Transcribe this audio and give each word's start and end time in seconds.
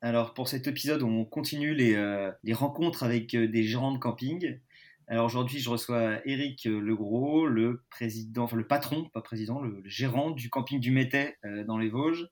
Alors 0.00 0.34
pour 0.34 0.48
cet 0.48 0.66
épisode, 0.66 1.02
on 1.02 1.24
continue 1.24 1.74
les, 1.74 1.94
euh, 1.94 2.30
les 2.44 2.52
rencontres 2.52 3.02
avec 3.02 3.34
euh, 3.34 3.48
des 3.48 3.64
gérants 3.64 3.92
de 3.92 3.98
camping. 3.98 4.60
Alors 5.08 5.26
aujourd'hui, 5.26 5.58
je 5.58 5.70
reçois 5.70 6.20
Eric 6.26 6.64
Legros, 6.64 7.46
le 7.46 7.82
président, 7.90 8.44
enfin 8.44 8.56
le 8.56 8.66
patron, 8.66 9.08
pas 9.08 9.22
président, 9.22 9.60
le, 9.60 9.80
le 9.80 9.88
gérant 9.88 10.30
du 10.30 10.50
camping 10.50 10.80
du 10.80 10.90
Métais 10.90 11.36
euh, 11.44 11.64
dans 11.64 11.78
les 11.78 11.88
Vosges. 11.88 12.28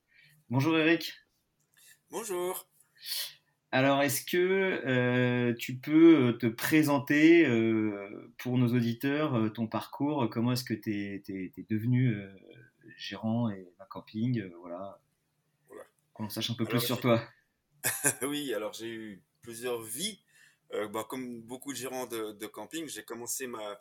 Bonjour 0.50 0.78
Eric. 0.78 1.12
Bonjour. 2.10 2.68
Alors, 3.72 4.00
est-ce 4.02 4.24
que 4.24 4.38
euh, 4.86 5.52
tu 5.54 5.76
peux 5.76 6.38
te 6.40 6.46
présenter 6.46 7.46
euh, 7.46 8.32
pour 8.38 8.58
nos 8.58 8.68
auditeurs 8.68 9.34
euh, 9.34 9.48
ton 9.50 9.66
parcours? 9.66 10.30
Comment 10.30 10.52
est-ce 10.52 10.64
que 10.64 10.72
tu 10.72 10.92
es, 10.92 11.66
devenu 11.68 12.14
euh, 12.14 12.32
gérant 12.96 13.50
et 13.50 13.68
d'un 13.78 13.84
camping 13.90 14.40
euh, 14.40 14.50
Voilà. 14.60 15.00
Voilà. 15.68 15.82
Qu'on 16.14 16.28
sache 16.28 16.50
un 16.50 16.54
peu 16.54 16.64
Alors, 16.64 16.78
plus 16.78 16.86
sur 16.86 17.00
toi. 17.00 17.20
oui, 18.22 18.54
alors 18.54 18.72
j'ai 18.72 18.88
eu 18.88 19.22
plusieurs 19.42 19.82
vies. 19.82 20.20
Euh, 20.72 20.88
bah, 20.88 21.06
comme 21.08 21.42
beaucoup 21.42 21.72
de 21.72 21.78
gérants 21.78 22.06
de, 22.06 22.46
camping, 22.46 22.88
j'ai 22.88 23.04
commencé 23.04 23.46
ma, 23.46 23.78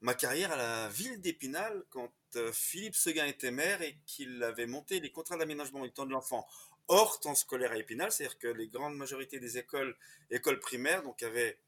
ma 0.00 0.14
carrière 0.14 0.50
à 0.50 0.56
la 0.56 0.88
ville 0.88 1.20
d'Épinal 1.20 1.84
quand 1.90 2.10
euh, 2.36 2.52
Philippe 2.52 2.96
Seguin 2.96 3.26
était 3.26 3.52
maire 3.52 3.80
et 3.82 3.96
qu'il 4.04 4.42
avait 4.42 4.66
monté 4.66 4.98
les 4.98 5.10
contrats 5.12 5.36
d'aménagement 5.36 5.84
du 5.84 5.92
temps 5.92 6.06
de 6.06 6.10
l'enfant 6.10 6.46
hors 6.88 7.20
temps 7.20 7.34
scolaire 7.34 7.70
à 7.72 7.78
Épinal. 7.78 8.10
C'est-à-dire 8.10 8.38
que 8.38 8.48
les 8.48 8.66
grandes 8.66 8.96
majorités 8.96 9.38
des 9.38 9.58
écoles, 9.58 9.96
écoles 10.30 10.58
primaires, 10.58 11.02
donc 11.02 11.22
avaient 11.22 11.58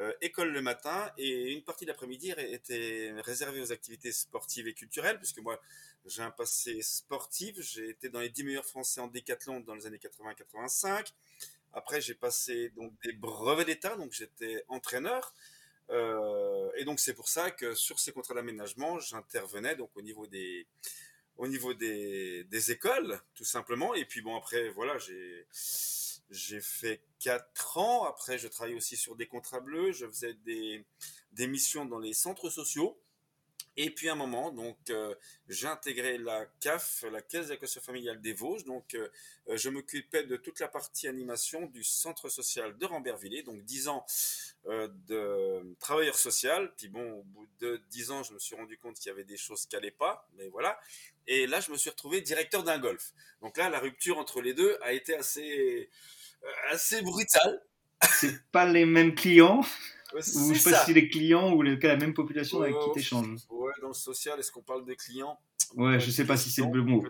euh, 0.00 0.12
école 0.22 0.50
le 0.50 0.62
matin 0.62 1.12
et 1.18 1.52
une 1.52 1.62
partie 1.62 1.84
de 1.84 1.90
l'après-midi 1.90 2.32
était 2.38 3.12
réservée 3.18 3.60
aux 3.60 3.70
activités 3.70 4.12
sportives 4.12 4.66
et 4.66 4.72
culturelles, 4.72 5.18
puisque 5.18 5.40
moi 5.40 5.60
j'ai 6.06 6.22
un 6.22 6.30
passé 6.30 6.80
sportif, 6.80 7.60
j'ai 7.60 7.90
été 7.90 8.08
dans 8.08 8.20
les 8.20 8.30
10 8.30 8.44
meilleurs 8.44 8.64
français 8.64 9.02
en 9.02 9.08
décathlon 9.08 9.60
dans 9.60 9.74
les 9.74 9.86
années 9.86 9.98
80-85. 9.98 11.12
Après, 11.74 12.00
j'ai 12.00 12.14
passé 12.14 12.70
donc 12.70 12.92
des 13.04 13.12
brevets 13.12 13.66
d'État, 13.66 13.94
donc 13.96 14.12
j'étais 14.12 14.64
entraîneur. 14.68 15.34
Euh, 15.90 16.70
et 16.76 16.84
donc 16.84 16.98
c'est 16.98 17.14
pour 17.14 17.28
ça 17.28 17.50
que 17.50 17.74
sur 17.74 17.98
ces 17.98 18.12
contrats 18.12 18.34
d'aménagement, 18.34 18.98
j'intervenais 19.00 19.76
donc 19.76 19.90
au 19.96 20.02
niveau 20.02 20.26
des 20.26 20.66
au 21.36 21.46
niveau 21.46 21.74
des 21.74 22.70
écoles, 22.70 23.20
tout 23.34 23.44
simplement. 23.44 23.94
Et 23.94 24.06
puis 24.06 24.22
bon 24.22 24.36
après 24.36 24.70
voilà, 24.70 24.96
j'ai 24.98 25.46
j'ai 26.30 26.60
fait 26.60 27.02
quatre 27.18 27.78
ans. 27.78 28.04
Après, 28.04 28.38
je 28.38 28.48
travaillais 28.48 28.76
aussi 28.76 28.96
sur 28.96 29.16
des 29.16 29.26
contrats 29.26 29.60
bleus. 29.60 29.92
Je 29.92 30.06
faisais 30.06 30.34
des 30.34 31.46
missions 31.46 31.84
dans 31.84 31.98
les 31.98 32.14
centres 32.14 32.50
sociaux. 32.50 32.98
Et 33.76 33.90
puis 33.90 34.08
à 34.08 34.12
un 34.12 34.16
moment, 34.16 34.50
donc 34.50 34.76
euh, 34.90 35.14
j'ai 35.48 35.66
intégré 35.66 36.18
la 36.18 36.44
CAF, 36.60 37.04
la 37.10 37.22
Caisse 37.22 37.46
d'allocation 37.46 37.80
familiale 37.80 38.20
des 38.20 38.32
Vosges. 38.32 38.64
Donc 38.64 38.94
euh, 38.94 39.08
euh, 39.48 39.56
je 39.56 39.70
m'occupais 39.70 40.24
de 40.24 40.36
toute 40.36 40.58
la 40.60 40.68
partie 40.68 41.06
animation 41.06 41.66
du 41.66 41.84
centre 41.84 42.28
social 42.28 42.76
de 42.76 42.84
Rambervillers, 42.84 43.42
donc 43.42 43.62
10 43.62 43.88
ans 43.88 44.04
euh, 44.66 44.88
de 45.06 45.74
travailleur 45.78 46.16
social. 46.16 46.74
Puis 46.76 46.88
bon, 46.88 47.20
au 47.20 47.22
bout 47.22 47.48
de 47.60 47.80
10 47.90 48.10
ans, 48.10 48.22
je 48.22 48.34
me 48.34 48.38
suis 48.38 48.56
rendu 48.56 48.76
compte 48.76 48.96
qu'il 48.96 49.08
y 49.08 49.12
avait 49.12 49.24
des 49.24 49.36
choses 49.36 49.66
qui 49.66 49.76
n'allaient 49.76 49.90
pas, 49.90 50.28
mais 50.34 50.48
voilà. 50.48 50.78
Et 51.26 51.46
là, 51.46 51.60
je 51.60 51.70
me 51.70 51.76
suis 51.76 51.90
retrouvé 51.90 52.20
directeur 52.20 52.64
d'un 52.64 52.78
golf. 52.78 53.12
Donc 53.40 53.56
là, 53.56 53.70
la 53.70 53.78
rupture 53.78 54.18
entre 54.18 54.42
les 54.42 54.52
deux 54.52 54.78
a 54.82 54.92
été 54.92 55.14
assez, 55.14 55.88
assez 56.70 57.02
brutale. 57.02 57.62
C'est 58.18 58.42
pas 58.50 58.66
les 58.66 58.86
mêmes 58.86 59.14
clients 59.14 59.60
Ouais, 60.12 60.20
ou 60.34 60.54
je 60.54 60.58
sais 60.58 60.70
pas 60.70 60.76
ça. 60.78 60.84
si 60.86 60.92
les 60.94 61.08
clients 61.08 61.52
ou 61.52 61.62
les- 61.62 61.76
la 61.76 61.96
même 61.96 62.14
population 62.14 62.60
avec 62.62 62.74
qui 62.74 62.92
tu 62.94 62.98
échanges. 62.98 63.40
Ouais, 63.48 63.72
dans 63.80 63.88
le 63.88 63.94
social, 63.94 64.40
est-ce 64.40 64.50
qu'on 64.50 64.62
parle 64.62 64.84
de 64.84 64.94
clients? 64.94 65.38
Ouais, 65.74 66.00
je 66.00 66.10
sais 66.10 66.24
pas 66.24 66.36
si 66.36 66.50
c'est 66.50 66.62
le 66.62 66.82
bon 66.82 67.02
mot. 67.02 67.06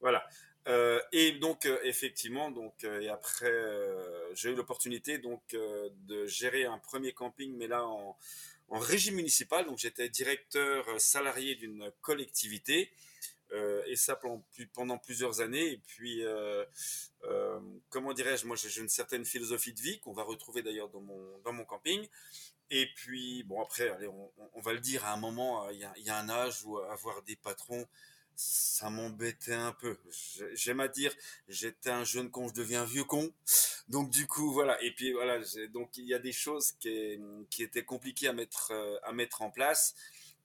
Voilà. 0.00 0.24
Euh, 0.68 1.00
et 1.12 1.32
donc 1.32 1.66
euh, 1.66 1.78
effectivement, 1.82 2.50
donc 2.50 2.84
euh, 2.84 3.00
et 3.00 3.08
après 3.08 3.50
euh, 3.50 4.34
j'ai 4.34 4.50
eu 4.50 4.54
l'opportunité 4.54 5.18
donc 5.18 5.42
euh, 5.54 5.88
de 6.06 6.26
gérer 6.26 6.64
un 6.64 6.78
premier 6.78 7.12
camping, 7.12 7.54
mais 7.56 7.66
là 7.66 7.84
en, 7.84 8.16
en 8.68 8.78
régie 8.78 9.10
municipale. 9.12 9.66
Donc 9.66 9.78
j'étais 9.78 10.08
directeur 10.08 10.88
euh, 10.88 10.98
salarié 10.98 11.54
d'une 11.56 11.90
collectivité 12.00 12.90
euh, 12.92 12.96
et 13.86 13.96
ça 13.96 14.16
pendant, 14.16 14.44
plus- 14.52 14.66
pendant 14.66 14.98
plusieurs 14.98 15.40
années. 15.40 15.72
Et 15.72 15.78
puis 15.86 16.24
euh, 16.24 16.64
euh, 17.24 17.60
comment 17.88 18.12
dirais-je, 18.12 18.46
moi 18.46 18.56
j'ai 18.56 18.80
une 18.80 18.88
certaine 18.88 19.24
philosophie 19.24 19.72
de 19.72 19.80
vie 19.80 20.00
qu'on 20.00 20.12
va 20.12 20.22
retrouver 20.22 20.62
d'ailleurs 20.62 20.88
dans 20.88 21.00
mon 21.00 21.38
dans 21.44 21.52
mon 21.52 21.64
camping. 21.64 22.06
Et 22.70 22.86
puis 22.96 23.42
bon 23.44 23.62
après, 23.62 23.88
allez, 23.90 24.08
on, 24.08 24.60
va 24.60 24.72
le 24.72 24.80
dire 24.80 25.04
à 25.04 25.12
un 25.12 25.16
moment, 25.18 25.66
euh, 25.66 25.72
il 25.72 26.04
y 26.04 26.10
a, 26.10 26.16
un 26.16 26.28
âge 26.28 26.64
où 26.64 26.78
avoir 26.78 27.22
des 27.22 27.36
patrons 27.36 27.86
ça 28.36 28.90
m'embêtait 28.90 29.52
un 29.54 29.72
peu. 29.72 29.96
J'ai- 30.10 30.56
J'aime 30.56 30.80
à 30.80 30.88
dire, 30.88 31.14
j'étais 31.48 31.90
un 31.90 32.04
jeune 32.04 32.30
con, 32.30 32.48
je 32.48 32.54
deviens 32.54 32.82
un 32.82 32.86
vieux 32.86 33.04
con. 33.04 33.32
Donc 33.88 34.10
du 34.10 34.26
coup, 34.26 34.52
voilà. 34.52 34.80
Et 34.82 34.92
puis 34.92 35.12
voilà, 35.12 35.38
donc 35.72 35.96
il 35.96 36.06
y 36.06 36.14
a 36.14 36.18
des 36.18 36.32
choses 36.32 36.72
qui, 36.80 37.20
qui 37.50 37.62
étaient 37.62 37.84
compliquées 37.84 38.28
à 38.28 38.32
mettre, 38.32 38.72
euh, 38.72 38.96
à 39.04 39.12
mettre 39.12 39.42
en 39.42 39.50
place. 39.50 39.94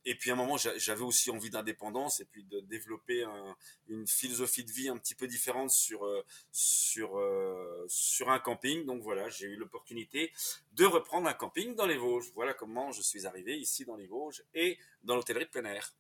Et 0.06 0.16
puis 0.16 0.30
à 0.30 0.34
un 0.34 0.36
moment, 0.38 0.58
j'a- 0.58 0.78
j'avais 0.78 1.02
aussi 1.04 1.30
envie 1.30 1.50
d'indépendance 1.50 2.20
et 2.20 2.26
puis 2.26 2.44
de 2.44 2.62
développer 2.62 3.24
un- 3.24 3.56
une 3.88 4.08
philosophie 4.08 4.64
de 4.64 4.72
vie 4.72 4.90
un 4.90 4.98
petit 4.98 5.16
peu 5.16 5.28
différente 5.28 5.72
sur, 5.72 6.06
euh, 6.06 6.24
sur, 6.52 7.18
euh, 7.18 7.86
sur 7.88 8.30
un 8.30 8.40
camping. 8.40 8.86
Donc 8.86 9.02
voilà, 9.02 9.28
j'ai 9.30 9.48
eu 9.48 9.56
l'opportunité 9.56 10.32
de 10.72 10.86
reprendre 10.86 11.28
un 11.28 11.34
camping 11.34 11.76
dans 11.76 11.86
les 11.86 11.98
Vosges. 11.98 12.32
Voilà 12.34 12.54
comment 12.54 12.92
je 12.92 13.02
suis 13.02 13.26
arrivé 13.28 13.58
ici 13.58 13.86
dans 13.86 13.96
les 13.98 14.08
Vosges 14.08 14.44
et 14.54 14.78
dans 15.04 15.16
l'hôtellerie 15.16 15.46
de 15.46 15.50
plein 15.50 15.66
air. 15.66 15.94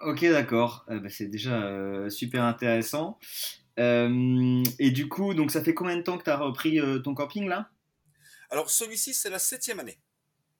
Ok, 0.00 0.20
d'accord. 0.22 0.84
Euh, 0.88 1.00
bah, 1.00 1.08
c'est 1.08 1.26
déjà 1.28 1.64
euh, 1.64 2.10
super 2.10 2.44
intéressant. 2.44 3.18
Euh, 3.78 4.62
et 4.78 4.90
du 4.90 5.08
coup, 5.08 5.34
donc 5.34 5.50
ça 5.50 5.62
fait 5.62 5.74
combien 5.74 5.96
de 5.96 6.02
temps 6.02 6.18
que 6.18 6.24
tu 6.24 6.30
as 6.30 6.36
repris 6.36 6.78
ton 7.02 7.14
camping 7.14 7.48
là? 7.48 7.70
Alors 8.50 8.70
celui-ci, 8.70 9.14
c'est 9.14 9.30
la 9.30 9.40
septième 9.40 9.80
année. 9.80 9.98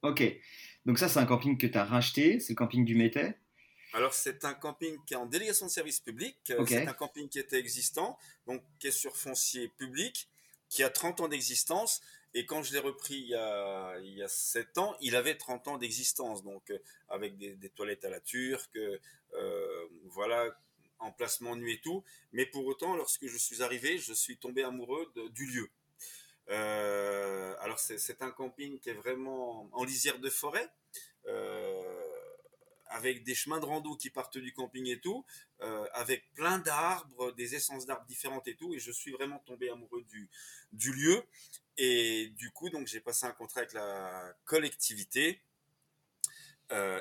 Ok. 0.02 0.22
Donc 0.86 0.98
ça, 0.98 1.08
c'est 1.08 1.18
un 1.18 1.26
camping 1.26 1.56
que 1.58 1.66
tu 1.66 1.78
as 1.78 1.84
racheté, 1.84 2.40
c'est 2.40 2.52
le 2.52 2.56
camping 2.56 2.84
du 2.84 2.94
Métais. 2.94 3.38
Alors, 3.94 4.12
c'est 4.12 4.44
un 4.44 4.54
camping 4.54 4.98
qui 5.06 5.14
est 5.14 5.16
en 5.16 5.26
délégation 5.26 5.66
de 5.66 5.70
service 5.70 6.00
public. 6.00 6.36
Euh. 6.50 6.56
C'est 6.82 6.86
un 6.88 6.92
camping 6.94 7.28
qui 7.28 7.38
était 7.38 7.58
existant, 7.58 8.18
donc 8.46 8.62
qui 8.78 8.88
est 8.88 8.92
sur 8.92 9.16
foncier 9.16 9.68
public, 9.68 10.28
qui 10.68 10.82
a 10.82 10.90
30 10.90 11.20
ans 11.20 11.28
d'existence. 11.28 12.02
Et 12.34 12.44
quand 12.46 12.62
je 12.64 12.72
l'ai 12.72 12.80
repris 12.80 13.14
il 13.14 13.28
y, 13.28 13.34
a, 13.36 13.96
il 14.00 14.14
y 14.14 14.22
a 14.22 14.28
7 14.28 14.78
ans, 14.78 14.96
il 15.00 15.14
avait 15.14 15.36
30 15.36 15.68
ans 15.68 15.78
d'existence, 15.78 16.42
donc 16.42 16.68
euh, 16.70 16.78
avec 17.08 17.36
des, 17.38 17.54
des 17.54 17.68
toilettes 17.70 18.04
à 18.04 18.10
la 18.10 18.18
turque, 18.18 18.76
euh, 18.76 19.86
voilà, 20.06 20.58
emplacement 20.98 21.54
nu 21.54 21.70
et 21.70 21.80
tout. 21.80 22.02
Mais 22.32 22.44
pour 22.46 22.66
autant, 22.66 22.96
lorsque 22.96 23.26
je 23.28 23.36
suis 23.38 23.62
arrivé, 23.62 23.98
je 23.98 24.12
suis 24.12 24.36
tombé 24.36 24.64
amoureux 24.64 25.10
de- 25.14 25.28
du 25.28 25.46
lieu. 25.46 25.68
Euh, 26.50 27.54
alors, 27.60 27.78
c'est 27.78 28.22
un 28.22 28.30
camping 28.30 28.78
qui 28.78 28.90
est 28.90 28.94
vraiment 28.94 29.68
en 29.72 29.84
lisière 29.84 30.18
de 30.18 30.30
forêt. 30.30 30.68
Euh, 31.26 32.00
avec 32.88 33.24
des 33.24 33.34
chemins 33.34 33.58
de 33.58 33.64
rando 33.64 33.96
qui 33.96 34.08
partent 34.10 34.38
du 34.38 34.52
camping 34.52 34.86
et 34.86 35.00
tout, 35.00 35.24
euh, 35.62 35.84
avec 35.94 36.32
plein 36.34 36.58
d'arbres, 36.60 37.32
des 37.32 37.56
essences 37.56 37.86
d'arbres 37.86 38.06
différentes 38.06 38.46
et 38.46 38.54
tout, 38.54 38.72
et 38.72 38.78
je 38.78 38.92
suis 38.92 39.10
vraiment 39.10 39.40
tombé 39.40 39.68
amoureux 39.68 40.02
du, 40.02 40.30
du 40.72 40.92
lieu. 40.92 41.24
Et 41.76 42.28
du 42.36 42.52
coup, 42.52 42.70
donc 42.70 42.86
j'ai 42.86 43.00
passé 43.00 43.26
un 43.26 43.32
contrat 43.32 43.60
avec 43.62 43.72
la 43.72 44.32
collectivité, 44.44 45.40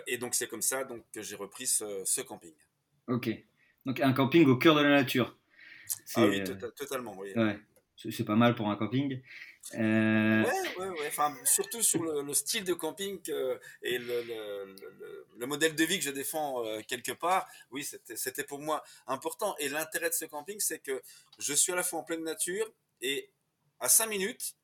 et 0.07 0.17
donc 0.17 0.33
c'est 0.33 0.47
comme 0.47 0.63
ça 0.63 0.83
donc 0.83 1.03
que 1.11 1.21
j'ai 1.21 1.35
repris 1.35 1.67
ce, 1.67 2.03
ce 2.05 2.21
camping. 2.21 2.55
Ok. 3.07 3.29
Donc 3.85 3.99
un 3.99 4.13
camping 4.13 4.47
au 4.47 4.57
cœur 4.57 4.75
de 4.75 4.81
la 4.81 4.89
nature. 4.89 5.37
Ah 6.15 6.25
oui, 6.25 6.41
tota- 6.43 6.71
totalement. 6.71 7.15
Oui. 7.17 7.33
ouais, 7.35 7.59
c'est 8.11 8.25
pas 8.25 8.35
mal 8.35 8.55
pour 8.55 8.69
un 8.69 8.75
camping. 8.75 9.21
Euh, 9.75 10.43
Ouais, 10.43 10.77
ouais, 10.77 10.89
ouais. 10.89 11.07
Enfin, 11.07 11.33
surtout 11.45 11.81
sur 11.81 12.03
le, 12.03 12.21
le 12.21 12.33
style 12.33 12.63
de 12.65 12.73
camping 12.73 13.21
que- 13.21 13.59
et 13.81 13.97
le, 13.97 14.23
le- 14.23 14.75
le- 14.99 15.27
le 15.37 15.45
modèle 15.47 15.73
de 15.75 15.83
vie 15.85 15.97
que 15.99 16.03
je 16.05 16.11
défends 16.11 16.65
euh, 16.65 16.81
quelque 16.87 17.13
part, 17.13 17.47
oui, 17.71 17.83
c'était 18.15 18.43
pour 18.43 18.59
moi 18.59 18.83
important. 19.07 19.55
Et 19.59 19.69
l'intérêt 19.69 20.09
de 20.09 20.13
ce 20.15 20.25
camping, 20.25 20.59
c'est 20.59 20.79
que 20.79 21.01
je 21.39 21.53
suis 21.53 21.71
à 21.71 21.75
la 21.75 21.83
fois 21.83 21.99
en 21.99 22.03
pleine 22.03 22.23
nature 22.23 22.69
et 23.01 23.29
à 23.79 23.87
5 23.89 24.07
minutes, 24.07 24.55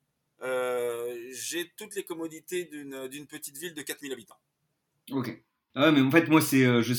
euh, 0.41 1.29
j'ai 1.31 1.69
toutes 1.77 1.95
les 1.95 2.03
commodités 2.03 2.65
d'une 2.65 3.07
d'une 3.07 3.27
petite 3.27 3.57
ville 3.57 3.73
de 3.73 3.81
4000 3.81 4.11
habitants. 4.13 4.39
ok. 5.11 5.41
Ah 5.81 5.93
mais 5.93 6.01
en 6.01 6.11
fait, 6.11 6.27
moi, 6.27 6.41
c'est, 6.41 6.65
euh, 6.65 6.81
je 6.81 6.93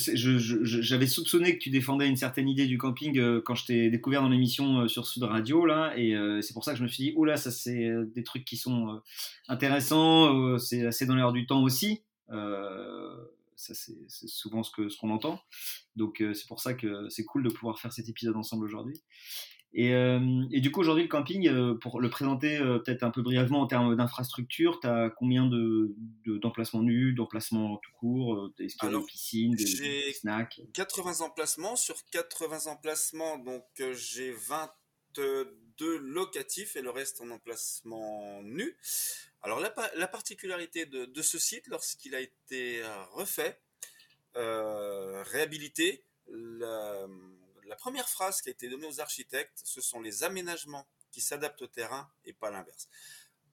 j'avais 0.64 1.06
soupçonné 1.06 1.52
que 1.52 1.62
tu 1.62 1.68
défendais 1.68 2.08
une 2.08 2.16
certaine 2.16 2.48
idée 2.48 2.66
du 2.66 2.78
camping 2.78 3.18
euh, 3.18 3.42
quand 3.44 3.54
je 3.54 3.66
t'ai 3.66 3.90
découvert 3.90 4.22
dans 4.22 4.30
l'émission 4.30 4.80
euh, 4.80 4.88
sur 4.88 5.06
Sud 5.06 5.22
Radio, 5.22 5.66
là, 5.66 5.92
et 5.98 6.16
c'est 6.40 6.54
pour 6.54 6.64
ça 6.64 6.72
que 6.72 6.78
je 6.78 6.82
me 6.82 6.88
suis 6.88 7.04
dit, 7.04 7.12
oh 7.14 7.26
là, 7.26 7.36
ça, 7.36 7.50
c'est 7.50 7.90
des 8.14 8.22
trucs 8.22 8.46
qui 8.46 8.56
sont 8.56 9.02
intéressants, 9.48 10.56
c'est 10.56 10.86
assez 10.86 11.04
dans 11.04 11.14
l'air 11.14 11.32
du 11.32 11.44
temps 11.44 11.62
aussi. 11.62 12.00
ça, 12.30 13.74
c'est 13.74 14.28
souvent 14.28 14.62
ce 14.62 14.88
ce 14.88 14.96
qu'on 14.96 15.10
entend. 15.10 15.42
Donc, 15.96 16.24
c'est 16.32 16.46
pour 16.48 16.60
ça 16.60 16.72
que 16.72 17.06
c'est 17.10 17.24
cool 17.24 17.42
de 17.42 17.50
pouvoir 17.50 17.78
faire 17.80 17.92
cet 17.92 18.08
épisode 18.08 18.36
ensemble 18.36 18.64
aujourd'hui. 18.64 19.02
Et, 19.72 19.94
euh, 19.94 20.44
et, 20.50 20.60
du 20.60 20.72
coup, 20.72 20.80
aujourd'hui, 20.80 21.04
le 21.04 21.08
camping, 21.08 21.46
euh, 21.46 21.74
pour 21.74 22.00
le 22.00 22.10
présenter 22.10 22.58
euh, 22.58 22.78
peut-être 22.78 23.04
un 23.04 23.10
peu 23.10 23.22
brièvement 23.22 23.60
en 23.60 23.66
termes 23.68 23.96
d'infrastructure, 23.96 24.80
tu 24.80 24.88
as 24.88 25.10
combien 25.10 25.46
d'emplacements 25.46 26.80
de, 26.80 26.86
nus, 26.86 27.12
d'emplacements 27.12 27.76
tout 27.76 27.92
court 28.00 28.50
Est-ce 28.58 28.76
qu'il 28.76 28.90
y 28.90 28.94
a 28.94 28.98
des 28.98 29.04
piscines, 29.04 29.54
des, 29.54 30.12
snacks? 30.12 30.60
80 30.74 31.20
emplacements. 31.20 31.76
Sur 31.76 31.96
80 32.10 32.66
emplacements, 32.66 33.38
donc 33.38 33.64
j'ai 33.92 34.32
22 34.32 35.98
locatifs 35.98 36.74
et 36.74 36.82
le 36.82 36.90
reste 36.90 37.20
en 37.20 37.30
emplacement 37.30 38.42
nu. 38.42 38.76
Alors, 39.42 39.60
la, 39.60 39.72
la 39.96 40.08
particularité 40.08 40.84
de, 40.84 41.04
de, 41.04 41.22
ce 41.22 41.38
site, 41.38 41.68
lorsqu'il 41.68 42.16
a 42.16 42.20
été 42.20 42.82
refait, 43.12 43.60
réhabilité, 44.34 46.02
la 46.28 47.06
la 47.70 47.76
première 47.76 48.08
phrase 48.08 48.42
qui 48.42 48.48
a 48.48 48.52
été 48.52 48.68
donnée 48.68 48.88
aux 48.88 49.00
architectes, 49.00 49.62
ce 49.64 49.80
sont 49.80 50.00
les 50.00 50.24
aménagements 50.24 50.88
qui 51.12 51.20
s'adaptent 51.20 51.62
au 51.62 51.68
terrain 51.68 52.10
et 52.24 52.32
pas 52.32 52.50
l'inverse. 52.50 52.88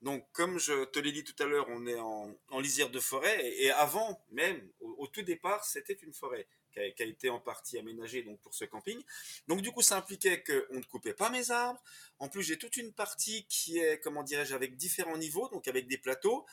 Donc, 0.01 0.27
comme 0.31 0.57
je 0.57 0.85
te 0.85 0.97
l'ai 0.97 1.11
dit 1.11 1.23
tout 1.23 1.35
à 1.41 1.45
l'heure, 1.45 1.67
on 1.69 1.85
est 1.85 1.99
en, 1.99 2.59
lisière 2.59 2.89
de 2.89 2.99
forêt 2.99 3.39
et, 3.45 3.69
avant 3.69 4.19
même, 4.31 4.59
au, 4.79 5.05
tout 5.05 5.21
départ, 5.21 5.65
c'était 5.65 5.93
une 5.93 6.13
forêt 6.13 6.47
qui 6.71 6.79
a, 6.79 7.05
été 7.05 7.29
en 7.29 7.39
partie 7.39 7.77
aménagée 7.77 8.23
donc 8.23 8.39
pour 8.41 8.55
ce 8.55 8.65
camping. 8.65 8.99
Donc, 9.47 9.61
du 9.61 9.71
coup, 9.71 9.83
ça 9.83 9.97
impliquait 9.97 10.43
qu'on 10.43 10.79
ne 10.79 10.83
coupait 10.83 11.13
pas 11.13 11.29
mes 11.29 11.51
arbres. 11.51 11.81
En 12.17 12.27
plus, 12.27 12.41
j'ai 12.41 12.57
toute 12.57 12.77
une 12.77 12.93
partie 12.93 13.45
qui 13.47 13.77
est, 13.77 13.99
comment 13.99 14.23
dirais-je, 14.23 14.55
avec 14.55 14.77
différents 14.77 15.17
niveaux, 15.17 15.47
donc 15.49 15.67
avec 15.67 15.87
des 15.87 15.99
plateaux. 15.99 16.43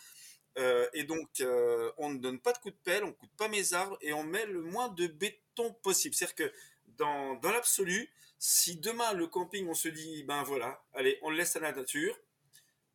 Euh, 0.58 0.86
et 0.92 1.04
donc, 1.04 1.40
euh, 1.40 1.90
on 1.96 2.10
ne 2.10 2.18
donne 2.18 2.40
pas 2.40 2.52
de 2.52 2.58
coup 2.58 2.70
de 2.70 2.78
pelle, 2.84 3.04
on 3.04 3.08
ne 3.08 3.12
coupe 3.12 3.34
pas 3.36 3.48
mes 3.48 3.72
arbres 3.72 3.96
et 4.02 4.12
on 4.12 4.22
met 4.22 4.44
le 4.44 4.60
moins 4.60 4.88
de 4.88 5.06
béton 5.06 5.72
possible. 5.82 6.14
C'est-à-dire 6.14 6.34
que 6.34 6.52
dans, 6.96 7.38
l'absolu, 7.42 8.10
si 8.38 8.76
demain 8.76 9.12
le 9.12 9.26
camping, 9.26 9.68
on 9.68 9.74
se 9.74 9.88
dit, 9.88 10.22
ben 10.24 10.42
voilà, 10.42 10.82
allez, 10.92 11.18
on 11.22 11.30
le 11.30 11.36
laisse 11.36 11.56
à 11.56 11.60
la 11.60 11.72
nature, 11.72 12.18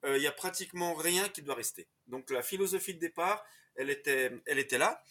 euh, 0.05 0.17
il 0.17 0.21
n'y 0.21 0.27
a 0.27 0.31
pratiquement 0.31 0.93
rien 0.93 1.27
qui 1.29 1.41
doit 1.41 1.55
rester. 1.55 1.87
Donc 2.07 2.29
la 2.29 2.41
philosophie 2.41 2.93
de 2.93 2.99
départ, 2.99 3.43
elle 3.75 3.89
était, 3.89 4.31
elle 4.45 4.59
était 4.59 4.77
là. 4.77 5.03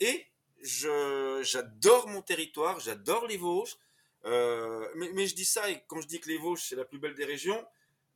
Et 0.00 0.26
j'adore 0.62 2.08
mon 2.08 2.22
territoire, 2.22 2.80
j'adore 2.80 3.26
les 3.26 3.36
Vosges. 3.36 3.76
Euh, 4.24 4.88
mais, 4.94 5.26
je 5.26 5.34
dis 5.34 5.44
ça, 5.44 5.68
et 5.70 5.82
quand 5.88 6.00
je 6.00 6.06
dis 6.06 6.20
que 6.20 6.28
les 6.28 6.38
Vosges, 6.38 6.62
c'est 6.68 6.76
la 6.76 6.84
plus 6.84 6.98
belle 6.98 7.14
des 7.14 7.24
régions, 7.24 7.66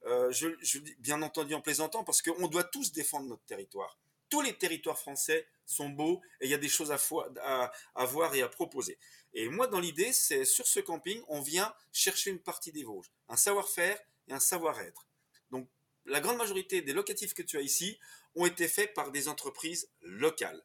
euh, 0.06 0.30
je, 0.30 0.48
je 0.60 0.78
dis 0.78 0.94
bien 1.00 1.20
entendu 1.22 1.54
en 1.54 1.60
plaisantant, 1.60 2.04
parce 2.04 2.22
qu'on 2.22 2.46
doit 2.46 2.64
tous 2.64 2.92
défendre 2.92 3.26
notre 3.26 3.44
territoire. 3.44 3.98
Tous 4.28 4.40
les 4.40 4.54
territoires 4.54 4.98
français 4.98 5.46
sont 5.64 5.88
beaux 5.88 6.20
et 6.40 6.46
il 6.46 6.50
y 6.50 6.54
a 6.54 6.58
des 6.58 6.68
choses 6.68 6.92
à, 6.92 8.06
voir 8.06 8.34
et 8.34 8.42
à 8.42 8.48
proposer. 8.48 8.98
Et 9.34 9.48
moi, 9.48 9.66
dans 9.66 9.80
l'idée, 9.80 10.12
c'est 10.12 10.44
sur 10.44 10.66
ce 10.66 10.80
camping, 10.80 11.22
on 11.28 11.40
vient 11.40 11.74
chercher 11.92 12.30
une 12.30 12.38
partie 12.38 12.72
des 12.72 12.84
Vosges, 12.84 13.10
un 13.28 13.36
savoir-faire 13.36 13.98
et 14.28 14.32
un 14.32 14.40
savoir-être. 14.40 15.06
Donc, 15.50 15.68
la 16.06 16.20
grande 16.20 16.38
majorité 16.38 16.82
des 16.82 16.92
locatifs 16.92 17.34
que 17.34 17.42
tu 17.42 17.56
as 17.58 17.60
ici 17.60 17.98
ont 18.34 18.46
été 18.46 18.68
faits 18.68 18.94
par 18.94 19.10
des 19.10 19.28
entreprises 19.28 19.90
locales. 20.02 20.62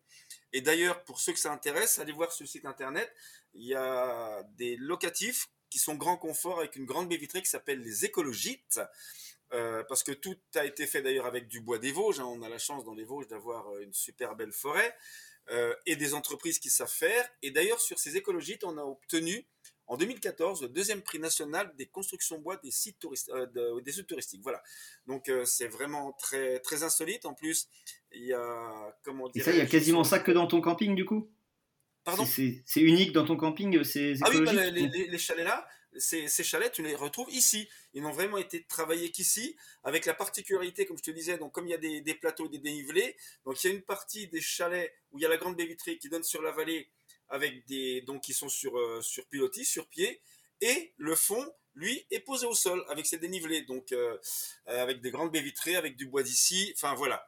Et 0.53 0.61
d'ailleurs, 0.61 1.03
pour 1.03 1.19
ceux 1.19 1.33
que 1.33 1.39
ça 1.39 1.51
intéresse, 1.51 1.99
allez 1.99 2.11
voir 2.11 2.31
sur 2.31 2.43
le 2.43 2.49
site 2.49 2.65
internet, 2.65 3.11
il 3.53 3.65
y 3.65 3.75
a 3.75 4.43
des 4.57 4.75
locatifs 4.77 5.49
qui 5.69 5.79
sont 5.79 5.95
grand 5.95 6.17
confort 6.17 6.59
avec 6.59 6.75
une 6.75 6.85
grande 6.85 7.07
baie 7.09 7.17
vitrée 7.17 7.41
qui 7.41 7.49
s'appelle 7.49 7.81
les 7.81 8.05
écologites. 8.05 8.79
Euh, 9.53 9.83
parce 9.83 10.03
que 10.03 10.11
tout 10.11 10.37
a 10.55 10.65
été 10.65 10.87
fait 10.87 11.01
d'ailleurs 11.01 11.25
avec 11.25 11.47
du 11.47 11.59
bois 11.59 11.77
des 11.77 11.91
Vosges. 11.91 12.19
Hein. 12.19 12.25
On 12.25 12.41
a 12.41 12.49
la 12.49 12.57
chance 12.57 12.85
dans 12.85 12.93
les 12.93 13.03
Vosges 13.03 13.27
d'avoir 13.27 13.67
euh, 13.69 13.81
une 13.81 13.93
super 13.93 14.35
belle 14.35 14.53
forêt. 14.53 14.95
Euh, 15.49 15.73
et 15.85 15.95
des 15.95 16.13
entreprises 16.13 16.59
qui 16.59 16.69
savent 16.69 16.87
faire. 16.87 17.27
Et 17.41 17.51
d'ailleurs, 17.51 17.81
sur 17.81 17.99
ces 17.99 18.15
écologites, 18.15 18.63
on 18.63 18.77
a 18.77 18.83
obtenu 18.83 19.45
en 19.87 19.97
2014 19.97 20.61
le 20.61 20.69
deuxième 20.69 21.01
prix 21.01 21.19
national 21.19 21.73
des 21.77 21.87
constructions 21.87 22.37
bois 22.37 22.57
des 22.57 22.71
sites, 22.71 23.03
euh, 23.29 23.81
des 23.81 23.91
sites 23.91 24.07
touristiques. 24.07 24.43
Voilà. 24.43 24.61
Donc 25.07 25.29
c'est 25.45 25.67
vraiment 25.67 26.13
très, 26.13 26.59
très 26.59 26.83
insolite. 26.83 27.25
En 27.25 27.33
plus, 27.33 27.67
il 28.13 28.27
y 28.27 28.33
a 28.33 28.95
comment 29.03 29.27
dire. 29.29 29.41
Et 29.41 29.43
ça, 29.43 29.51
il 29.51 29.57
y 29.57 29.61
a 29.61 29.65
quasiment 29.65 30.03
ça 30.03 30.19
que 30.19 30.31
dans 30.31 30.47
ton 30.47 30.61
camping 30.61 30.95
du 30.95 31.05
coup? 31.05 31.29
Pardon? 32.03 32.23
C'est 32.25 32.63
unique 32.77 33.11
dans 33.11 33.25
ton 33.25 33.35
camping 33.35 33.83
ces 33.83 34.15
Ah 34.21 34.29
oui, 34.31 34.45
bah, 34.45 34.69
les, 34.69 34.87
les, 34.87 35.17
chalets 35.17 35.43
là, 35.43 35.67
ces, 35.97 36.27
chalets, 36.43 36.71
tu 36.71 36.83
les 36.83 36.95
retrouves 36.95 37.31
ici. 37.31 37.67
Ils 37.93 38.01
n'ont 38.01 38.11
vraiment 38.11 38.37
été 38.37 38.63
travaillés 38.63 39.11
qu'ici, 39.11 39.55
avec 39.83 40.05
la 40.05 40.13
particularité, 40.13 40.85
comme 40.85 40.97
je 40.97 41.03
te 41.03 41.11
disais, 41.11 41.37
donc 41.37 41.51
comme 41.51 41.67
il 41.67 41.71
y 41.71 41.75
a 41.75 41.77
des, 41.77 42.01
des, 42.01 42.15
plateaux, 42.15 42.47
des 42.47 42.59
dénivelés, 42.59 43.15
donc 43.45 43.63
il 43.63 43.67
y 43.67 43.69
a 43.71 43.73
une 43.73 43.83
partie 43.83 44.27
des 44.27 44.41
chalets 44.41 44.93
où 45.11 45.19
il 45.19 45.21
y 45.21 45.25
a 45.25 45.29
la 45.29 45.37
grande 45.37 45.55
baie 45.55 45.65
vitrée 45.65 45.97
qui 45.97 46.09
donne 46.09 46.23
sur 46.23 46.41
la 46.41 46.51
vallée, 46.51 46.89
avec 47.29 47.65
des 47.65 48.01
donc 48.01 48.21
qui 48.23 48.33
sont 48.33 48.49
sur 48.49 48.77
euh, 48.77 49.01
sur 49.01 49.25
pilotis, 49.27 49.65
sur 49.65 49.87
pied, 49.87 50.21
et 50.61 50.93
le 50.97 51.15
fond, 51.15 51.53
lui, 51.75 52.05
est 52.11 52.19
posé 52.19 52.45
au 52.45 52.53
sol 52.53 52.83
avec 52.89 53.05
ses 53.05 53.17
dénivelés, 53.17 53.61
donc 53.61 53.91
euh, 53.91 54.17
avec 54.65 55.01
des 55.01 55.11
grandes 55.11 55.31
baies 55.31 55.41
vitrées, 55.41 55.75
avec 55.75 55.95
du 55.95 56.05
bois 56.05 56.23
d'ici, 56.23 56.73
enfin 56.75 56.93
voilà. 56.95 57.27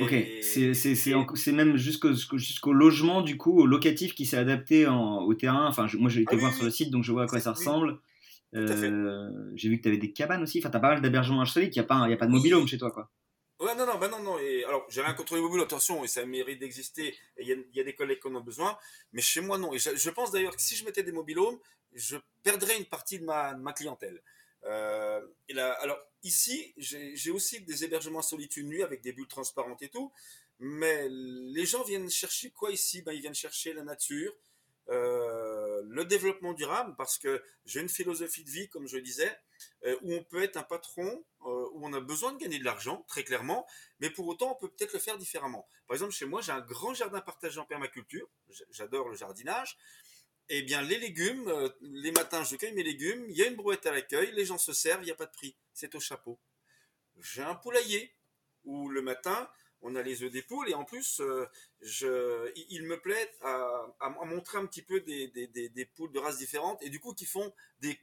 Ok, 0.00 0.14
c'est 0.42 1.52
même 1.52 1.76
jusqu'au 1.76 2.12
jusqu'au 2.12 2.72
logement, 2.72 3.22
du 3.22 3.36
coup, 3.36 3.60
au 3.60 3.66
locatif 3.66 4.14
qui 4.14 4.26
s'est 4.26 4.36
adapté 4.36 4.86
en, 4.86 5.22
au 5.22 5.34
terrain. 5.34 5.66
Enfin, 5.66 5.86
moi 5.98 6.10
j'ai 6.10 6.22
été 6.22 6.34
ah 6.34 6.38
voir 6.38 6.54
sur 6.54 6.64
le 6.64 6.70
site, 6.70 6.90
donc 6.90 7.04
je 7.04 7.12
vois 7.12 7.24
à 7.24 7.26
quoi 7.26 7.40
ça 7.40 7.52
ressemble. 7.52 7.98
Euh, 8.54 9.30
j'ai 9.54 9.68
vu 9.68 9.78
que 9.78 9.82
tu 9.82 9.88
avais 9.88 9.98
des 9.98 10.12
cabanes 10.12 10.42
aussi. 10.42 10.58
Enfin, 10.58 10.70
tu 10.70 10.76
as 10.76 10.80
pas 10.80 10.90
mal 10.90 11.02
d'hébergements 11.02 11.42
insolites. 11.42 11.74
Il 11.74 11.78
n'y 11.78 11.84
a, 11.84 11.88
pas, 11.88 12.08
y 12.08 12.12
a 12.12 12.16
pas 12.16 12.26
de 12.26 12.30
mobilhome 12.30 12.66
chez 12.66 12.78
toi, 12.78 12.90
quoi. 12.90 13.10
Ouais, 13.60 13.74
non, 13.74 13.86
non, 13.86 13.98
bah 13.98 14.08
non, 14.08 14.22
non. 14.22 14.38
Et, 14.38 14.64
alors, 14.64 14.86
j'ai 14.88 15.02
rien 15.02 15.14
contre 15.14 15.34
les 15.34 15.40
mobiles, 15.40 15.60
attention, 15.60 16.04
et 16.04 16.08
ça 16.08 16.24
mérite 16.24 16.60
d'exister. 16.60 17.16
Il 17.40 17.48
y, 17.48 17.76
y, 17.76 17.80
a 17.80 17.84
des 17.84 17.94
collègues 17.94 18.20
qui 18.20 18.28
en 18.28 18.34
ont 18.36 18.40
besoin. 18.40 18.78
Mais 19.12 19.20
chez 19.20 19.40
moi, 19.40 19.58
non. 19.58 19.72
Et 19.74 19.78
je, 19.78 20.10
pense 20.10 20.30
d'ailleurs 20.30 20.54
que 20.54 20.62
si 20.62 20.76
je 20.76 20.84
mettais 20.84 21.02
des 21.02 21.12
mobilhomes, 21.12 21.58
je 21.92 22.16
perdrais 22.44 22.78
une 22.78 22.84
partie 22.84 23.18
de 23.18 23.24
ma, 23.24 23.54
ma 23.54 23.72
clientèle. 23.72 24.22
Euh, 24.64 25.20
et 25.48 25.54
là, 25.54 25.72
alors, 25.82 25.98
ici, 26.22 26.72
j'ai 26.76 27.30
aussi 27.30 27.60
des 27.60 27.84
hébergements 27.84 28.22
solitude 28.22 28.66
nuit 28.66 28.82
avec 28.82 29.00
des 29.00 29.12
bulles 29.12 29.28
transparentes 29.28 29.82
et 29.82 29.88
tout. 29.88 30.12
Mais 30.60 31.08
les 31.08 31.66
gens 31.66 31.84
viennent 31.84 32.10
chercher 32.10 32.50
quoi 32.50 32.70
ici? 32.72 33.02
Ben, 33.02 33.12
Ils 33.12 33.20
viennent 33.20 33.34
chercher 33.34 33.72
la 33.72 33.84
nature, 33.84 34.34
euh, 34.88 35.82
le 35.86 36.04
développement 36.04 36.52
durable, 36.52 36.94
parce 36.96 37.18
que 37.18 37.42
j'ai 37.64 37.80
une 37.80 37.88
philosophie 37.88 38.42
de 38.42 38.50
vie, 38.50 38.68
comme 38.68 38.88
je 38.88 38.98
disais, 38.98 39.38
euh, 39.84 39.96
où 40.02 40.14
on 40.14 40.24
peut 40.24 40.42
être 40.42 40.56
un 40.56 40.62
patron, 40.62 41.24
euh, 41.44 41.68
où 41.72 41.86
on 41.86 41.92
a 41.92 42.00
besoin 42.00 42.32
de 42.32 42.38
gagner 42.38 42.58
de 42.58 42.64
l'argent, 42.64 43.04
très 43.06 43.22
clairement, 43.22 43.66
mais 44.00 44.10
pour 44.10 44.26
autant, 44.26 44.52
on 44.52 44.54
peut 44.54 44.68
peut-être 44.68 44.94
le 44.94 44.98
faire 44.98 45.18
différemment. 45.18 45.68
Par 45.86 45.94
exemple, 45.94 46.12
chez 46.12 46.24
moi, 46.24 46.40
j'ai 46.40 46.52
un 46.52 46.60
grand 46.60 46.94
jardin 46.94 47.20
partagé 47.20 47.60
en 47.60 47.64
permaculture, 47.64 48.28
j'adore 48.70 49.08
le 49.08 49.14
jardinage, 49.14 49.78
eh 50.48 50.62
bien, 50.62 50.82
les 50.82 50.98
légumes, 50.98 51.52
les 51.80 52.12
matins, 52.12 52.44
je 52.44 52.56
cueille 52.56 52.72
mes 52.72 52.82
légumes, 52.82 53.26
il 53.28 53.36
y 53.36 53.42
a 53.42 53.46
une 53.46 53.56
brouette 53.56 53.86
à 53.86 53.92
l'accueil, 53.92 54.32
les 54.32 54.44
gens 54.44 54.58
se 54.58 54.72
servent, 54.72 55.02
il 55.02 55.06
n'y 55.06 55.10
a 55.10 55.16
pas 55.16 55.26
de 55.26 55.32
prix, 55.32 55.56
c'est 55.72 55.94
au 55.94 56.00
chapeau. 56.00 56.38
J'ai 57.20 57.42
un 57.42 57.54
poulailler, 57.54 58.14
où 58.64 58.88
le 58.88 59.02
matin, 59.02 59.48
on 59.82 59.94
a 59.94 60.02
les 60.02 60.22
œufs 60.22 60.30
des 60.30 60.42
poules 60.42 60.68
et 60.68 60.74
en 60.74 60.84
plus, 60.84 61.20
euh, 61.20 61.46
je, 61.80 62.52
il 62.68 62.84
me 62.84 63.00
plaît 63.00 63.32
à, 63.42 63.86
montrer 64.26 64.58
un 64.58 64.66
petit 64.66 64.82
peu 64.82 65.00
des, 65.00 65.90
poules 65.96 66.12
de 66.12 66.18
races 66.18 66.38
différentes 66.38 66.82
et 66.82 66.90
du 66.90 67.00
coup 67.00 67.14
qui 67.14 67.26
font 67.26 67.52
des, 67.80 67.98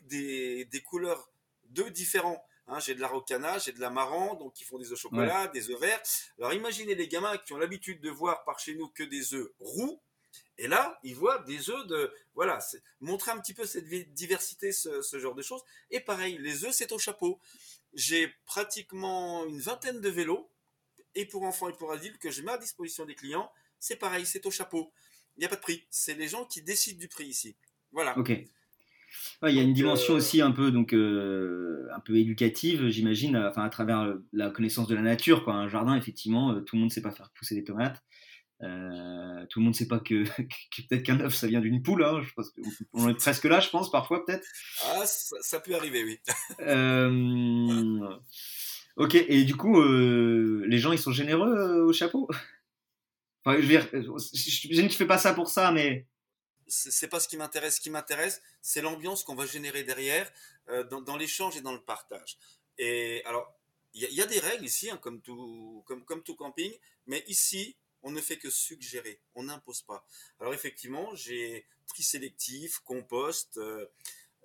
couleurs 0.85 1.29
d'œufs 1.65 1.91
différents. 1.91 2.43
Hein, 2.67 2.79
j'ai 2.79 2.95
de 2.95 3.01
la 3.01 3.07
rocana, 3.07 3.59
j'ai 3.59 3.73
de 3.73 3.79
la 3.79 3.91
marron, 3.91 4.33
donc 4.35 4.53
qui 4.53 4.63
font 4.63 4.79
des 4.79 4.91
œufs 4.91 4.97
chocolat, 4.97 5.47
des 5.49 5.69
œufs 5.69 5.79
verts. 5.79 6.01
Alors 6.39 6.53
imaginez 6.53 6.95
les 6.95 7.07
gamins 7.07 7.37
qui 7.37 7.53
ont 7.53 7.57
l'habitude 7.57 8.01
de 8.01 8.09
voir 8.09 8.43
par 8.43 8.59
chez 8.59 8.73
nous 8.73 8.87
que 8.89 9.03
des 9.03 9.35
œufs 9.35 9.51
roux. 9.59 10.01
Et 10.57 10.67
là, 10.67 10.99
ils 11.03 11.15
voient 11.15 11.43
des 11.43 11.69
œufs 11.69 11.87
de... 11.87 12.11
Voilà, 12.33 12.59
montrer 13.01 13.31
un 13.31 13.39
petit 13.39 13.53
peu 13.53 13.65
cette 13.65 13.87
diversité, 14.13 14.71
ce, 14.71 15.01
ce 15.01 15.19
genre 15.19 15.35
de 15.35 15.41
choses. 15.41 15.61
Et 15.91 15.99
pareil, 15.99 16.37
les 16.39 16.65
œufs, 16.65 16.73
c'est 16.73 16.91
au 16.91 16.99
chapeau. 16.99 17.39
J'ai 17.93 18.33
pratiquement 18.45 19.45
une 19.45 19.59
vingtaine 19.59 20.01
de 20.01 20.09
vélos 20.09 20.49
et 21.15 21.25
pour 21.25 21.43
enfants 21.43 21.69
et 21.69 21.73
pour 21.73 21.91
adultes 21.91 22.17
que 22.19 22.29
je 22.29 22.41
mets 22.41 22.51
à 22.51 22.57
disposition 22.57 23.05
des 23.05 23.15
clients, 23.15 23.49
c'est 23.79 23.95
pareil, 23.95 24.25
c'est 24.25 24.45
au 24.45 24.51
chapeau. 24.51 24.91
Il 25.37 25.41
n'y 25.41 25.45
a 25.45 25.49
pas 25.49 25.55
de 25.55 25.61
prix. 25.61 25.85
C'est 25.89 26.13
les 26.13 26.27
gens 26.27 26.45
qui 26.45 26.61
décident 26.61 26.99
du 26.99 27.07
prix 27.07 27.25
ici. 27.25 27.55
Voilà. 27.91 28.17
Ok. 28.17 28.29
il 28.29 29.55
y 29.55 29.59
a 29.59 29.61
une 29.61 29.73
dimension 29.73 30.13
euh, 30.13 30.17
aussi 30.17 30.41
un 30.41 30.51
peu 30.51 30.71
donc 30.71 30.93
euh, 30.93 31.87
un 31.93 31.99
peu 31.99 32.17
éducative, 32.17 32.87
j'imagine, 32.89 33.37
enfin 33.37 33.63
à 33.63 33.69
travers 33.69 34.15
la 34.33 34.49
connaissance 34.49 34.87
de 34.87 34.95
la 34.95 35.01
nature. 35.01 35.43
Quoi. 35.43 35.53
Un 35.53 35.69
jardin, 35.69 35.95
effectivement, 35.95 36.51
euh, 36.51 36.61
tout 36.61 36.75
le 36.75 36.81
monde 36.81 36.89
ne 36.89 36.93
sait 36.93 37.01
pas 37.01 37.11
faire 37.11 37.31
pousser 37.31 37.55
des 37.55 37.63
tomates. 37.63 38.03
Tout 38.59 39.59
le 39.59 39.63
monde 39.63 39.73
ne 39.73 39.77
sait 39.77 39.87
pas 39.87 39.99
que, 40.05 40.23
peut-être 40.23 41.03
qu'un 41.03 41.19
œuf 41.19 41.35
ça 41.35 41.47
vient 41.47 41.61
d'une 41.61 41.81
poule. 41.81 42.03
Hein, 42.03 42.21
je 42.23 42.33
pense 42.33 42.51
on 42.93 43.09
est 43.09 43.15
presque 43.15 43.45
là, 43.45 43.59
je 43.59 43.69
pense, 43.69 43.91
parfois 43.91 44.25
peut-être. 44.25 44.47
Ah, 44.83 45.05
ça, 45.05 45.35
ça, 45.41 45.59
peut 45.59 45.75
arriver, 45.75 46.03
oui. 46.03 46.19
Ok, 48.97 49.15
et 49.15 49.43
du 49.43 49.57
coup, 49.57 49.81
euh, 49.81 50.63
les 50.67 50.77
gens, 50.77 50.93
ils 50.93 50.99
sont 50.99 51.11
généreux 51.11 51.53
euh, 51.53 51.85
au 51.85 51.91
chapeau? 51.91 52.29
Enfin, 53.43 53.57
je 53.57 53.61
veux 53.61 53.67
dire, 53.67 53.87
je 53.91 54.81
ne 54.81 54.89
fais 54.89 55.05
pas 55.05 55.17
ça 55.17 55.33
pour 55.33 55.49
ça, 55.49 55.71
mais 55.71 56.07
c'est 56.67 57.09
pas 57.09 57.19
ce 57.19 57.27
qui 57.27 57.35
m'intéresse. 57.35 57.75
Ce 57.75 57.81
qui 57.81 57.89
m'intéresse, 57.89 58.41
c'est 58.61 58.81
l'ambiance 58.81 59.23
qu'on 59.23 59.35
va 59.35 59.45
générer 59.45 59.83
derrière, 59.83 60.31
euh, 60.69 60.83
dans, 60.83 61.17
l'échange 61.17 61.57
et 61.57 61.61
dans 61.61 61.73
le 61.73 61.81
partage. 61.81 62.37
Et 62.77 63.21
alors, 63.25 63.53
il 63.93 64.01
y, 64.01 64.21
a 64.21 64.25
des 64.25 64.39
règles 64.39 64.65
ici, 64.65 64.89
hein, 64.89 64.97
comme, 64.97 65.21
tout, 65.21 65.83
comme, 65.85 66.03
comme 66.03 66.23
tout 66.23 66.35
camping, 66.35 66.73
mais 67.05 67.23
ici, 67.27 67.77
on 68.05 68.11
ne 68.11 68.21
fait 68.21 68.37
que 68.37 68.51
suggérer, 68.51 69.19
on 69.33 69.43
n'impose 69.43 69.81
pas. 69.81 70.05
Alors 70.39 70.53
effectivement, 70.53 71.13
j'ai 71.15 71.65
tri 71.87 72.03
sélectif, 72.03 72.79
compost, 72.79 73.57
euh, 73.57 73.87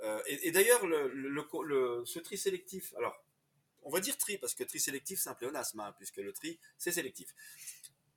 euh, 0.03 0.21
et, 0.27 0.51
d'ailleurs, 0.51 0.87
le, 0.87 2.03
ce 2.07 2.19
tri 2.19 2.39
sélectif, 2.39 2.95
alors, 2.97 3.23
on 3.83 3.91
va 3.91 4.01
dire 4.01 4.17
tri, 4.17 4.39
parce 4.39 4.55
que 4.55 4.65
tri 4.65 4.81
sélectif, 4.81 5.21
c'est 5.21 5.29
un 5.29 5.35
pléonasme, 5.35 5.79
hein, 5.81 5.95
puisque 5.99 6.17
le 6.17 6.33
tri, 6.33 6.59
c'est 6.79 6.93
sélectif. 6.93 7.35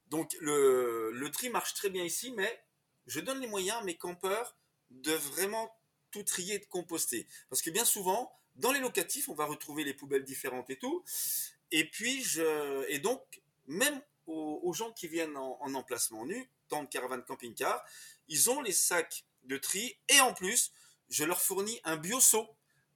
Donc 0.08 0.34
le, 0.40 1.12
le 1.12 1.32
tri 1.32 1.50
marche 1.50 1.74
très 1.74 1.90
bien 1.90 2.06
ici, 2.06 2.32
mais 2.32 2.64
je 3.06 3.20
donne 3.20 3.42
les 3.42 3.48
moyens 3.48 3.80
à 3.80 3.84
mes 3.84 3.98
campeurs 3.98 4.56
de 4.92 5.12
vraiment 5.12 5.76
tout 6.12 6.24
trier 6.24 6.56
et 6.56 6.60
de 6.60 6.66
composter. 6.66 7.28
Parce 7.50 7.62
que 7.62 7.70
bien 7.70 7.84
souvent, 7.86 8.32
dans 8.56 8.72
les 8.72 8.80
locatifs, 8.80 9.28
on 9.28 9.34
va 9.34 9.46
retrouver 9.46 9.84
les 9.84 9.94
poubelles 9.94 10.24
différentes 10.24 10.70
et 10.70 10.78
tout. 10.78 11.04
Et 11.72 11.90
puis, 11.90 12.24
je, 12.24 12.86
et 12.88 13.00
donc, 13.00 13.42
même 13.66 14.02
aux, 14.26 14.74
gens 14.74 14.92
qui 14.92 15.08
viennent 15.08 15.38
en, 15.38 15.74
emplacement 15.74 16.26
nu, 16.26 16.50
tente, 16.70 16.90
caravane, 16.90 17.24
camping-car, 17.24 17.84
ils 18.28 18.50
ont 18.50 18.62
les 18.62 18.72
sacs 18.72 19.26
de 19.44 19.58
tri 19.58 19.98
et 20.10 20.20
en 20.22 20.34
plus, 20.34 20.72
je 21.10 21.24
leur 21.24 21.42
fournis 21.42 21.80
un 21.84 21.98
bio-seau. 21.98 22.48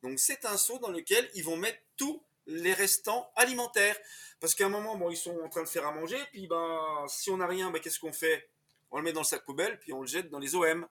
Donc, 0.04 0.20
c'est 0.20 0.46
un 0.46 0.58
seau 0.58 0.80
dans 0.80 0.90
lequel 0.90 1.30
ils 1.34 1.44
vont 1.44 1.58
mettre 1.58 1.80
tous 1.98 2.24
les 2.46 2.74
restants 2.74 3.30
alimentaires. 3.36 3.98
Parce 4.40 4.56
qu'à 4.56 4.66
un 4.66 4.70
moment, 4.70 4.96
bon, 4.96 5.10
ils 5.10 5.18
sont 5.18 5.38
en 5.44 5.50
train 5.50 5.64
de 5.64 5.68
faire 5.68 5.86
à 5.86 5.92
manger, 5.92 6.20
puis 6.32 6.48
ben, 6.48 7.06
si 7.08 7.30
on 7.30 7.38
n'a 7.38 7.48
rien, 7.48 7.72
ben, 7.72 7.80
qu'est-ce 7.80 8.00
qu'on 8.00 8.14
fait? 8.14 8.50
On 8.92 8.98
le 8.98 9.04
met 9.04 9.12
dans 9.12 9.22
le 9.22 9.26
sac 9.26 9.44
poubelle, 9.44 9.80
puis 9.80 9.92
on 9.92 10.02
le 10.02 10.08
jette 10.08 10.30
dans 10.30 10.40
les 10.40 10.56
OM. 10.56 10.88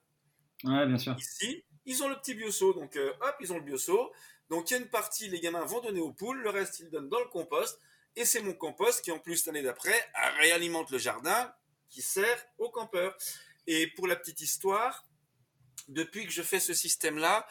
Ouais, 0.63 0.85
bien 0.85 0.97
sûr. 0.97 1.15
Ici, 1.17 1.63
ils 1.85 2.03
ont 2.03 2.09
le 2.09 2.15
petit 2.15 2.35
bioseau, 2.35 2.73
donc 2.73 2.95
euh, 2.95 3.13
hop, 3.21 3.35
ils 3.39 3.51
ont 3.53 3.57
le 3.57 3.63
bioseau. 3.63 4.11
Donc 4.49 4.69
il 4.69 4.73
y 4.73 4.77
a 4.77 4.79
une 4.79 4.89
partie, 4.89 5.29
les 5.29 5.39
gamins 5.39 5.65
vont 5.65 5.81
donner 5.81 5.99
aux 5.99 6.13
poules, 6.13 6.41
le 6.41 6.49
reste 6.49 6.79
ils 6.79 6.89
donnent 6.89 7.09
dans 7.09 7.19
le 7.19 7.27
compost. 7.27 7.79
Et 8.17 8.25
c'est 8.25 8.41
mon 8.41 8.53
compost 8.53 9.03
qui, 9.03 9.11
en 9.11 9.19
plus, 9.19 9.45
l'année 9.45 9.61
d'après, 9.61 9.95
réalimente 10.39 10.89
le 10.89 10.97
jardin 10.97 11.53
qui 11.87 12.01
sert 12.01 12.43
aux 12.57 12.71
campeurs. 12.71 13.15
Et 13.67 13.85
pour 13.91 14.07
la 14.07 14.15
petite 14.15 14.41
histoire, 14.41 15.05
depuis 15.87 16.25
que 16.25 16.31
je 16.31 16.41
fais 16.41 16.59
ce 16.59 16.73
système-là, 16.73 17.47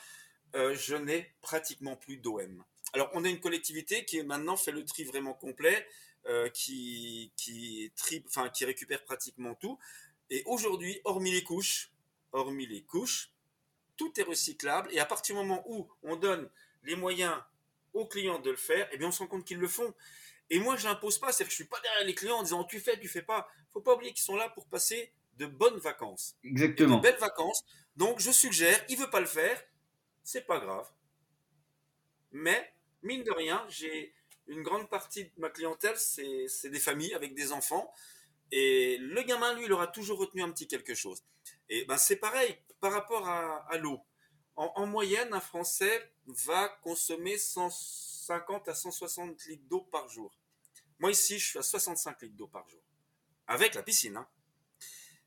euh, 0.57 0.75
je 0.75 0.97
n'ai 0.97 1.33
pratiquement 1.41 1.95
plus 1.95 2.17
d'OM. 2.17 2.65
Alors, 2.95 3.09
on 3.13 3.25
a 3.25 3.29
une 3.29 3.39
collectivité 3.39 4.05
qui 4.05 4.21
maintenant 4.25 4.57
fait 4.57 4.73
le 4.73 4.85
tri 4.85 5.05
vraiment 5.05 5.35
complet, 5.35 5.87
euh, 6.27 6.49
qui, 6.49 7.33
qui, 7.37 7.93
tri, 7.95 8.25
enfin, 8.27 8.49
qui 8.49 8.65
récupère 8.65 9.05
pratiquement 9.05 9.55
tout. 9.55 9.79
Et 10.31 10.43
aujourd'hui, 10.47 11.01
hormis 11.05 11.31
les 11.31 11.45
couches, 11.45 11.93
hormis 12.33 12.67
les 12.67 12.83
couches, 12.83 13.31
tout 13.97 14.13
est 14.19 14.25
recyclable. 14.25 14.89
Et 14.93 14.99
à 14.99 15.07
partir 15.07 15.37
du 15.37 15.43
moment 15.43 15.63
où 15.69 15.89
on 16.03 16.17
donne 16.17 16.51
les 16.83 16.97
moyens 16.97 17.41
aux 17.93 18.07
clients 18.07 18.41
de 18.41 18.51
le 18.51 18.57
faire, 18.57 18.89
eh 18.91 18.99
bien, 18.99 19.07
on 19.07 19.13
se 19.13 19.21
rend 19.21 19.29
compte 19.29 19.45
qu'ils 19.45 19.59
le 19.59 19.69
font. 19.69 19.95
Et 20.51 20.59
moi, 20.59 20.77
je 20.77 20.87
n'impose 20.87 21.19
pas, 21.19 21.33
c'est 21.33 21.45
que 21.45 21.51
je 21.51 21.57
suis 21.57 21.65
pas 21.65 21.81
derrière 21.81 22.05
les 22.05 22.15
clients 22.15 22.37
en 22.37 22.43
disant 22.43 22.65
tu 22.65 22.81
fais, 22.81 22.99
tu 22.99 23.09
fais 23.09 23.23
pas. 23.23 23.49
Faut 23.71 23.81
pas 23.81 23.95
oublier 23.95 24.13
qu'ils 24.13 24.25
sont 24.25 24.37
là 24.37 24.49
pour 24.51 24.67
passer 24.67 25.13
de 25.35 25.47
bonnes 25.47 25.79
vacances. 25.79 26.37
Exactement. 26.45 26.97
De 26.97 27.03
belles 27.03 27.19
vacances. 27.19 27.65
Donc, 27.97 28.21
je 28.21 28.31
suggère, 28.31 28.79
il 28.89 28.97
veut 28.97 29.11
pas 29.11 29.21
le 29.21 29.27
faire, 29.27 29.63
c'est 30.23 30.47
pas 30.47 30.59
grave. 30.59 30.89
Mais, 32.33 32.73
mine 33.03 33.23
de 33.23 33.33
rien, 33.33 33.65
j'ai 33.69 34.15
une 34.47 34.63
grande 34.63 34.89
partie 34.89 35.25
de 35.25 35.31
ma 35.39 35.51
clientèle, 35.51 35.97
c'est 35.97 36.71
des 36.71 36.79
familles 36.79 37.15
avec 37.15 37.35
des 37.35 37.53
enfants. 37.53 37.93
Et 38.53 38.99
le 38.99 39.23
gamin, 39.23 39.55
lui, 39.55 39.65
il 39.65 39.73
aura 39.73 39.89
toujours 39.89 40.19
retenu 40.19 40.43
un 40.43 40.51
petit 40.51 40.69
quelque 40.69 40.95
chose. 40.95 41.23
Et 41.69 41.85
ben, 41.85 41.97
c'est 41.97 42.17
pareil 42.17 42.57
par 42.81 42.93
rapport 42.93 43.29
à, 43.29 43.77
l'eau. 43.79 44.01
En, 44.55 44.87
moyenne, 44.87 45.33
un 45.33 45.41
Français 45.41 46.13
va 46.27 46.69
consommer 46.83 47.37
150 48.27 48.69
à 48.69 48.75
160 48.75 49.47
litres 49.47 49.69
d'eau 49.69 49.81
par 49.81 50.09
jour. 50.09 50.37
Moi, 50.99 51.13
ici, 51.13 51.39
je 51.39 51.47
suis 51.47 51.59
à 51.59 51.63
65 51.63 52.23
litres 52.23 52.37
d'eau 52.37 52.49
par 52.49 52.69
jour. 52.69 52.83
Avec 53.47 53.75
la 53.75 53.83
piscine. 53.83 54.17
Hein. 54.17 54.27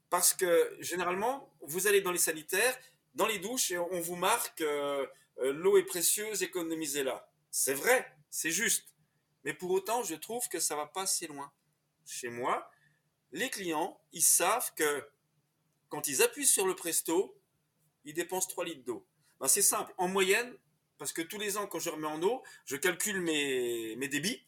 Parce 0.09 0.33
que 0.33 0.75
généralement, 0.79 1.53
vous 1.61 1.87
allez 1.87 2.01
dans 2.01 2.11
les 2.11 2.19
sanitaires, 2.19 2.77
dans 3.15 3.27
les 3.27 3.39
douches, 3.39 3.71
et 3.71 3.77
on 3.77 4.01
vous 4.01 4.15
marque 4.15 4.61
euh, 4.61 5.05
euh, 5.39 5.53
l'eau 5.53 5.77
est 5.77 5.83
précieuse, 5.83 6.43
économisez-la. 6.43 7.31
C'est 7.51 7.73
vrai, 7.73 8.17
c'est 8.29 8.51
juste. 8.51 8.93
Mais 9.45 9.53
pour 9.53 9.71
autant, 9.71 10.03
je 10.03 10.15
trouve 10.15 10.47
que 10.49 10.59
ça 10.59 10.75
va 10.75 10.85
pas 10.85 11.03
assez 11.03 11.27
loin. 11.27 11.51
Chez 12.05 12.29
moi, 12.29 12.69
les 13.31 13.49
clients, 13.49 14.01
ils 14.11 14.23
savent 14.23 14.73
que 14.73 15.07
quand 15.87 16.07
ils 16.07 16.21
appuient 16.21 16.45
sur 16.45 16.67
le 16.67 16.75
presto, 16.75 17.39
ils 18.03 18.13
dépensent 18.13 18.49
3 18.49 18.65
litres 18.65 18.83
d'eau. 18.83 19.07
Ben, 19.39 19.47
c'est 19.47 19.61
simple, 19.61 19.93
en 19.97 20.07
moyenne, 20.07 20.57
parce 20.99 21.13
que 21.13 21.21
tous 21.21 21.39
les 21.39 21.57
ans, 21.57 21.65
quand 21.65 21.79
je 21.79 21.89
remets 21.89 22.07
en 22.07 22.21
eau, 22.21 22.43
je 22.65 22.75
calcule 22.75 23.21
mes, 23.21 24.07
débits, 24.07 24.43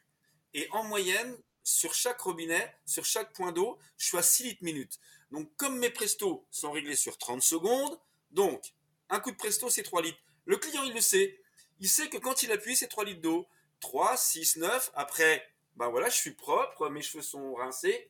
et 0.53 0.67
en 0.72 0.84
moyenne, 0.84 1.36
sur 1.63 1.93
chaque 1.93 2.20
robinet, 2.20 2.75
sur 2.86 3.05
chaque 3.05 3.34
point 3.34 3.51
d'eau, 3.51 3.79
je 3.98 4.05
suis 4.05 4.17
à 4.17 4.22
6 4.22 4.43
litres 4.43 4.63
minute. 4.63 5.00
Donc, 5.31 5.50
comme 5.55 5.79
mes 5.79 5.89
prestos 5.89 6.46
sont 6.51 6.72
réglés 6.72 6.96
sur 6.96 7.17
30 7.17 7.41
secondes, 7.41 7.98
donc, 8.31 8.74
un 9.10 9.20
coup 9.20 9.31
de 9.31 9.38
presto, 9.38 9.70
c'est 9.70 9.84
3 9.84 10.01
litres. 10.01 10.20
Le 10.46 10.58
client, 10.58 10.84
il 10.84 10.93
le 10.93 11.01
sait. 11.01 11.39
Il 11.79 11.89
sait 11.89 12.10
que 12.10 12.17
quand 12.17 12.43
il 12.43 12.51
appuie, 12.51 12.75
c'est 12.75 12.88
3 12.88 13.05
litres 13.05 13.22
d'eau. 13.22 13.48
3, 13.79 14.17
6, 14.17 14.58
9. 14.58 14.91
Après, 14.93 15.48
ben 15.75 15.89
voilà, 15.89 16.10
je 16.10 16.15
suis 16.15 16.31
propre, 16.31 16.89
mes 16.89 17.01
cheveux 17.01 17.24
sont 17.24 17.53
rincés. 17.53 18.10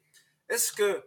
Est-ce 0.49 0.73
que 0.73 1.05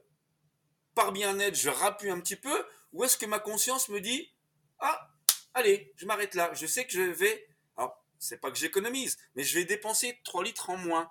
par 0.94 1.10
bien-être, 1.12 1.56
je 1.56 1.68
rappuie 1.68 2.10
un 2.10 2.20
petit 2.20 2.36
peu? 2.36 2.64
Ou 2.92 3.04
est-ce 3.04 3.16
que 3.16 3.26
ma 3.26 3.40
conscience 3.40 3.88
me 3.88 4.00
dit 4.00 4.32
Ah, 4.78 5.13
allez, 5.54 5.92
je 5.96 6.06
m'arrête 6.06 6.34
là. 6.34 6.52
Je 6.54 6.66
sais 6.66 6.84
que 6.84 6.92
je 6.92 7.00
vais. 7.00 7.46
Alors, 7.76 8.04
c'est 8.18 8.40
pas 8.40 8.50
que 8.50 8.58
j'économise, 8.58 9.16
mais 9.34 9.44
je 9.44 9.58
vais 9.58 9.64
dépenser 9.64 10.18
3 10.24 10.44
litres 10.44 10.70
en 10.70 10.76
moins. 10.76 11.10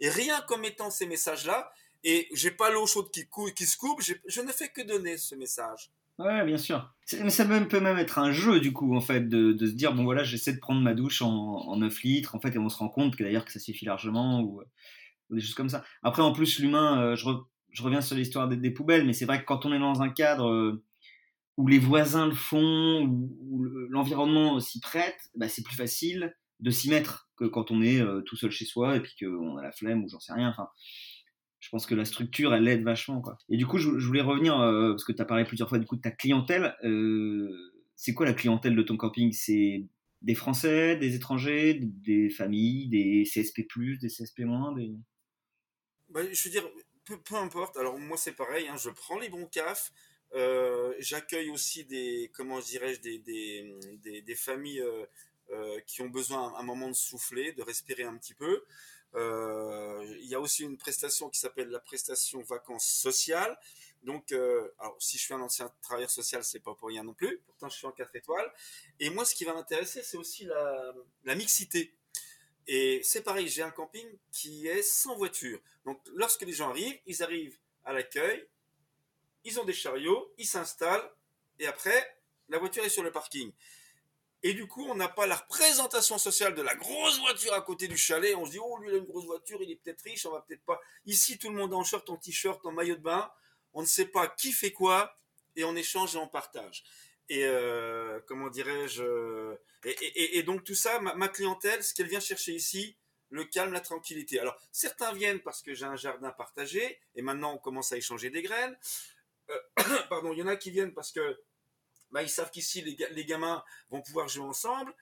Et 0.00 0.08
rien 0.08 0.40
qu'en 0.42 0.58
mettant 0.58 0.90
ces 0.90 1.06
messages-là, 1.06 1.72
et 2.04 2.28
j'ai 2.32 2.52
pas 2.52 2.70
l'eau 2.70 2.86
chaude 2.86 3.10
qui, 3.10 3.26
qui 3.54 3.66
se 3.66 3.76
coupe, 3.76 4.00
je 4.02 4.40
ne 4.40 4.52
fais 4.52 4.68
que 4.68 4.82
donner 4.82 5.18
ce 5.18 5.34
message. 5.34 5.90
Ouais, 6.18 6.44
bien 6.44 6.56
sûr. 6.56 6.92
Mais 7.22 7.30
ça 7.30 7.44
peut 7.44 7.80
même 7.80 7.98
être 7.98 8.18
un 8.18 8.32
jeu, 8.32 8.58
du 8.58 8.72
coup, 8.72 8.96
en 8.96 9.00
fait, 9.00 9.28
de, 9.28 9.56
se 9.64 9.72
dire, 9.72 9.94
bon 9.94 10.02
voilà, 10.02 10.24
j'essaie 10.24 10.52
de 10.52 10.58
prendre 10.58 10.80
ma 10.80 10.92
douche 10.92 11.22
en, 11.22 11.76
9 11.76 12.02
litres, 12.02 12.34
en 12.34 12.40
fait, 12.40 12.54
et 12.54 12.58
on 12.58 12.68
se 12.68 12.76
rend 12.76 12.88
compte 12.88 13.14
que 13.14 13.22
d'ailleurs 13.22 13.44
que 13.44 13.52
ça 13.52 13.60
suffit 13.60 13.84
largement, 13.84 14.42
ou, 14.42 14.62
des 15.30 15.40
choses 15.40 15.54
comme 15.54 15.68
ça. 15.68 15.84
Après, 16.02 16.22
en 16.22 16.32
plus, 16.32 16.58
l'humain, 16.58 17.02
euh, 17.02 17.16
je, 17.16 17.28
je 17.70 17.82
reviens 17.82 18.00
sur 18.00 18.16
l'histoire 18.16 18.48
des, 18.48 18.70
poubelles, 18.70 19.06
mais 19.06 19.12
c'est 19.12 19.26
vrai 19.26 19.40
que 19.40 19.44
quand 19.44 19.64
on 19.64 19.72
est 19.72 19.78
dans 19.78 20.02
un 20.02 20.08
cadre 20.08 20.48
euh, 20.50 20.82
où 21.58 21.66
les 21.66 21.78
voisins 21.78 22.26
le 22.26 22.34
font, 22.34 23.04
où, 23.04 23.64
l'environnement 23.90 24.60
s'y 24.60 24.80
prête, 24.80 25.18
bah, 25.34 25.48
c'est 25.48 25.62
plus 25.62 25.76
facile 25.76 26.34
de 26.60 26.70
s'y 26.70 26.88
mettre 26.88 27.28
que 27.36 27.44
quand 27.44 27.70
on 27.70 27.82
est 27.82 28.00
euh, 28.00 28.20
tout 28.22 28.36
seul 28.36 28.50
chez 28.50 28.64
soi 28.64 28.96
et 28.96 29.00
puis 29.00 29.14
qu'on 29.20 29.56
a 29.58 29.62
la 29.62 29.72
flemme 29.72 30.04
ou 30.04 30.08
j'en 30.08 30.20
sais 30.20 30.32
rien. 30.32 30.48
Enfin, 30.48 30.68
je 31.60 31.68
pense 31.70 31.84
que 31.84 31.94
la 31.94 32.04
structure, 32.04 32.54
elle 32.54 32.66
aide 32.68 32.84
vachement. 32.84 33.20
Quoi. 33.20 33.36
Et 33.48 33.56
du 33.56 33.66
coup, 33.66 33.78
je, 33.78 33.90
voulais 33.90 34.20
revenir, 34.20 34.58
euh, 34.60 34.90
parce 34.90 35.04
que 35.04 35.12
tu 35.12 35.20
as 35.20 35.24
parlé 35.24 35.44
plusieurs 35.44 35.68
fois 35.68 35.78
du 35.78 35.86
coup 35.86 35.96
de 35.96 36.00
ta 36.00 36.12
clientèle. 36.12 36.74
c'est 37.96 38.14
quoi 38.14 38.24
la 38.24 38.34
clientèle 38.34 38.76
de 38.76 38.82
ton 38.82 38.96
camping? 38.96 39.32
C'est 39.32 39.84
des 40.22 40.34
Français, 40.34 40.96
des 40.96 41.16
étrangers, 41.16 41.80
des 41.82 42.30
familles, 42.30 42.88
des 42.88 43.24
CSP+, 43.24 43.66
des 44.00 44.08
CSP-, 44.08 44.76
des... 44.76 44.94
Bah, 46.08 46.20
je 46.32 46.44
veux 46.44 46.50
dire, 46.50 46.64
peu, 47.04 47.36
importe. 47.36 47.76
Alors 47.76 47.98
moi 47.98 48.16
c'est 48.16 48.32
pareil, 48.32 48.68
hein, 48.68 48.76
je 48.76 48.90
prends 48.90 49.18
les 49.18 49.28
bons 49.28 49.46
cafs. 49.46 49.92
Euh, 50.34 50.94
j'accueille 50.98 51.50
aussi 51.50 51.84
des, 51.84 52.30
comment 52.34 52.60
dirais-je, 52.60 53.00
des, 53.00 53.18
des, 53.18 54.22
des, 54.22 54.34
familles 54.34 54.80
euh, 54.80 55.06
euh, 55.50 55.80
qui 55.86 56.02
ont 56.02 56.08
besoin 56.08 56.54
un 56.56 56.62
moment 56.62 56.88
de 56.88 56.94
souffler, 56.94 57.52
de 57.52 57.62
respirer 57.62 58.04
un 58.04 58.16
petit 58.16 58.34
peu. 58.34 58.64
Il 59.14 60.26
y 60.26 60.34
a 60.34 60.40
aussi 60.40 60.64
une 60.64 60.76
prestation 60.76 61.30
qui 61.30 61.40
s'appelle 61.40 61.70
la 61.70 61.80
prestation 61.80 62.42
vacances 62.42 62.86
sociales. 62.86 63.58
Donc, 64.04 64.34
si 64.98 65.18
je 65.18 65.22
suis 65.22 65.34
un 65.34 65.40
ancien 65.40 65.72
travailleur 65.82 66.10
social, 66.10 66.44
c'est 66.44 66.60
pas 66.60 66.74
pour 66.74 66.88
rien 66.88 67.02
non 67.02 67.14
plus. 67.14 67.40
Pourtant, 67.46 67.68
je 67.68 67.76
suis 67.76 67.86
en 67.86 67.92
4 67.92 68.14
étoiles. 68.16 68.52
Et 69.00 69.10
moi, 69.10 69.24
ce 69.24 69.34
qui 69.34 69.44
va 69.44 69.54
m'intéresser, 69.54 70.02
c'est 70.02 70.18
aussi 70.18 70.44
la, 70.44 70.94
la 71.24 71.34
mixité. 71.34 71.94
Et 72.68 73.00
c'est 73.02 73.22
pareil, 73.22 73.48
j'ai 73.48 73.62
un 73.62 73.70
camping 73.70 74.06
qui 74.30 74.66
est 74.66 74.82
sans 74.82 75.16
voiture. 75.16 75.58
Donc 75.86 75.98
lorsque 76.14 76.42
les 76.42 76.52
gens 76.52 76.68
arrivent, 76.68 77.00
ils 77.06 77.22
arrivent 77.22 77.58
à 77.82 77.94
l'accueil, 77.94 78.46
ils 79.44 79.58
ont 79.60 79.64
des 79.64 79.72
chariots, 79.72 80.32
ils 80.38 80.46
s'installent, 80.46 81.10
et 81.58 81.66
après, 81.66 82.18
la 82.48 82.58
voiture 82.58 82.84
est 82.84 82.88
sur 82.88 83.02
le 83.02 83.10
parking. 83.10 83.52
Et 84.42 84.54
du 84.54 84.68
coup, 84.68 84.86
on 84.88 84.94
n'a 84.94 85.08
pas 85.08 85.26
la 85.26 85.36
représentation 85.36 86.16
sociale 86.16 86.54
de 86.54 86.62
la 86.62 86.76
grosse 86.76 87.18
voiture 87.20 87.52
à 87.54 87.60
côté 87.60 87.88
du 87.88 87.96
chalet. 87.96 88.36
On 88.36 88.46
se 88.46 88.52
dit, 88.52 88.58
oh, 88.62 88.78
lui, 88.78 88.88
il 88.90 88.94
a 88.94 88.98
une 88.98 89.04
grosse 89.04 89.24
voiture, 89.24 89.60
il 89.60 89.70
est 89.70 89.76
peut-être 89.76 90.02
riche, 90.02 90.26
on 90.26 90.30
va 90.30 90.42
peut-être 90.42 90.64
pas. 90.64 90.80
Ici, 91.06 91.38
tout 91.38 91.48
le 91.48 91.56
monde 91.56 91.72
est 91.72 91.76
en 91.76 91.82
short, 91.82 92.08
en 92.08 92.16
t-shirt, 92.16 92.64
en 92.64 92.70
maillot 92.70 92.94
de 92.94 93.00
bain. 93.00 93.30
On 93.74 93.82
ne 93.82 93.86
sait 93.86 94.06
pas 94.06 94.28
qui 94.28 94.52
fait 94.52 94.70
quoi, 94.70 95.18
et 95.56 95.64
on 95.64 95.74
échange 95.74 96.14
et 96.14 96.18
on 96.18 96.28
partage. 96.28 96.84
Et 97.28 97.44
euh, 97.44 98.20
comment 98.26 98.48
dirais-je 98.48 99.02
et, 99.84 100.42
donc 100.42 100.64
tout 100.64 100.74
ça, 100.74 101.00
ma, 101.00 101.28
clientèle, 101.28 101.82
ce 101.84 101.94
qu'elle 101.94 102.08
vient 102.08 102.20
chercher 102.20 102.52
ici, 102.52 102.96
le 103.30 103.44
calme, 103.44 103.72
la 103.72 103.80
tranquillité. 103.80 104.40
Alors, 104.40 104.58
certains 104.72 105.12
viennent 105.12 105.40
parce 105.40 105.62
que 105.62 105.72
j'ai 105.74 105.84
un 105.84 105.96
jardin 105.96 106.30
partagé, 106.30 106.98
et 107.14 107.22
maintenant 107.22 107.54
on 107.54 107.58
commence 107.58 107.92
à 107.92 107.96
échanger 107.96 108.30
des 108.30 108.42
graines. 108.42 108.76
Euh, 109.50 109.58
pardon, 110.08 110.32
il 110.32 110.38
y 110.38 110.42
en 110.42 110.46
a 110.46 110.56
qui 110.56 110.70
viennent 110.70 110.94
parce 110.94 111.12
que 111.12 111.40
bah, 112.10 112.22
ils 112.22 112.28
savent 112.28 112.50
qu'ici, 112.50 112.82
les, 112.82 113.24
gamins 113.24 113.62
vont 113.90 114.02
pouvoir 114.02 114.28
jouer 114.28 114.44
ensemble. 114.44 114.94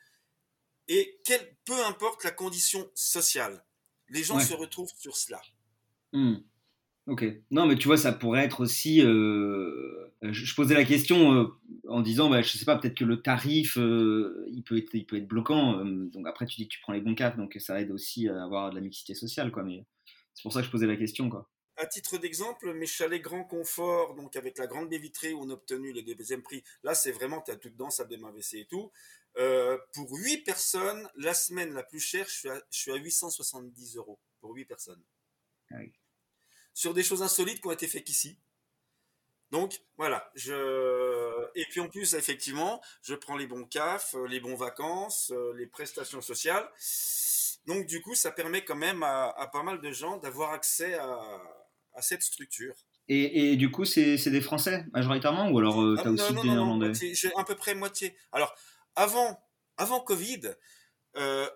Et 0.88 1.20
peu 1.64 1.84
importe 1.84 2.22
la 2.24 2.30
condition 2.30 2.88
sociale, 2.94 3.64
les 4.08 4.22
gens 4.22 4.38
se 4.38 4.54
retrouvent 4.54 4.92
sur 4.96 5.16
cela. 5.16 5.40
Hmm. 6.12 6.36
Ok. 7.06 7.24
Non, 7.50 7.66
mais 7.66 7.76
tu 7.76 7.86
vois, 7.86 7.96
ça 7.96 8.12
pourrait 8.12 8.44
être 8.44 8.60
aussi. 8.60 9.00
Euh, 9.00 10.08
je, 10.22 10.54
posais 10.54 10.74
la 10.74 10.84
question 10.84 11.34
euh, 11.34 11.46
en 11.88 12.02
disant, 12.02 12.28
bah, 12.28 12.42
je 12.42 12.56
sais 12.56 12.64
pas, 12.64 12.76
peut-être 12.76 12.96
que 12.96 13.04
le 13.04 13.22
tarif, 13.22 13.78
euh, 13.78 14.46
il, 14.50 14.62
peut 14.62 14.76
être, 14.76 14.92
il 14.94 15.06
peut 15.06 15.16
être 15.16 15.28
bloquant. 15.28 15.84
donc 15.84 16.26
après, 16.26 16.46
tu 16.46 16.56
dis 16.56 16.68
que 16.68 16.72
tu 16.72 16.80
prends 16.80 16.92
les 16.92 17.00
bons 17.00 17.14
caps, 17.14 17.36
donc 17.36 17.56
ça 17.60 17.80
aide 17.80 17.92
aussi 17.92 18.28
à 18.28 18.42
avoir 18.42 18.70
de 18.70 18.76
la 18.76 18.80
mixité 18.80 19.14
sociale, 19.14 19.52
quoi. 19.52 19.62
Mais 19.62 19.84
c'est 20.34 20.42
pour 20.42 20.52
ça 20.52 20.60
que 20.60 20.66
je 20.66 20.70
posais 20.70 20.86
la 20.86 20.96
question, 20.96 21.30
quoi. 21.30 21.48
À 21.76 21.86
titre 21.86 22.18
d'exemple, 22.18 22.72
mes 22.72 22.86
chalets 22.86 23.20
grand 23.20 23.44
confort, 23.44 24.14
donc 24.14 24.36
avec 24.36 24.58
la 24.58 24.66
grande 24.66 24.88
baie 24.88 24.98
vitrée 24.98 25.32
où 25.32 25.42
on 25.42 25.50
a 25.50 25.52
obtenu 25.52 25.92
le 25.92 26.02
deuxième 26.02 26.42
prix, 26.42 26.64
là 26.82 26.94
c'est 26.94 27.12
vraiment, 27.12 27.42
tu 27.42 27.50
as 27.50 27.56
tout 27.56 27.70
dedans, 27.70 27.90
ça 27.90 28.04
démarre 28.04 28.32
WC 28.32 28.60
et 28.60 28.66
tout. 28.66 28.90
pour 29.92 30.10
8 30.10 30.38
personnes, 30.38 31.08
la 31.16 31.34
semaine 31.34 31.74
la 31.74 31.82
plus 31.82 32.00
chère, 32.00 32.26
je 32.28 32.34
suis 32.34 32.48
à, 32.48 32.62
je 32.70 32.78
suis 32.78 32.92
à 32.92 32.96
870 32.96 33.96
euros 33.96 34.18
pour 34.40 34.54
8 34.54 34.64
personnes. 34.64 35.02
Ah 35.70 35.76
oui 35.80 35.92
sur 36.76 36.92
des 36.92 37.02
choses 37.02 37.22
insolites 37.22 37.62
qui 37.62 37.66
ont 37.66 37.72
été 37.72 37.88
faites 37.88 38.08
ici. 38.10 38.38
Donc 39.50 39.80
voilà, 39.96 40.30
je 40.34 41.48
et 41.54 41.64
puis 41.70 41.80
en 41.80 41.88
plus 41.88 42.14
effectivement, 42.14 42.82
je 43.02 43.14
prends 43.14 43.36
les 43.36 43.46
bons 43.46 43.64
CAF, 43.64 44.14
euh, 44.14 44.26
les 44.26 44.40
bons 44.40 44.56
vacances, 44.56 45.32
euh, 45.34 45.54
les 45.54 45.66
prestations 45.66 46.20
sociales. 46.20 46.68
Donc 47.64 47.86
du 47.86 48.02
coup, 48.02 48.14
ça 48.14 48.30
permet 48.30 48.62
quand 48.62 48.76
même 48.76 49.02
à, 49.02 49.48
pas 49.52 49.62
mal 49.62 49.80
de 49.80 49.90
gens 49.90 50.18
d'avoir 50.18 50.52
accès 50.52 50.94
à, 50.94 51.65
cette 52.02 52.22
structure. 52.22 52.74
Et, 53.08 53.56
du 53.56 53.70
coup, 53.70 53.84
c'est 53.84 54.16
des 54.26 54.40
Français 54.40 54.84
majoritairement 54.92 55.50
ou 55.50 55.58
alors 55.58 55.80
euh, 55.80 55.96
tu 55.96 56.02
as 56.02 56.10
ah, 56.10 56.12
aussi 56.12 56.34
des 56.34 56.48
Néerlandais? 56.48 56.92
J'ai 56.94 57.32
à 57.36 57.44
peu 57.44 57.54
près 57.54 57.74
moitié. 57.74 58.16
Alors 58.32 58.54
avant, 58.96 59.40
avant 59.76 60.00
Covid, 60.00 60.40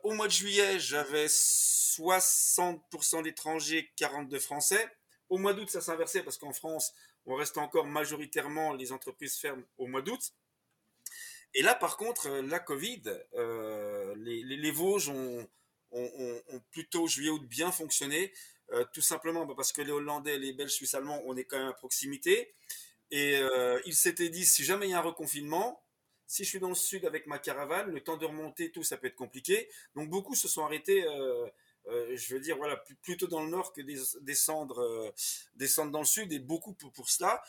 au 0.04 0.12
mois 0.12 0.26
de 0.26 0.32
juillet, 0.32 0.78
j'avais 0.78 1.26
60% 1.26 3.22
d'étrangers, 3.22 3.90
42 3.96 4.38
Français. 4.38 4.88
Au 5.28 5.38
mois 5.38 5.52
d'août, 5.52 5.68
ça 5.68 5.80
s'est 5.80 5.92
inversé 5.92 6.22
parce 6.22 6.38
qu'en 6.38 6.52
France, 6.52 6.92
on 7.26 7.34
reste 7.34 7.58
encore 7.58 7.86
majoritairement, 7.86 8.72
les 8.74 8.92
entreprises 8.92 9.36
ferment 9.36 9.62
au 9.78 9.86
mois 9.86 10.02
d'août. 10.02 10.32
Et 11.54 11.62
là, 11.62 11.74
par 11.74 11.96
contre, 11.96 12.28
euh, 12.28 12.42
la 12.42 12.60
Covid, 12.60 13.02
euh, 13.34 14.14
les, 14.16 14.70
Vosges 14.70 15.08
ont, 15.08 15.48
plutôt 16.70 17.08
juillet-août 17.08 17.44
bien 17.48 17.72
fonctionné, 17.72 18.32
euh, 18.72 18.84
tout 18.92 19.00
simplement 19.00 19.46
bah, 19.46 19.54
parce 19.56 19.72
que 19.72 19.82
les 19.82 19.92
Hollandais, 19.92 20.38
les 20.38 20.52
Belges, 20.52 20.72
Suisses, 20.72 20.94
Allemands, 20.94 21.22
on 21.24 21.36
est 21.36 21.44
quand 21.44 21.58
même 21.58 21.68
à 21.68 21.72
proximité. 21.72 22.54
Et 23.12 23.40
ils 23.86 23.96
s'étaient 23.96 24.28
dit, 24.28 24.46
si 24.46 24.62
jamais 24.62 24.86
il 24.86 24.90
y 24.90 24.94
a 24.94 24.98
un 24.98 25.02
reconfinement, 25.02 25.82
si 26.28 26.44
je 26.44 26.48
suis 26.48 26.60
dans 26.60 26.68
le 26.68 26.76
sud 26.76 27.04
avec 27.04 27.26
ma 27.26 27.40
caravane, 27.40 27.90
le 27.90 28.00
temps 28.00 28.16
de 28.16 28.24
remonter, 28.24 28.70
tout, 28.70 28.84
ça 28.84 28.96
peut 28.96 29.08
être 29.08 29.16
compliqué. 29.16 29.68
Donc 29.96 30.08
beaucoup 30.08 30.36
se 30.36 30.46
sont 30.46 30.64
arrêtés 30.64 31.04
euh, 31.86 32.16
je 32.16 32.34
veux 32.34 32.40
dire, 32.40 32.56
voilà, 32.56 32.76
plutôt 33.02 33.26
dans 33.26 33.42
le 33.42 33.50
nord 33.50 33.72
que 33.72 33.80
descendre, 34.20 34.80
euh, 34.80 35.12
descendre 35.54 35.90
dans 35.90 36.00
le 36.00 36.04
sud, 36.06 36.32
et 36.32 36.38
beaucoup 36.38 36.74
pour, 36.74 37.08
cela. 37.08 37.42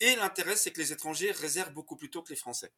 Et 0.00 0.16
l'intérêt, 0.16 0.56
c'est 0.56 0.72
que 0.72 0.80
les 0.80 0.92
étrangers 0.92 1.30
réservent 1.30 1.72
beaucoup 1.72 1.96
plus 1.96 2.10
tôt 2.10 2.22
que 2.22 2.30
les 2.30 2.36
Français. 2.36 2.72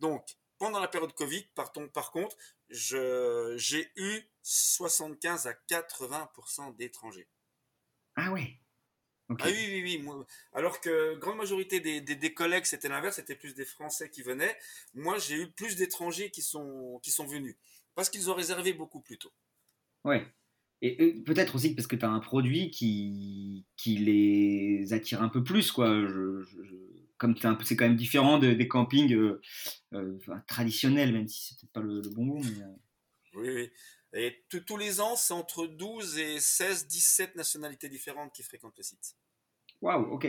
Donc, 0.00 0.36
pendant 0.58 0.80
la 0.80 0.88
période 0.88 1.12
Covid, 1.14 1.44
par, 1.54 1.72
par 1.92 2.10
contre, 2.10 2.36
j'ai 2.68 3.90
eu 3.96 4.22
75 4.42 5.46
à 5.46 5.52
80% 5.68 6.76
d'étrangers. 6.76 7.28
Ah 8.16 8.32
oui 8.32 8.56
Ah 9.28 9.46
oui, 9.46 9.82
oui, 9.84 10.02
oui. 10.04 10.24
alors 10.52 10.80
que 10.80 11.14
grande 11.16 11.36
majorité 11.36 11.80
des, 11.80 12.00
des, 12.00 12.34
collègues, 12.34 12.64
c'était 12.64 12.88
l'inverse, 12.88 13.16
c'était 13.16 13.36
plus 13.36 13.54
des 13.54 13.64
Français 13.64 14.10
qui 14.10 14.22
venaient. 14.22 14.56
Moi, 14.94 15.18
j'ai 15.18 15.36
eu 15.36 15.50
plus 15.50 15.76
d'étrangers 15.76 16.30
qui 16.30 16.42
sont, 16.42 16.98
qui 17.02 17.10
sont 17.10 17.26
venus. 17.26 17.56
Parce 17.94 18.10
qu'ils 18.10 18.30
ont 18.30 18.34
réservé 18.34 18.72
beaucoup 18.72 19.00
plus 19.00 19.18
tôt. 19.18 19.32
Ouais. 20.04 20.26
Et 20.80 21.14
peut-être 21.24 21.56
aussi 21.56 21.74
parce 21.74 21.88
que 21.88 21.96
tu 21.96 22.04
as 22.04 22.10
un 22.10 22.20
produit 22.20 22.70
qui, 22.70 23.66
qui 23.76 23.96
les 23.96 24.92
attire 24.92 25.22
un 25.22 25.28
peu 25.28 25.42
plus, 25.42 25.72
quoi. 25.72 25.88
Je, 26.06 26.44
comme 27.18 27.34
c'est 27.64 27.76
quand 27.76 27.84
même 27.84 27.96
différent 27.96 28.38
des 28.38 28.68
campings 28.68 29.12
euh, 29.12 29.40
euh, 29.92 30.18
traditionnels, 30.46 31.12
même 31.12 31.28
si 31.28 31.48
c'est 31.48 31.60
peut-être 31.60 31.72
pas 31.72 31.80
le, 31.80 32.00
bon 32.14 32.24
mot. 32.24 32.40
Mais... 32.40 32.62
Euh. 32.62 32.74
Oui, 33.34 33.50
oui. 33.50 33.70
Et 34.14 34.44
tous 34.48 34.76
les 34.78 35.00
ans, 35.00 35.16
c'est 35.16 35.34
entre 35.34 35.66
12 35.66 36.18
et 36.18 36.40
16, 36.40 36.86
17 36.86 37.36
nationalités 37.36 37.90
différentes 37.90 38.32
qui 38.32 38.42
fréquentent 38.42 38.78
le 38.78 38.82
site. 38.82 39.16
Waouh, 39.82 40.14
ok. 40.14 40.26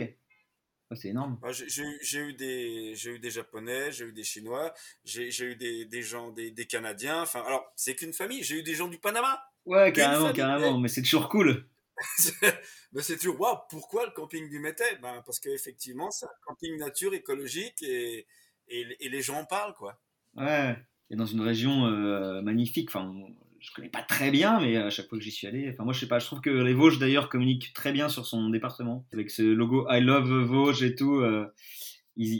c'est 0.94 1.08
énorme. 1.08 1.40
J'ai 1.50 2.18
eu, 2.18 2.34
des, 2.34 2.94
eu 3.06 3.18
des 3.18 3.30
Japonais, 3.30 3.90
j'ai 3.90 4.04
eu 4.04 4.12
des 4.12 4.22
Chinois, 4.22 4.74
j'ai 5.04 5.30
eu 5.44 5.56
des, 5.56 5.86
des 5.86 6.02
gens, 6.02 6.30
des, 6.30 6.50
des 6.50 6.66
Canadiens. 6.66 7.22
Enfin, 7.22 7.42
alors, 7.46 7.72
c'est 7.74 7.94
qu'une 7.94 8.12
famille. 8.12 8.42
J'ai 8.42 8.58
eu 8.58 8.62
des 8.62 8.74
gens 8.74 8.88
du 8.88 8.98
Panama. 8.98 9.42
Ouais, 9.64 9.92
carrément, 9.92 10.32
carrément, 10.32 10.78
mais 10.78 10.88
c'est 10.88 11.02
toujours 11.02 11.28
cool. 11.30 11.66
mais 12.92 13.02
c'est 13.02 13.16
toujours, 13.16 13.40
waouh, 13.40 13.58
pourquoi 13.68 14.06
le 14.06 14.12
camping 14.12 14.48
du 14.48 14.58
Métais? 14.58 14.96
Ben, 15.02 15.22
Parce 15.24 15.38
qu'effectivement, 15.40 16.10
c'est 16.10 16.26
un 16.26 16.38
camping 16.46 16.78
nature 16.78 17.14
écologique 17.14 17.82
et, 17.82 18.26
et, 18.68 19.08
les 19.08 19.22
gens 19.22 19.40
en 19.40 19.44
parlent, 19.44 19.74
quoi. 19.74 20.00
Ouais, 20.36 20.76
et 21.10 21.16
dans 21.16 21.26
une 21.26 21.40
région 21.40 21.86
euh, 21.86 22.40
magnifique, 22.40 22.88
enfin, 22.88 23.12
je 23.58 23.70
connais 23.74 23.88
pas 23.88 24.02
très 24.02 24.30
bien, 24.30 24.60
mais 24.60 24.76
à 24.76 24.90
chaque 24.90 25.08
fois 25.08 25.18
que 25.18 25.24
j'y 25.24 25.30
suis 25.30 25.46
allé, 25.46 25.68
enfin, 25.70 25.84
moi, 25.84 25.92
je 25.92 26.00
sais 26.00 26.08
pas, 26.08 26.18
je 26.18 26.26
trouve 26.26 26.40
que 26.40 26.50
les 26.50 26.72
Vosges, 26.72 26.98
d'ailleurs, 26.98 27.28
communiquent 27.28 27.72
très 27.74 27.92
bien 27.92 28.08
sur 28.08 28.26
son 28.26 28.48
département, 28.48 29.06
avec 29.12 29.30
ce 29.30 29.42
logo 29.42 29.86
I 29.90 30.00
Love 30.00 30.44
Vosges 30.44 30.82
et 30.82 30.94
tout, 30.94 31.16
euh, 31.16 31.46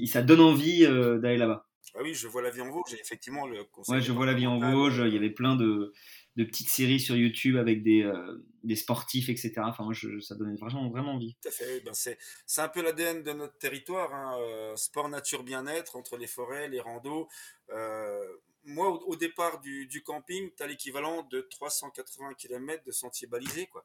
ça 0.06 0.22
donne 0.22 0.40
envie 0.40 0.84
euh, 0.84 1.18
d'aller 1.18 1.36
là-bas. 1.36 1.66
Ah 1.96 2.00
oui, 2.02 2.14
je 2.14 2.28
vois 2.28 2.42
la 2.42 2.50
vie 2.50 2.60
en 2.60 2.70
Vosges, 2.70 2.94
effectivement, 2.94 3.46
le 3.46 3.64
Ouais, 3.88 4.00
je 4.00 4.12
vois 4.12 4.24
la 4.24 4.34
vie 4.34 4.46
en 4.46 4.58
Vosges, 4.58 5.02
il 5.04 5.12
y 5.12 5.16
avait 5.16 5.30
plein 5.30 5.56
de 5.56 5.92
de 6.36 6.44
petites 6.44 6.68
séries 6.68 7.00
sur 7.00 7.16
YouTube 7.16 7.56
avec 7.56 7.82
des, 7.82 8.02
euh, 8.02 8.46
des 8.62 8.76
sportifs, 8.76 9.28
etc. 9.28 9.54
Enfin, 9.58 9.84
moi, 9.84 9.94
ça 10.20 10.34
donnait 10.34 10.56
vraiment, 10.56 10.88
vraiment 10.88 11.14
envie. 11.14 11.36
Tout 11.42 11.50
fait. 11.50 11.80
Ben 11.80 11.92
c'est, 11.94 12.18
un 12.58 12.68
peu 12.68 12.82
l'ADN 12.82 13.22
de 13.22 13.32
notre 13.32 13.58
territoire. 13.58 14.14
Hein. 14.14 14.38
Euh, 14.40 14.76
sport, 14.76 15.08
nature, 15.08 15.42
bien-être, 15.42 15.96
entre 15.96 16.16
les 16.16 16.28
forêts, 16.28 16.68
les 16.68 16.80
randos. 16.80 17.28
Euh, 17.70 18.36
moi, 18.64 18.90
au, 19.06 19.16
départ 19.16 19.60
du, 19.60 19.86
du 19.86 20.02
camping, 20.02 20.50
tu 20.56 20.62
as 20.62 20.66
l'équivalent 20.66 21.22
de 21.24 21.40
380 21.40 22.34
km 22.34 22.84
de 22.84 22.92
sentiers 22.92 23.26
balisés, 23.26 23.66
quoi. 23.66 23.84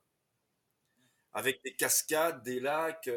Avec 1.34 1.64
des 1.64 1.74
cascades, 1.74 2.44
des 2.44 2.60
lacs, 2.60 3.10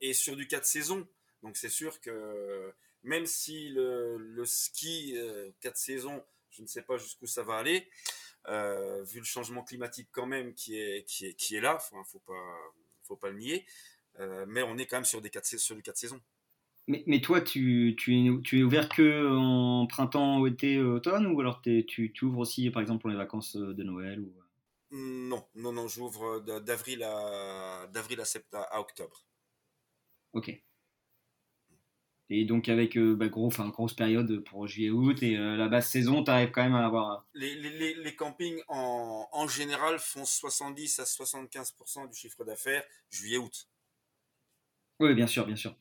et 0.00 0.12
sur 0.12 0.36
du 0.36 0.46
4 0.46 0.64
saisons. 0.64 1.08
Donc, 1.42 1.56
c'est 1.56 1.68
sûr 1.68 2.00
que 2.00 2.72
même 3.02 3.26
si 3.26 3.68
le, 3.70 4.16
le 4.16 4.44
ski 4.44 5.16
4 5.60 5.76
saisons, 5.76 6.22
je 6.50 6.62
ne 6.62 6.66
sais 6.66 6.82
pas 6.82 6.98
jusqu'où 6.98 7.26
ça 7.26 7.42
va 7.42 7.54
aller, 7.54 7.88
euh, 8.48 9.02
vu 9.04 9.18
le 9.18 9.24
changement 9.24 9.62
climatique 9.62 10.08
quand 10.12 10.26
même 10.26 10.54
qui 10.54 10.78
est, 10.78 11.04
qui 11.04 11.26
est, 11.26 11.34
qui 11.34 11.56
est 11.56 11.60
là, 11.60 11.78
il 11.92 11.98
ne 11.98 12.04
faut 12.04 12.20
pas, 12.20 12.72
faut 13.04 13.16
pas 13.16 13.30
le 13.30 13.38
nier, 13.38 13.66
euh, 14.20 14.44
mais 14.48 14.62
on 14.62 14.76
est 14.78 14.86
quand 14.86 14.96
même 14.96 15.04
sur, 15.04 15.20
des 15.20 15.30
quatre, 15.30 15.46
sur 15.46 15.74
les 15.76 15.82
quatre 15.82 15.98
saisons. 15.98 16.20
Mais, 16.86 17.04
mais 17.06 17.20
toi, 17.20 17.40
tu, 17.40 17.94
tu, 17.98 18.40
tu 18.42 18.60
es 18.60 18.62
ouvert 18.62 18.88
que 18.88 19.36
en 19.36 19.86
printemps, 19.86 20.46
été, 20.46 20.80
automne, 20.80 21.26
ou 21.26 21.40
alors 21.40 21.60
tu, 21.60 21.84
tu 21.86 22.24
ouvres 22.24 22.38
aussi, 22.38 22.70
par 22.70 22.80
exemple, 22.80 23.02
pour 23.02 23.10
les 23.10 23.16
vacances 23.16 23.56
de 23.56 23.82
Noël 23.82 24.20
ou... 24.20 24.32
Non, 24.90 25.46
non, 25.54 25.72
non, 25.72 25.86
j'ouvre 25.86 26.40
d'avril 26.60 27.02
à, 27.02 27.86
d'avril 27.92 28.20
à, 28.22 28.24
septembre, 28.24 28.66
à 28.70 28.80
octobre. 28.80 29.26
Ok. 30.32 30.62
Et 32.30 32.44
donc 32.44 32.68
avec 32.68 32.96
euh, 32.96 33.14
bah, 33.14 33.28
gros, 33.28 33.48
grosse 33.48 33.94
période 33.94 34.40
pour 34.44 34.66
juillet-août 34.66 35.22
et 35.22 35.36
euh, 35.36 35.56
la 35.56 35.68
basse 35.68 35.90
saison, 35.90 36.22
tu 36.22 36.30
arrives 36.30 36.50
quand 36.50 36.62
même 36.62 36.74
à 36.74 36.84
avoir... 36.84 37.10
Euh, 37.10 37.16
les, 37.34 37.54
les, 37.54 37.94
les 37.94 38.14
campings 38.14 38.60
en, 38.68 39.26
en, 39.32 39.48
général 39.48 39.98
font 39.98 40.26
70 40.26 40.98
à 40.98 41.04
75% 41.04 42.08
du 42.08 42.14
chiffre 42.14 42.44
d'affaires 42.44 42.84
juillet-août. 43.10 43.68
Oui, 45.00 45.14
bien 45.14 45.26
sûr, 45.26 45.46
bien 45.46 45.56
sûr. 45.56 45.74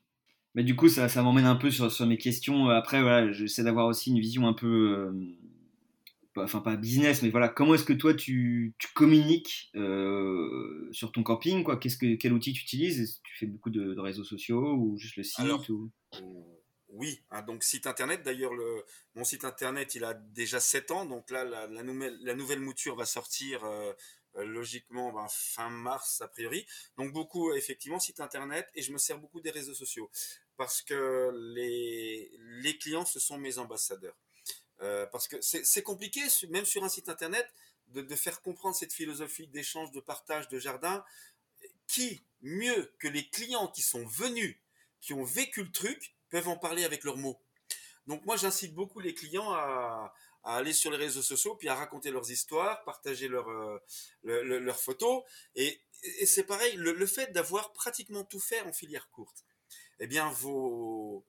Mais 0.55 0.63
du 0.63 0.75
coup, 0.75 0.87
ça, 0.87 1.09
ça 1.09 1.21
m'emmène 1.21 1.45
un 1.45 1.57
peu 1.57 1.69
sur, 1.69 1.91
sur, 1.91 2.05
mes 2.05 2.17
questions. 2.17 2.69
Après, 2.69 3.01
voilà, 3.01 3.31
j'essaie 3.33 3.63
d'avoir 3.63 3.87
aussi 3.87 4.11
une 4.11 4.19
vision 4.19 4.47
un 4.47 4.53
peu... 4.53 5.13
enfin, 6.43 6.61
pas 6.61 6.75
business, 6.75 7.21
mais 7.21 7.29
voilà, 7.29 7.49
comment 7.49 7.73
est-ce 7.73 7.83
que 7.83 7.93
toi, 7.93 8.13
tu, 8.13 8.73
tu 8.77 8.87
communiques 8.93 9.71
sur 10.91 11.11
ton 11.11 11.23
camping 11.23 11.63
quoi? 11.63 11.77
Qu'est-ce 11.77 11.97
que, 11.97 12.15
Quel 12.15 12.33
outil 12.33 12.53
tu 12.53 12.63
utilises? 12.63 13.19
Tu 13.23 13.37
fais 13.37 13.45
beaucoup 13.45 13.69
de, 13.69 13.99
réseaux 13.99 14.23
sociaux 14.23 14.75
ou 14.75 14.97
juste 14.97 15.17
le 15.17 15.23
site 15.23 15.69
ou? 15.69 15.91
oui, 16.89 17.21
hein, 17.31 17.41
donc 17.41 17.63
site 17.63 17.87
internet. 17.87 18.23
D'ailleurs, 18.23 18.53
mon 19.15 19.23
site 19.23 19.45
internet, 19.45 19.95
il 19.95 20.03
a 20.03 20.13
déjà 20.13 20.59
7 20.59 20.91
ans. 20.91 21.05
Donc 21.05 21.29
là, 21.31 21.43
la, 21.43 21.67
nouvelle, 21.83 22.17
la 22.21 22.33
nouvelle, 22.33 22.59
mouture 22.59 22.95
va 22.95 23.05
sortir 23.05 23.63
euh, 23.65 23.93
euh, 24.37 24.45
logiquement 24.45 25.11
ben, 25.11 25.27
fin 25.29 25.69
mars, 25.69 26.21
a 26.21 26.27
priori. 26.27 26.65
Donc 26.97 27.11
beaucoup, 27.13 27.53
effectivement, 27.53 27.99
site 27.99 28.19
internet. 28.19 28.69
Et 28.75 28.81
je 28.81 28.91
me 28.93 28.97
sers 28.97 29.19
beaucoup 29.19 29.41
des 29.41 29.51
réseaux 29.51 29.73
sociaux. 29.73 30.09
Parce 30.55 30.81
que 30.81 31.31
les, 31.55 32.31
les 32.61 32.77
clients, 32.77 33.05
ce 33.05 33.19
sont 33.19 33.37
mes 33.37 33.57
ambassadeurs. 33.57 34.17
Euh, 34.81 35.05
parce 35.07 35.27
que 35.27 35.37
c'est 35.41 35.81
compliqué, 35.81 36.21
même 36.49 36.65
sur 36.65 36.83
un 36.83 36.89
site 36.89 37.09
internet, 37.09 37.47
de, 37.87 38.15
faire 38.15 38.41
comprendre 38.41 38.75
cette 38.75 38.93
philosophie 38.93 39.47
d'échange, 39.47 39.91
de 39.91 39.99
partage, 39.99 40.49
de 40.49 40.59
jardin, 40.59 41.03
qui, 41.87 42.21
mieux 42.41 42.93
que 42.99 43.07
les 43.07 43.27
clients 43.27 43.67
qui 43.69 43.81
sont 43.81 44.05
venus, 44.05 44.57
qui 44.99 45.13
ont 45.13 45.23
vécu 45.23 45.63
le 45.63 45.71
truc, 45.71 46.15
peuvent 46.29 46.49
en 46.49 46.57
parler 46.57 46.83
avec 46.83 47.03
leurs 47.03 47.17
mots? 47.17 47.39
Donc 48.05 48.25
moi, 48.25 48.37
j'incite 48.37 48.73
beaucoup 48.75 48.99
les 48.99 49.13
clients 49.13 49.51
à, 49.51 50.13
aller 50.43 50.73
sur 50.73 50.91
les 50.91 50.97
réseaux 50.97 51.21
sociaux, 51.21 51.55
puis 51.55 51.69
à 51.69 51.75
raconter 51.75 52.11
leurs 52.11 52.29
histoires, 52.31 52.83
partager 52.83 53.27
leurs 53.27 53.49
euh, 53.49 54.73
photos. 54.73 55.23
Et, 55.55 55.81
c'est 56.25 56.43
pareil, 56.43 56.75
le, 56.75 57.05
fait 57.07 57.31
d'avoir 57.33 57.73
pratiquement 57.73 58.23
tout 58.23 58.39
fait 58.39 58.61
en 58.61 58.71
filière 58.71 59.09
courte, 59.09 59.43
eh 59.99 60.05
bien, 60.05 60.29
vos, 60.29 61.25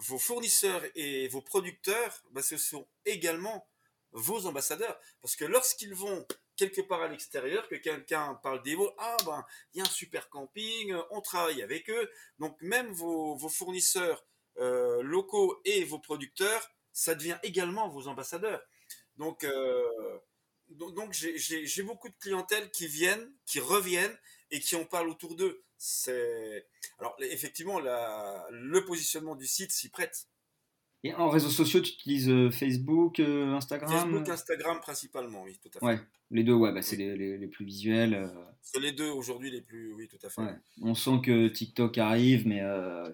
vos 0.00 0.18
fournisseurs 0.18 0.82
et 0.94 1.28
vos 1.28 1.42
producteurs, 1.42 2.22
bah, 2.30 2.42
ce 2.42 2.56
sont 2.56 2.86
également 3.04 3.66
vos 4.12 4.46
ambassadeurs. 4.46 4.98
Parce 5.20 5.36
que 5.36 5.44
lorsqu'ils 5.44 5.94
vont 5.94 6.26
quelque 6.56 6.80
part 6.80 7.02
à 7.02 7.08
l'extérieur, 7.08 7.68
que 7.68 7.74
quelqu'un 7.74 8.34
parle 8.42 8.62
des 8.62 8.76
mots, 8.76 8.92
ah 8.98 9.16
ben, 9.24 9.44
il 9.72 9.78
y 9.78 9.80
a 9.80 9.84
un 9.84 9.88
super 9.88 10.28
camping, 10.28 10.94
on 11.10 11.20
travaille 11.20 11.62
avec 11.62 11.88
eux. 11.90 12.10
Donc 12.38 12.60
même 12.60 12.90
vos, 12.92 13.38
fournisseurs 13.48 14.24
euh, 14.58 15.02
locaux 15.02 15.60
et 15.64 15.84
vos 15.84 15.98
producteurs, 15.98 16.70
ça 16.92 17.14
devient 17.14 17.38
également 17.42 17.88
vos 17.88 18.08
ambassadeurs. 18.08 18.62
Donc, 19.16 19.44
euh, 19.44 20.18
donc, 20.68 21.12
j'ai 21.12 21.82
beaucoup 21.82 22.08
de 22.08 22.16
clientèle 22.20 22.70
qui 22.70 22.86
viennent, 22.86 23.32
qui 23.44 23.60
reviennent 23.60 24.16
et 24.50 24.60
qui 24.60 24.76
en 24.76 24.84
parlent 24.84 25.08
autour 25.08 25.34
d'eux. 25.34 25.62
C'est 25.82 26.66
alors 26.98 27.16
effectivement 27.20 27.80
le 27.80 28.84
positionnement 28.84 29.34
du 29.34 29.46
site 29.46 29.72
s'y 29.72 29.88
prête. 29.88 30.28
Et 31.02 31.14
en 31.14 31.30
réseaux 31.30 31.48
sociaux, 31.48 31.80
tu 31.80 31.92
utilises 31.92 32.28
euh, 32.28 32.50
Facebook, 32.50 33.20
euh, 33.20 33.54
Instagram 33.54 33.90
Facebook, 33.90 34.28
Instagram 34.28 34.80
principalement, 34.80 35.42
oui, 35.44 35.58
tout 35.62 35.70
à 35.74 35.80
fait. 35.80 35.86
Ouais, 35.86 35.98
les 36.30 36.44
deux, 36.44 36.52
ouais, 36.52 36.72
bah, 36.72 36.82
c'est 36.82 36.96
les, 36.96 37.38
les, 37.38 37.48
plus 37.48 37.64
visuels. 37.64 38.12
Euh. 38.12 38.28
C'est 38.60 38.80
les 38.80 38.92
deux 38.92 39.08
aujourd'hui 39.08 39.50
les 39.50 39.62
plus, 39.62 39.94
oui, 39.94 40.08
tout 40.08 40.18
à 40.22 40.28
fait. 40.28 40.42
On 40.82 40.94
sent 40.94 41.22
que 41.24 41.48
TikTok 41.48 41.96
arrive, 41.96 42.46
mais 42.46 42.60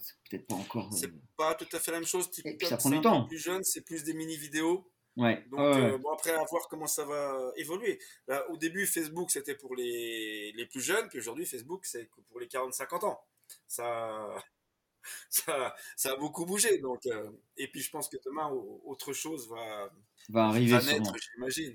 c'est 0.01 0.17
peut-être 0.29 0.49
pas 0.49 0.57
encore. 0.57 0.93
C'est 0.93 1.13
pas 1.37 1.55
tout 1.55 1.69
à 1.73 1.79
fait 1.79 1.93
la 1.93 1.99
même 1.99 2.09
chose. 2.09 2.29
TikTok, 2.29 2.55
Et 2.55 2.57
puis 2.57 2.67
ça 2.67 2.77
prend 2.77 2.91
du 2.91 3.01
temps. 3.01 3.27
Plus 3.27 3.39
jeune, 3.39 3.63
c'est 3.63 3.83
plus 3.83 4.03
des 4.03 4.15
mini 4.15 4.37
vidéos. 4.37 4.91
Ouais. 5.17 5.45
Donc 5.51 6.01
bon 6.01 6.13
après 6.13 6.33
à 6.33 6.45
voir 6.45 6.69
comment 6.69 6.87
ça 6.87 7.05
va 7.05 7.53
évoluer. 7.57 7.99
Là, 8.29 8.49
au 8.51 8.57
début 8.57 8.87
Facebook 8.87 9.31
c'était 9.31 9.55
pour 9.55 9.75
les, 9.75 10.53
les 10.53 10.67
plus 10.67 10.83
jeunes, 10.83 11.09
puis 11.09 11.19
aujourd'hui 11.19 11.47
Facebook 11.47 11.85
c'est 11.87 12.11
pour 12.29 12.39
les 12.39 12.47
40-50 12.47 13.07
ans. 13.07 13.21
Ça 13.67 14.29
ça, 15.31 15.75
ça 15.97 16.13
a 16.13 16.17
beaucoup 16.17 16.47
bougé. 16.47 16.79
Donc, 16.79 17.07
euh, 17.07 17.31
et 17.57 17.69
puis 17.69 17.81
je 17.81 17.91
pense 17.91 18.09
que 18.09 18.17
demain, 18.25 18.49
autre 18.85 19.13
chose 19.13 19.49
va, 19.49 19.91
va 20.29 20.47
arriver. 20.47 20.73
naître, 20.73 21.13
j'imagine. 21.35 21.75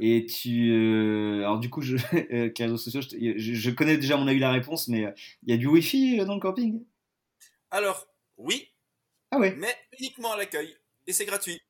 Et 0.00 0.26
tu. 0.26 0.72
Euh, 0.72 1.40
alors, 1.40 1.58
du 1.58 1.70
coup, 1.70 1.82
je, 1.82 1.96
euh, 2.32 2.50
réseaux 2.56 2.76
sociaux, 2.76 3.00
je, 3.00 3.36
je, 3.36 3.70
connais 3.70 3.96
déjà, 3.96 4.16
mon 4.16 4.26
avis, 4.26 4.38
la 4.38 4.52
réponse, 4.52 4.88
mais 4.88 5.12
il 5.42 5.50
y 5.50 5.54
a 5.54 5.56
du 5.56 5.66
Wi-Fi 5.66 6.24
dans 6.24 6.34
le 6.34 6.40
camping? 6.40 6.84
Alors, 7.70 8.06
oui. 8.36 8.68
Ah 9.30 9.38
ouais. 9.38 9.54
Mais 9.56 9.74
uniquement 9.98 10.32
à 10.32 10.36
l'accueil. 10.36 10.76
Et 11.06 11.12
c'est 11.12 11.26
gratuit. 11.26 11.60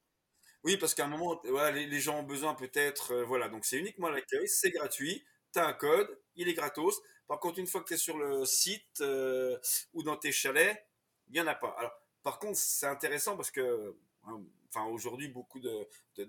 Oui, 0.66 0.76
parce 0.76 0.94
qu'à 0.94 1.05
un 1.05 1.09
moment, 1.09 1.40
les, 1.72 2.00
gens 2.00 2.18
ont 2.18 2.24
besoin 2.24 2.55
peut-être. 2.55 3.22
voilà, 3.22 3.48
donc 3.48 3.64
c'est 3.64 3.79
uniquement 3.79 4.09
l'accueil, 4.09 4.48
c'est 4.48 4.72
gratuit. 4.72 5.24
Tu 5.52 5.61
as 5.61 5.66
un 5.68 5.72
code, 5.72 6.18
il 6.35 6.48
est 6.48 6.55
gratos. 6.55 7.00
Par 7.29 7.38
contre, 7.38 7.61
une 7.61 7.68
fois 7.68 7.83
que 7.83 7.87
tu 7.87 7.94
es 7.94 7.96
sur 7.96 8.18
le 8.18 8.44
site 8.44 9.00
euh, 9.00 9.57
ou 9.94 10.02
dans 10.02 10.16
tes 10.16 10.33
chalets, 10.33 10.85
il 11.29 11.35
n'y 11.35 11.40
en 11.40 11.46
a 11.46 11.55
pas. 11.55 11.72
Alors, 11.79 11.92
par 12.24 12.40
contre, 12.40 12.59
c'est 12.59 12.87
intéressant 12.87 13.37
parce 13.37 13.52
que, 13.52 13.96
hein, 14.24 14.85
aujourd'hui, 14.90 15.29
beaucoup 15.29 15.61
de, 15.61 15.87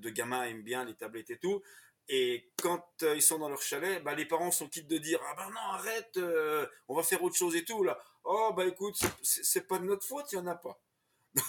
gamins 0.10 0.43
aiment 0.43 0.62
bien 0.62 0.86
les 0.86 0.93
tablettes 0.93 1.32
et 1.32 1.39
tout. 1.39 1.63
Et 2.08 2.52
quand 2.62 2.86
euh, 3.02 3.15
ils 3.15 3.23
sont 3.23 3.39
dans 3.39 3.50
leur 3.50 3.63
chalet, 3.63 4.04
bah, 4.04 4.13
les 4.13 4.26
parents 4.26 4.52
sont 4.52 4.69
quittes 4.69 4.88
de 4.88 5.00
dire 5.00 5.19
Ah 5.26 5.34
ben 5.36 5.50
non, 5.50 5.73
arrête, 5.73 6.15
euh, 6.17 6.67
on 6.88 6.95
va 6.95 7.02
faire 7.02 7.23
autre 7.23 7.36
chose 7.36 7.56
et 7.56 7.65
tout. 7.65 7.82
Là. 7.82 8.00
Oh, 8.23 8.54
bah 8.56 8.67
écoute, 8.67 9.00
c'est 9.23 9.67
pas 9.67 9.80
de 9.80 9.86
notre 9.86 10.06
faute, 10.06 10.32
il 10.32 10.36
n'y 10.36 10.43
en 10.43 10.47
a 10.47 10.56
pas. 10.56 10.80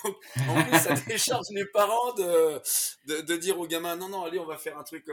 Donc, 0.04 0.16
en 0.48 0.64
plus, 0.64 0.78
ça 0.78 0.94
décharge 0.94 1.46
les 1.50 1.66
parents 1.66 2.12
de, 2.14 2.60
de, 3.22 3.36
dire 3.36 3.58
aux 3.58 3.66
gamins 3.66 3.96
Non, 3.96 4.08
non, 4.08 4.24
allez, 4.24 4.38
on 4.38 4.46
va 4.46 4.58
faire 4.58 4.78
un 4.78 4.84
truc. 4.84 5.06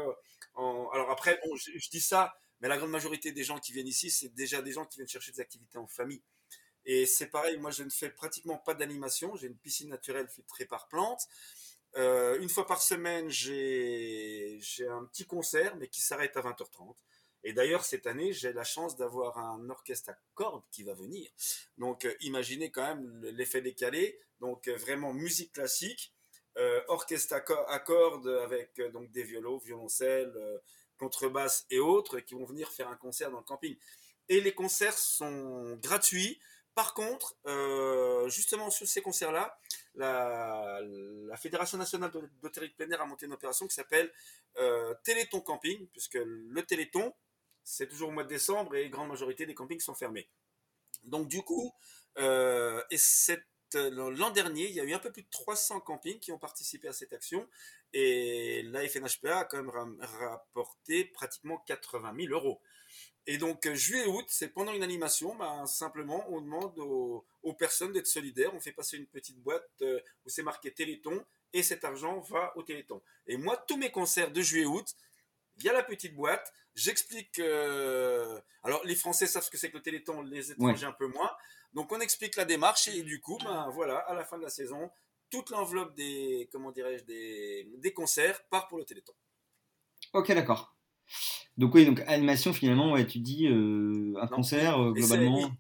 en... 0.55 0.89
Alors 0.91 1.11
après, 1.11 1.39
bon, 1.45 1.55
je, 1.55 1.89
dis 1.89 2.01
ça, 2.01 2.35
mais 2.61 2.67
la 2.67 2.77
grande 2.77 2.91
majorité 2.91 3.31
des 3.31 3.43
gens 3.43 3.59
qui 3.59 3.73
viennent 3.73 3.87
ici, 3.87 4.09
c'est 4.09 4.33
déjà 4.33 4.61
des 4.61 4.71
gens 4.71 4.85
qui 4.85 4.97
viennent 4.97 5.07
chercher 5.07 5.31
des 5.31 5.41
activités 5.41 5.77
en 5.77 5.87
famille. 5.87 6.21
Et 6.85 7.05
c'est 7.05 7.27
pareil, 7.27 7.57
moi 7.57 7.71
je 7.71 7.83
ne 7.83 7.89
fais 7.89 8.09
pratiquement 8.09 8.57
pas 8.57 8.75
d'animation. 8.75 9.35
J'ai 9.35 9.47
une 9.47 9.57
piscine 9.57 9.89
naturelle 9.89 10.27
filtrée 10.27 10.65
par 10.65 10.87
plantes. 10.87 11.27
Euh, 11.97 12.39
une 12.39 12.49
fois 12.49 12.67
par 12.67 12.81
semaine, 12.81 13.29
j'ai 13.29 14.59
un 14.87 15.05
petit 15.05 15.25
concert, 15.25 15.75
mais 15.77 15.87
qui 15.87 16.01
s'arrête 16.01 16.35
à 16.37 16.41
20h30. 16.41 16.95
Et 17.43 17.53
d'ailleurs, 17.53 17.85
cette 17.85 18.07
année, 18.07 18.33
j'ai 18.33 18.53
la 18.53 18.63
chance 18.63 18.95
d'avoir 18.97 19.37
un 19.37 19.69
orchestre 19.69 20.09
à 20.09 20.17
cordes 20.33 20.63
qui 20.71 20.83
va 20.83 20.93
venir. 20.93 21.29
Donc, 21.77 22.05
euh, 22.05 22.15
imaginez 22.21 22.71
quand 22.71 22.81
même 22.81 23.21
l'effet 23.23 23.61
décalé. 23.61 24.19
Donc, 24.39 24.67
euh, 24.67 24.75
vraiment 24.75 25.13
musique 25.13 25.53
classique, 25.53 26.13
orchestre 26.87 27.33
à, 27.33 27.79
cordes 27.79 28.29
avec 28.29 28.79
donc 28.93 29.11
des 29.11 29.23
violos, 29.23 29.59
violoncelles, 29.59 30.33
contrebasse 30.97 31.65
et 31.69 31.79
autres 31.79 32.19
qui 32.19 32.33
vont 32.33 32.45
venir 32.45 32.71
faire 32.71 32.87
un 32.87 32.95
concert 32.95 33.29
dans 33.29 33.39
le 33.39 33.43
camping. 33.43 33.75
Et 34.29 34.41
les 34.41 34.53
concerts 34.53 34.97
sont 34.97 35.77
gratuits. 35.81 36.39
Par 36.73 36.93
contre, 36.93 37.37
euh, 37.45 38.27
justement 38.29 38.69
sur 38.69 38.87
ces 38.87 39.01
concerts-là, 39.01 39.57
la, 39.93 40.81
Fédération 41.37 41.77
nationale 41.77 42.11
d'hôtellerie 42.41 42.73
de 42.77 42.85
plein 42.85 42.99
a 42.99 43.05
monté 43.05 43.25
une 43.25 43.33
opération 43.33 43.67
qui 43.67 43.75
s'appelle 43.75 44.11
euh, 44.57 44.93
Téléthon 45.03 45.41
Camping, 45.41 45.87
puisque 45.89 46.15
le 46.15 46.61
Téléthon, 46.63 47.13
c'est 47.63 47.87
toujours 47.87 48.09
au 48.09 48.11
mois 48.11 48.23
de 48.23 48.29
décembre 48.29 48.75
et 48.75 48.89
grande 48.89 49.09
majorité 49.09 49.45
des 49.45 49.53
campings 49.53 49.79
sont 49.79 49.95
fermés. 49.95 50.29
Donc 51.03 51.27
du 51.27 51.41
coup, 51.43 51.71
euh, 52.17 52.81
et 52.89 52.97
cette 52.97 53.45
euh, 53.75 54.11
l'an 54.11 54.29
dernier, 54.31 54.67
il 54.67 54.73
y 54.75 54.79
a 54.79 54.83
eu 54.83 54.93
un 54.93 54.99
peu 54.99 55.11
plus 55.11 55.23
de 55.23 55.29
300 55.29 55.79
campings 55.81 56.19
qui 56.19 56.31
ont 56.31 56.37
participé 56.37 56.87
à 56.87 56.93
cette 56.93 57.13
action 57.13 57.47
et 57.93 58.63
la 58.63 58.87
FNHPA 58.87 59.39
a 59.39 59.45
quand 59.45 59.57
même 59.61 59.97
rapporté 60.19 61.05
pratiquement 61.05 61.57
80 61.65 62.13
000 62.17 62.33
euros. 62.33 62.61
Et 63.27 63.37
donc, 63.37 63.65
euh, 63.65 63.73
juillet-août, 63.73 64.25
c'est 64.27 64.49
pendant 64.49 64.73
une 64.73 64.83
animation, 64.83 65.35
ben, 65.35 65.65
simplement, 65.65 66.25
on 66.29 66.41
demande 66.41 66.77
aux, 66.79 67.53
personnes 67.57 67.91
d'être 67.91 68.07
solidaires. 68.07 68.53
On 68.53 68.59
fait 68.59 68.71
passer 68.71 68.97
une 68.97 69.07
petite 69.07 69.39
boîte 69.39 69.69
euh, 69.81 69.99
où 70.25 70.29
c'est 70.29 70.43
marqué 70.43 70.71
Téléthon 70.71 71.23
et 71.53 71.63
cet 71.63 71.85
argent 71.85 72.19
va 72.19 72.55
au 72.57 72.63
Téléthon. 72.63 73.01
Et 73.27 73.37
moi, 73.37 73.57
tous 73.67 73.77
mes 73.77 73.91
concerts 73.91 74.31
de 74.31 74.41
juillet-août, 74.41 74.95
il 75.57 75.63
y 75.63 75.69
a 75.69 75.73
la 75.73 75.83
petite 75.83 76.15
boîte. 76.15 76.53
J'explique. 76.75 77.39
alors, 77.39 78.83
les 78.83 78.95
Français 78.95 79.25
savent 79.25 79.43
ce 79.43 79.49
que 79.49 79.57
c'est 79.57 79.69
que 79.69 79.77
le 79.77 79.83
Téléthon, 79.83 80.21
les 80.21 80.51
étrangers 80.51 80.85
un 80.85 80.91
peu 80.91 81.07
moins. 81.07 81.31
Donc 81.75 81.91
on 81.91 81.99
explique 81.99 82.37
la 82.37 82.45
démarche 82.45 82.87
et 82.87 83.03
du 83.03 83.19
coup, 83.19 83.37
ben 83.43 83.69
voilà, 83.69 83.97
à 83.97 84.13
la 84.13 84.23
fin 84.23 84.37
de 84.37 84.43
la 84.43 84.49
saison, 84.49 84.89
toute 85.29 85.49
l'enveloppe 85.49 85.93
des, 85.95 86.49
comment 86.51 86.71
dirais-je, 86.71 87.03
des, 87.03 87.69
des, 87.77 87.93
concerts 87.93 88.43
part 88.49 88.69
pour 88.69 88.77
le 88.77 88.85
Téléthon. 88.85 89.13
Ok, 90.13 90.31
d'accord. 90.31 90.75
Donc 91.57 91.75
oui, 91.75 91.85
donc 91.85 91.99
animation 92.07 92.53
finalement, 92.53 92.93
ouais, 92.93 93.05
tu 93.05 93.19
dis 93.19 93.47
euh, 93.47 94.13
un 94.21 94.27
concert 94.27 94.81
euh, 94.81 94.93
globalement. 94.93 95.51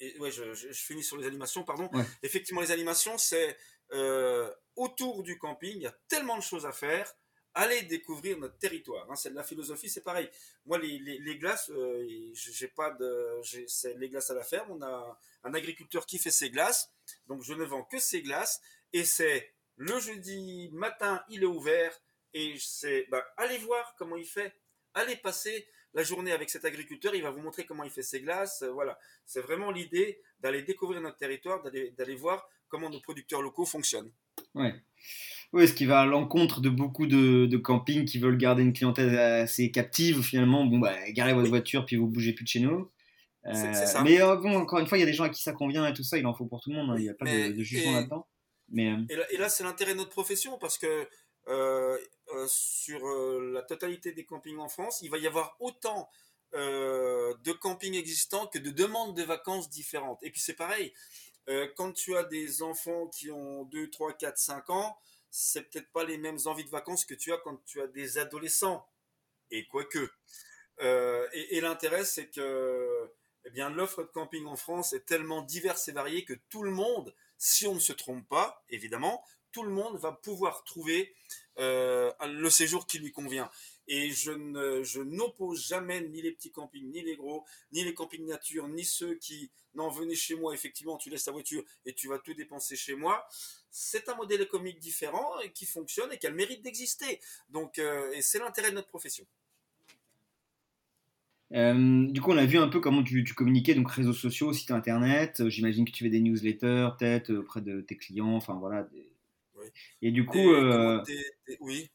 Et, 0.00 0.18
ouais, 0.18 0.32
je, 0.32 0.52
je, 0.52 0.72
finis 0.72 1.04
sur 1.04 1.16
les 1.16 1.26
animations, 1.26 1.62
pardon. 1.62 1.88
Effectivement, 2.22 2.60
les 2.60 2.72
animations, 2.72 3.16
c'est 3.16 3.56
euh, 3.92 4.50
autour 4.74 5.22
du 5.22 5.38
camping, 5.38 5.76
il 5.76 5.82
y 5.82 5.86
a 5.86 5.94
tellement 6.08 6.36
de 6.36 6.42
choses 6.42 6.66
à 6.66 6.72
faire 6.72 7.12
allez 7.54 7.82
découvrir 7.82 8.38
notre 8.38 8.58
territoire. 8.58 9.10
Hein. 9.10 9.16
C'est 9.16 9.30
la 9.30 9.42
philosophie, 9.42 9.88
c'est 9.88 10.02
pareil. 10.02 10.28
Moi, 10.66 10.78
les, 10.78 11.38
glaces, 11.38 11.70
euh, 11.70 12.06
j'ai 12.32 12.68
pas 12.68 12.90
de, 12.92 13.40
c'est 13.66 13.96
les 13.98 14.08
glaces 14.08 14.30
à 14.30 14.34
la 14.34 14.44
ferme. 14.44 14.70
On 14.70 14.82
a 14.82 15.18
un 15.44 15.54
agriculteur 15.54 16.06
qui 16.06 16.18
fait 16.18 16.30
ses 16.30 16.50
glaces, 16.50 16.90
donc 17.26 17.42
je 17.42 17.54
ne 17.54 17.64
vends 17.64 17.84
que 17.84 17.98
ses 17.98 18.22
glaces. 18.22 18.60
Et 18.92 19.04
c'est 19.04 19.54
le 19.76 19.98
jeudi 19.98 20.70
matin, 20.72 21.24
il 21.28 21.42
est 21.42 21.46
ouvert 21.46 21.92
et 22.34 22.56
c'est, 22.58 23.06
ben, 23.10 23.22
allez 23.36 23.58
voir 23.58 23.94
comment 23.96 24.16
il 24.16 24.26
fait. 24.26 24.54
Allez 24.94 25.16
passer 25.16 25.66
la 25.94 26.02
journée 26.02 26.32
avec 26.32 26.50
cet 26.50 26.64
agriculteur, 26.64 27.14
il 27.14 27.22
va 27.22 27.30
vous 27.30 27.40
montrer 27.40 27.64
comment 27.64 27.84
il 27.84 27.90
fait 27.90 28.02
ses 28.02 28.20
glaces. 28.20 28.62
Euh, 28.62 28.70
voilà, 28.70 28.98
c'est 29.24 29.40
vraiment 29.40 29.70
l'idée 29.70 30.20
d'aller 30.40 30.62
découvrir 30.62 31.00
notre 31.00 31.16
territoire, 31.16 31.62
d'aller 31.62 32.14
voir 32.14 32.48
comment 32.68 32.90
nos 32.90 33.00
producteurs 33.00 33.42
locaux 33.42 33.66
fonctionnent. 33.66 34.12
Ouais. 34.54 34.74
Oui, 35.52 35.66
ce 35.66 35.72
qui 35.72 35.84
va 35.84 36.00
à 36.00 36.06
l'encontre 36.06 36.60
de 36.60 36.68
beaucoup 36.68 37.06
de, 37.06 37.46
de 37.46 37.56
campings 37.56 38.04
qui 38.04 38.18
veulent 38.18 38.36
garder 38.36 38.62
une 38.62 38.72
clientèle 38.72 39.18
assez 39.18 39.70
captive. 39.72 40.22
Finalement, 40.22 40.64
bon, 40.64 40.78
bah, 40.78 40.94
garez 41.10 41.34
votre 41.34 41.48
voiture 41.48 41.84
puis 41.84 41.96
vous 41.96 42.06
bougez 42.06 42.32
plus 42.32 42.44
de 42.44 42.48
chez 42.48 42.60
nous. 42.60 42.88
Euh, 43.46 44.02
mais 44.04 44.20
euh, 44.20 44.36
bon, 44.36 44.56
encore 44.56 44.78
une 44.78 44.86
fois, 44.86 44.98
il 44.98 45.00
y 45.00 45.04
a 45.04 45.06
des 45.06 45.12
gens 45.12 45.24
à 45.24 45.30
qui 45.30 45.42
ça 45.42 45.52
convient 45.52 45.86
et 45.86 45.94
tout 45.94 46.04
ça. 46.04 46.18
Il 46.18 46.26
en 46.26 46.34
faut 46.34 46.46
pour 46.46 46.60
tout 46.60 46.70
le 46.70 46.76
monde. 46.76 46.90
Hein, 46.90 46.96
il 46.98 47.02
n'y 47.02 47.08
a 47.08 47.14
pas 47.14 47.24
de, 47.24 47.62
jugement 47.62 47.94
là-dedans. 47.94 48.26
Mais, 48.68 48.92
euh, 48.92 49.24
et 49.30 49.36
là, 49.36 49.48
c'est 49.48 49.64
l'intérêt 49.64 49.92
de 49.92 49.98
notre 49.98 50.10
profession 50.10 50.58
parce 50.58 50.78
que 50.78 51.08
sur 52.46 53.00
la 53.52 53.62
totalité 53.62 54.12
des 54.12 54.24
campings 54.24 54.58
en 54.58 54.68
France, 54.68 55.00
il 55.02 55.10
va 55.10 55.18
y 55.18 55.26
avoir 55.26 55.56
autant 55.58 56.08
de 56.52 57.52
campings 57.52 57.96
existants 57.96 58.46
que 58.46 58.58
de 58.58 58.70
demandes 58.70 59.16
de 59.16 59.22
vacances 59.22 59.68
différentes. 59.68 60.22
Et 60.22 60.30
puis 60.30 60.40
c'est 60.40 60.54
pareil, 60.54 60.92
quand 61.76 61.92
tu 61.92 62.16
as 62.16 62.22
des 62.24 62.62
enfants 62.62 63.08
qui 63.08 63.32
ont 63.32 63.64
2, 63.64 63.90
3, 63.90 64.12
4, 64.12 64.38
5 64.38 64.70
ans, 64.70 64.96
c'est 65.30 65.62
peut-être 65.70 65.90
pas 65.92 66.04
les 66.04 66.18
mêmes 66.18 66.38
envies 66.46 66.64
de 66.64 66.70
vacances 66.70 67.04
que 67.04 67.14
tu 67.14 67.32
as 67.32 67.38
quand 67.38 67.64
tu 67.64 67.80
as 67.80 67.86
des 67.86 68.18
adolescents. 68.18 68.86
Et 69.50 69.66
quoique. 69.66 70.10
Euh, 70.80 71.26
et, 71.32 71.60
l'intérêt, 71.60 72.04
c'est 72.04 72.28
que 72.28 73.10
eh 73.44 73.60
l'offre 73.70 74.02
de 74.02 74.08
camping 74.08 74.46
en 74.46 74.56
France 74.56 74.92
est 74.92 75.04
tellement 75.04 75.42
diverse 75.42 75.88
et 75.88 75.92
variée 75.92 76.24
que 76.24 76.34
tout 76.48 76.62
le 76.62 76.70
monde, 76.70 77.14
si 77.38 77.66
on 77.66 77.74
ne 77.74 77.80
se 77.80 77.92
trompe 77.92 78.26
pas, 78.28 78.64
évidemment, 78.68 79.24
tout 79.52 79.62
le 79.62 79.70
monde 79.70 79.98
va 79.98 80.12
pouvoir 80.12 80.64
trouver 80.64 81.14
euh, 81.58 82.12
le 82.26 82.50
séjour 82.50 82.86
qui 82.86 82.98
lui 82.98 83.12
convient. 83.12 83.50
Et 83.88 84.10
je, 84.10 84.30
ne, 84.30 84.82
je 84.82 85.00
n'oppose 85.00 85.66
jamais 85.66 86.00
ni 86.00 86.22
les 86.22 86.32
petits 86.32 86.52
campings, 86.52 86.90
ni 86.90 87.02
les 87.02 87.16
gros, 87.16 87.44
ni 87.72 87.82
les 87.82 87.94
campings 87.94 88.24
nature, 88.26 88.68
ni 88.68 88.84
ceux 88.84 89.14
qui, 89.14 89.50
n'en 89.74 89.88
venez 89.88 90.14
chez 90.14 90.34
moi, 90.34 90.54
effectivement, 90.54 90.96
tu 90.96 91.10
laisses 91.10 91.24
ta 91.24 91.32
voiture 91.32 91.62
et 91.86 91.92
tu 91.92 92.08
vas 92.08 92.18
tout 92.18 92.34
dépenser 92.34 92.76
chez 92.76 92.94
moi. 92.94 93.26
C'est 93.70 94.08
un 94.08 94.14
modèle 94.14 94.40
économique 94.40 94.78
différent 94.78 95.38
et 95.40 95.52
qui 95.52 95.66
fonctionne 95.66 96.12
et 96.12 96.18
qui 96.18 96.26
a 96.26 96.30
le 96.30 96.36
mérite 96.36 96.62
d'exister. 96.62 97.20
Donc, 97.50 97.78
euh, 97.78 98.12
et 98.12 98.22
c'est 98.22 98.38
l'intérêt 98.38 98.70
de 98.70 98.76
notre 98.76 98.88
profession. 98.88 99.24
Euh, 101.52 102.06
du 102.06 102.20
coup, 102.20 102.30
on 102.30 102.36
a 102.36 102.46
vu 102.46 102.58
un 102.58 102.68
peu 102.68 102.80
comment 102.80 103.02
tu, 103.02 103.24
communiquais, 103.34 103.74
donc 103.74 103.90
réseaux 103.90 104.12
sociaux, 104.12 104.52
site 104.52 104.70
internet. 104.70 105.48
J'imagine 105.48 105.84
que 105.84 105.90
tu 105.90 106.04
fais 106.04 106.10
des 106.10 106.20
newsletters, 106.20 106.90
peut-être 106.98 107.32
auprès 107.34 107.60
de 107.60 107.80
tes 107.80 107.96
clients, 107.96 108.34
enfin 108.34 108.54
voilà. 108.54 108.88
Et 110.00 110.10
du 110.10 110.24
coup, 110.24 110.54
oui. 111.60 111.90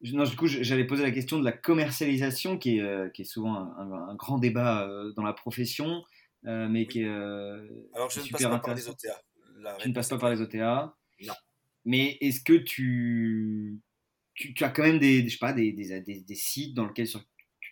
Non, 0.00 0.24
du 0.24 0.36
coup, 0.36 0.46
j'allais 0.46 0.86
poser 0.86 1.02
la 1.02 1.10
question 1.10 1.38
de 1.38 1.44
la 1.44 1.52
commercialisation, 1.52 2.56
qui 2.56 2.78
est, 2.78 2.80
euh, 2.80 3.08
qui 3.08 3.22
est 3.22 3.24
souvent 3.24 3.54
un, 3.56 4.14
grand 4.14 4.38
débat 4.38 4.86
euh, 4.86 5.12
dans 5.14 5.24
la 5.24 5.32
profession, 5.32 6.04
euh, 6.46 6.68
mais 6.68 6.86
qui 6.86 7.00
est. 7.00 7.08
Alors, 7.08 8.10
je 8.10 8.20
ne 8.20 8.28
passe 8.30 8.42
pas 8.42 8.58
par 8.58 8.74
les 8.74 8.88
OTA. 8.88 9.22
tu 9.80 9.88
ne 9.88 9.94
passes 9.94 10.08
pas 10.08 10.18
par 10.18 10.30
les 10.30 10.40
OTA. 10.40 10.94
Non. 11.22 11.34
Mais 11.84 12.16
est-ce 12.20 12.40
que 12.42 12.52
tu, 12.52 13.80
tu, 14.34 14.54
as 14.62 14.68
quand 14.68 14.84
même 14.84 14.98
des, 14.98 15.24
je 15.24 15.32
sais 15.32 15.38
pas, 15.38 15.52
des, 15.52 15.72
des, 15.72 16.00
des, 16.00 16.34
sites 16.34 16.74
dans 16.74 16.86
lesquels 16.86 17.08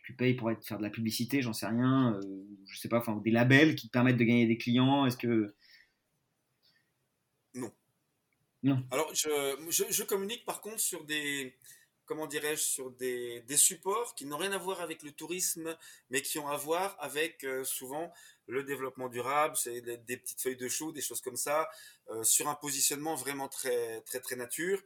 tu, 0.05 0.14
payes 0.14 0.35
pour 0.35 0.51
être, 0.51 0.64
faire 0.66 0.79
de 0.79 0.83
la 0.83 0.90
publicité, 0.90 1.42
j'en 1.42 1.53
sais 1.53 1.66
rien, 1.66 2.19
je 2.66 2.79
sais 2.79 2.88
pas, 2.88 2.99
enfin, 2.99 3.21
des 3.25 3.31
labels 3.31 3.75
qui 3.75 3.88
te 3.88 3.92
permettent 3.92 4.16
de 4.16 4.25
gagner 4.25 4.47
des 4.47 4.57
clients 4.57 5.07
Est-ce 5.07 5.16
que. 5.16 5.55
Non. 7.55 7.73
Non. 8.62 8.85
Alors, 8.90 9.14
je, 9.14 9.29
je, 9.71 9.85
je, 9.90 10.03
communique 10.03 10.45
par 10.45 10.61
contre 10.61 10.81
sur 10.81 11.05
des, 11.05 11.55
comment 12.07 12.27
dirais-je, 12.27 12.62
sur 12.62 12.90
des, 12.92 13.42
supports 13.57 14.14
qui 14.14 14.25
n'ont 14.27 14.37
rien 14.37 14.53
à 14.53 14.59
voir 14.59 14.81
avec 14.81 15.03
le 15.03 15.12
tourisme, 15.12 15.77
mais 16.11 16.23
qui 16.23 16.38
ont 16.38 16.49
à 16.49 16.57
voir 16.57 16.97
avec 16.99 17.45
euh, 17.45 17.64
souvent 17.64 18.12
le 18.47 18.62
développement 18.62 19.09
durable, 19.09 19.57
c'est 19.57 19.81
des, 19.81 20.16
petites 20.16 20.40
feuilles 20.40 20.57
de 20.57 20.69
chou, 20.69 20.92
des 20.92 21.01
choses 21.01 21.21
comme 21.21 21.37
ça, 21.37 21.69
euh, 22.11 22.23
sur 22.23 22.49
un 22.49 22.55
positionnement 22.55 23.14
vraiment 23.16 23.49
très 23.49 24.01
très 24.03 24.21
très 24.21 24.37
nature. 24.37 24.81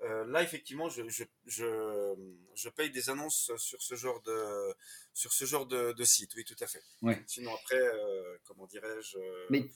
Euh, 0.00 0.24
là, 0.24 0.42
effectivement, 0.42 0.88
je, 0.88 1.02
je, 1.46 2.68
paye 2.70 2.90
des 2.90 3.08
annonces 3.08 3.52
sur 3.56 3.80
ce 3.80 3.94
genre 3.94 4.20
de, 4.22 4.74
sur 5.12 5.32
ce 5.32 5.44
genre 5.44 5.66
de, 5.66 6.04
site, 6.04 6.34
oui, 6.34 6.44
tout 6.44 6.56
à 6.60 6.66
fait. 6.66 6.82
Sinon, 7.26 7.54
après, 7.54 7.80
comment 8.44 8.66
dirais-je. 8.66 9.18
Mais 9.50 9.70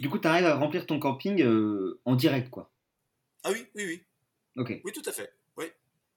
du 0.00 0.08
coup, 0.08 0.18
tu 0.18 0.28
arrives 0.28 0.46
à 0.46 0.56
remplir 0.56 0.86
ton 0.86 0.98
camping 0.98 1.44
en 2.06 2.14
direct, 2.14 2.48
quoi. 2.48 2.72
Ah 3.42 3.50
oui, 3.52 3.66
oui, 3.74 3.84
oui. 3.84 4.02
Oui, 4.56 4.92
tout 4.92 5.02
à 5.04 5.12
fait. 5.12 5.35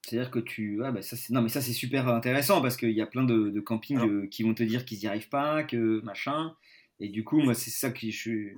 C'est-à-dire 0.10 0.32
que 0.32 0.39
tu. 0.39 0.82
Ah 0.84 0.91
bah 0.91 1.04
ça, 1.04 1.15
non, 1.30 1.43
mais 1.43 1.50
ça, 1.50 1.62
c'est 1.62 1.74
super 1.74 2.08
intéressant 2.08 2.62
parce 2.62 2.78
qu'il 2.78 2.91
y 2.91 3.02
a 3.02 3.06
plein 3.06 3.24
de, 3.24 3.50
de 3.50 3.60
campings 3.60 4.00
euh, 4.00 4.28
qui 4.28 4.41
vont 4.41 4.56
te 4.56 4.63
dire 4.63 4.84
qu'ils 4.84 4.98
n'y 5.00 5.08
arrivent 5.08 5.30
pas, 5.30 5.63
que 5.63 6.02
machin. 6.02 6.56
Et 7.00 7.10
du 7.10 7.24
coup, 7.24 7.39
moi, 7.41 7.54
c'est 7.54 7.69
ça 7.69 7.91
que 7.91 8.00
je 8.10 8.17
suis. 8.17 8.50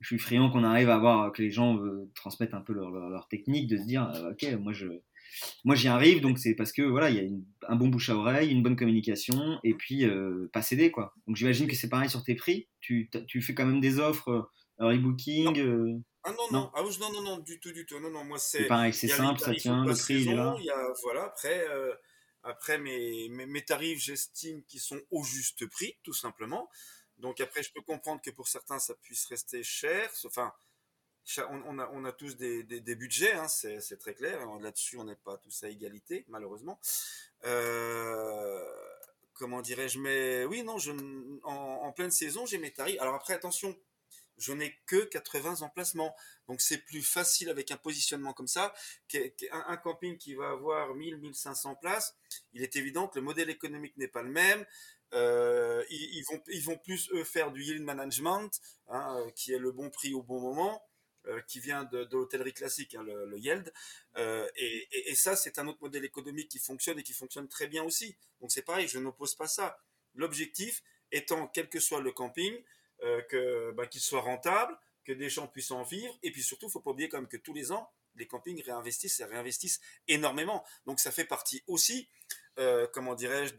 Je 0.00 0.06
suis 0.06 0.18
friand 0.18 0.50
qu'on 0.50 0.64
arrive 0.64 0.88
à 0.88 0.96
voir 0.96 1.30
que 1.30 1.42
les 1.42 1.50
gens 1.50 1.76
euh, 1.78 2.10
transmettent 2.14 2.54
un 2.54 2.62
peu 2.62 2.72
leur, 2.72 2.90
leur, 2.90 3.28
technique, 3.28 3.68
de 3.68 3.76
se 3.76 3.84
dire, 3.84 4.10
euh, 4.14 4.32
ok, 4.32 4.58
moi 4.58 4.72
je, 4.72 4.86
moi 5.62 5.74
j'y 5.74 5.88
arrive, 5.88 6.22
donc 6.22 6.38
c'est 6.38 6.54
parce 6.54 6.72
que 6.72 6.80
voilà, 6.80 7.10
il 7.10 7.16
y 7.16 7.20
a 7.20 7.28
un 7.68 7.76
bon 7.76 7.88
bouche 7.88 8.08
à 8.08 8.16
oreille, 8.16 8.50
une 8.50 8.62
bonne 8.62 8.76
communication, 8.76 9.58
et 9.62 9.74
puis 9.74 10.06
pas 10.54 10.62
céder 10.62 10.90
quoi. 10.90 11.14
Donc 11.26 11.36
j'imagine 11.36 11.66
que 11.66 11.76
c'est 11.76 11.90
pareil 11.90 12.08
sur 12.08 12.24
tes 12.24 12.34
prix. 12.34 12.66
Tu, 12.80 13.10
tu 13.26 13.42
fais 13.42 13.52
quand 13.52 13.66
même 13.66 13.82
des 13.82 13.98
offres, 13.98 14.50
rebooking. 14.78 16.00
Ah 16.22 16.32
non, 16.32 16.46
non, 16.52 16.70
ah, 16.74 16.82
non, 16.82 17.12
non, 17.12 17.22
non, 17.22 17.38
du 17.38 17.58
tout, 17.60 17.72
du 17.72 17.86
tout. 17.86 17.98
Non, 17.98 18.10
non, 18.10 18.24
moi 18.24 18.38
c'est. 18.38 18.64
pareil, 18.64 18.92
c'est 18.92 19.08
simple, 19.08 19.40
ça 19.40 19.54
tient, 19.54 19.84
le 19.84 19.94
prix 19.94 20.28
est 20.28 20.34
là. 20.34 20.54
Il 20.58 20.64
y 20.64 20.70
a, 20.70 20.92
voilà, 21.02 21.24
après, 21.24 21.66
euh, 21.68 21.94
après 22.42 22.78
mes, 22.78 23.28
mes, 23.30 23.64
tarifs, 23.64 24.00
j'estime 24.00 24.62
qu'ils 24.64 24.80
sont 24.80 25.00
au 25.10 25.24
juste 25.24 25.66
prix, 25.66 25.96
tout 26.02 26.12
simplement. 26.12 26.68
Donc 27.16 27.40
après, 27.40 27.62
je 27.62 27.72
peux 27.72 27.80
comprendre 27.80 28.20
que 28.22 28.30
pour 28.30 28.48
certains, 28.48 28.78
ça 28.78 28.94
puisse 28.96 29.26
rester 29.26 29.62
cher. 29.62 30.10
Enfin, 30.24 30.52
on, 31.48 31.78
a, 31.78 31.88
on 31.92 32.04
a 32.04 32.12
tous 32.12 32.36
des, 32.36 32.64
des, 32.64 32.94
budgets, 32.94 33.32
hein, 33.32 33.48
c'est 33.48 33.98
très 33.98 34.14
clair. 34.14 34.46
Là-dessus, 34.60 34.98
on 34.98 35.04
n'est 35.04 35.16
pas 35.16 35.38
tous 35.38 35.62
à 35.62 35.68
égalité, 35.68 36.26
malheureusement. 36.28 36.80
Euh, 37.46 38.62
comment 39.32 39.62
dirais-je? 39.62 39.98
Mais 39.98 40.44
oui, 40.44 40.62
non, 40.62 40.76
je, 40.76 40.92
en, 41.44 41.52
en 41.52 41.92
pleine 41.92 42.10
saison, 42.10 42.44
j'ai 42.44 42.58
mes 42.58 42.72
tarifs. 42.72 43.00
Alors 43.00 43.14
après, 43.14 43.32
attention 43.32 43.74
je 44.40 44.52
n'ai 44.52 44.78
que 44.86 45.04
80 45.04 45.62
emplacements. 45.62 46.16
Donc 46.48 46.60
c'est 46.60 46.78
plus 46.78 47.02
facile 47.02 47.50
avec 47.50 47.70
un 47.70 47.76
positionnement 47.76 48.32
comme 48.32 48.48
ça 48.48 48.74
qu'un 49.08 49.76
camping 49.76 50.16
qui 50.16 50.34
va 50.34 50.50
avoir 50.50 50.94
1000, 50.94 51.18
1500 51.18 51.76
places. 51.76 52.16
Il 52.52 52.62
est 52.62 52.76
évident 52.76 53.06
que 53.06 53.18
le 53.18 53.24
modèle 53.24 53.50
économique 53.50 53.96
n'est 53.96 54.08
pas 54.08 54.22
le 54.22 54.30
même. 54.30 54.64
Euh, 55.12 55.84
ils, 55.90 56.24
vont, 56.64 56.78
plus 56.78 57.10
eux 57.12 57.24
faire 57.24 57.50
du 57.50 57.62
yield 57.62 57.82
management, 57.82 58.50
hein, 58.88 59.16
euh, 59.18 59.30
qui 59.32 59.52
est 59.52 59.58
le 59.58 59.72
bon 59.72 59.90
prix 59.90 60.14
au 60.14 60.22
bon 60.22 60.40
moment. 60.40 60.82
Euh, 61.26 61.38
qui 61.42 61.60
vient 61.60 61.84
de, 61.84 62.08
l'hôtellerie 62.12 62.54
classique, 62.54 62.94
hein, 62.94 63.02
le, 63.02 63.38
yield. 63.38 63.70
et, 64.16 65.10
et, 65.10 65.14
ça, 65.14 65.36
c'est 65.36 65.58
un 65.58 65.68
autre 65.68 65.82
modèle 65.82 66.06
économique 66.06 66.48
qui 66.48 66.58
fonctionne 66.58 66.98
et 66.98 67.02
qui 67.02 67.12
fonctionne 67.12 67.46
très 67.46 67.66
bien 67.66 67.84
aussi. 67.84 68.16
Donc 68.40 68.50
c'est 68.50 68.62
pareil, 68.62 68.88
je 68.88 68.98
n'oppose 68.98 69.34
pas 69.34 69.46
ça. 69.46 69.78
L'objectif 70.14 70.82
étant, 71.12 71.46
quel 71.48 71.68
que 71.68 71.78
soit 71.78 72.00
le 72.00 72.10
camping, 72.10 72.54
euh, 73.02 73.22
que 73.22 73.72
bah, 73.72 73.86
qu'il 73.86 74.02
soit 74.02 74.20
rentable, 74.20 74.76
que 75.04 75.12
des 75.12 75.30
gens 75.30 75.46
puissent 75.46 75.70
en 75.70 75.82
vivre, 75.82 76.18
et 76.22 76.30
puis 76.30 76.42
surtout, 76.42 76.66
il 76.66 76.70
faut 76.70 76.80
pas 76.80 76.90
oublier 76.90 77.08
quand 77.08 77.16
même 77.16 77.28
que 77.28 77.38
tous 77.38 77.54
les 77.54 77.72
ans, 77.72 77.90
les 78.16 78.26
campings 78.26 78.62
réinvestissent 78.62 79.20
et 79.20 79.24
réinvestissent 79.24 79.80
énormément. 80.06 80.64
Donc 80.84 81.00
ça 81.00 81.10
fait 81.10 81.24
partie 81.24 81.62
aussi, 81.66 82.08
euh, 82.58 82.86
comment 82.92 83.14
dirais-je, 83.14 83.54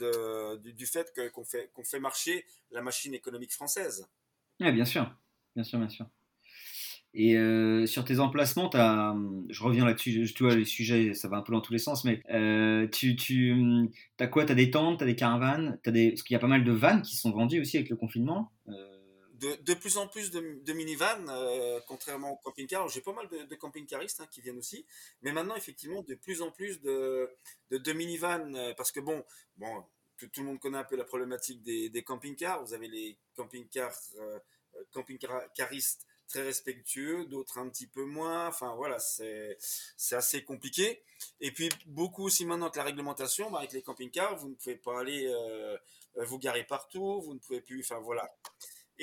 du, 0.57 0.85
fait 0.85 1.11
qu'on 1.33 1.43
fait, 1.43 1.71
qu'on 1.73 1.83
fait 1.83 1.99
marcher 1.99 2.45
la 2.69 2.83
machine 2.83 3.15
économique 3.15 3.51
française. 3.51 4.07
Oui, 4.59 4.71
bien 4.71 4.85
sûr, 4.85 5.11
bien 5.55 5.63
sûr, 5.63 5.79
bien 5.79 5.89
sûr. 5.89 6.05
Et 7.15 7.35
euh, 7.35 7.87
sur 7.87 8.05
tes 8.05 8.19
emplacements, 8.19 8.69
as, 8.75 9.15
je 9.49 9.63
reviens 9.63 9.85
là-dessus, 9.85 10.31
tu 10.35 10.43
vois, 10.43 10.55
les 10.55 10.65
sujets, 10.65 11.15
ça 11.15 11.27
va 11.29 11.37
un 11.37 11.41
peu 11.41 11.51
dans 11.51 11.61
tous 11.61 11.73
les 11.73 11.79
sens, 11.79 12.05
mais 12.05 12.21
tu, 12.91 13.15
tu 13.15 13.89
as 14.19 14.27
quoi? 14.27 14.45
Tu 14.45 14.51
as 14.51 14.55
des 14.55 14.69
tentes, 14.69 14.99
tu 14.99 15.03
as 15.03 15.07
des 15.07 15.15
caravanes, 15.15 15.79
as 15.83 15.91
des... 15.91 16.11
parce 16.11 16.21
qu'il 16.21 16.35
y 16.35 16.37
a 16.37 16.39
pas 16.39 16.47
mal 16.47 16.63
de 16.63 16.71
vannes 16.71 17.01
qui 17.01 17.15
sont 17.15 17.31
vendues 17.31 17.59
aussi 17.59 17.77
avec 17.77 17.89
le 17.89 17.95
confinement 17.95 18.51
de, 19.41 19.73
plus 19.73 19.97
en 19.97 20.07
plus 20.07 20.29
de, 20.31 20.73
minivans, 20.73 21.27
euh, 21.29 21.79
contrairement 21.87 22.33
au 22.33 22.37
camping-car. 22.37 22.87
J'ai 22.89 23.01
pas 23.01 23.13
mal 23.13 23.27
de, 23.27 23.55
camping-caristes 23.55 24.21
hein, 24.21 24.27
qui 24.29 24.41
viennent 24.41 24.59
aussi, 24.59 24.85
mais 25.21 25.31
maintenant 25.31 25.55
effectivement 25.55 26.03
de 26.03 26.15
plus 26.15 26.41
en 26.41 26.51
plus 26.51 26.79
de, 26.81 27.29
de, 27.71 27.93
minivans, 27.93 28.53
euh, 28.55 28.73
parce 28.75 28.91
que 28.91 28.99
bon, 28.99 29.23
bon, 29.57 29.83
tout, 30.17 30.29
le 30.37 30.43
monde 30.43 30.59
connaît 30.59 30.77
un 30.77 30.83
peu 30.83 30.95
la 30.95 31.05
problématique 31.05 31.63
des, 31.63 32.03
camping-cars. 32.03 32.63
Vous 32.63 32.73
avez 32.73 32.87
les 32.87 33.17
camping-cars, 33.35 33.97
euh, 34.19 34.39
caristes 35.55 36.05
très 36.27 36.43
respectueux, 36.43 37.25
d'autres 37.25 37.57
un 37.57 37.67
petit 37.67 37.87
peu 37.87 38.05
moins. 38.05 38.47
Enfin 38.47 38.75
voilà, 38.75 38.99
c'est 38.99 39.57
c'est 39.97 40.15
assez 40.15 40.43
compliqué. 40.43 41.03
Et 41.39 41.51
puis 41.51 41.69
beaucoup 41.87 42.23
aussi 42.23 42.45
maintenant 42.45 42.69
que 42.69 42.77
la 42.77 42.83
réglementation, 42.85 43.49
bah, 43.49 43.59
avec 43.59 43.73
les 43.73 43.81
camping-cars, 43.81 44.37
vous 44.37 44.49
ne 44.49 44.55
pouvez 44.55 44.75
pas 44.75 44.99
aller 44.99 45.33
vous 46.15 46.37
garer 46.37 46.63
partout, 46.63 47.21
vous 47.21 47.33
ne 47.33 47.39
pouvez 47.39 47.61
plus. 47.61 47.81
Enfin 47.81 47.99
voilà. 47.99 48.31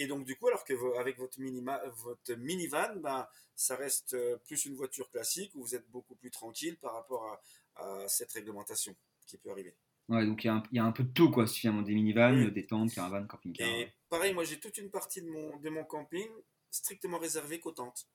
Et 0.01 0.07
donc, 0.07 0.25
du 0.25 0.37
coup, 0.37 0.47
alors 0.47 0.63
que 0.65 0.97
avec 0.97 1.19
votre, 1.19 1.41
minima, 1.41 1.83
votre 1.97 2.33
minivan, 2.35 2.95
ben, 3.01 3.27
ça 3.57 3.75
reste 3.75 4.15
euh, 4.15 4.37
plus 4.47 4.65
une 4.65 4.77
voiture 4.77 5.11
classique 5.11 5.51
où 5.57 5.63
vous 5.63 5.75
êtes 5.75 5.91
beaucoup 5.91 6.15
plus 6.15 6.31
tranquille 6.31 6.79
par 6.79 6.95
rapport 6.95 7.41
à, 7.75 8.09
cette 8.09 8.33
réglementation 8.33 8.95
qui 9.27 9.39
peut 9.39 9.51
arriver? 9.51 9.75
Ouais, 10.09 10.25
donc 10.25 10.45
il 10.45 10.63
y, 10.73 10.79
a 10.79 10.85
un 10.85 10.93
peu 10.93 11.03
de 11.03 11.13
tout, 11.13 11.31
quoi, 11.31 11.47
suffisamment 11.49 11.83
des 11.83 11.95
minivans, 11.95 12.49
des 12.49 12.67
tentes, 12.67 12.93
caravanes, 12.93 13.27
camping-car. 13.27 13.69
Et 13.69 13.93
pareil, 14.09 14.35
moi 14.35 14.43
j'ai 14.43 14.59
toute 14.59 14.79
une 14.79 14.91
partie 14.91 15.23
de 15.23 15.29
mon, 15.29 15.57
de 15.59 15.69
mon 15.69 15.85
camping 15.85 16.29
strictement 16.71 17.19
réservée 17.19 17.61
qu'aux 17.61 17.73
tentes. 17.73 18.09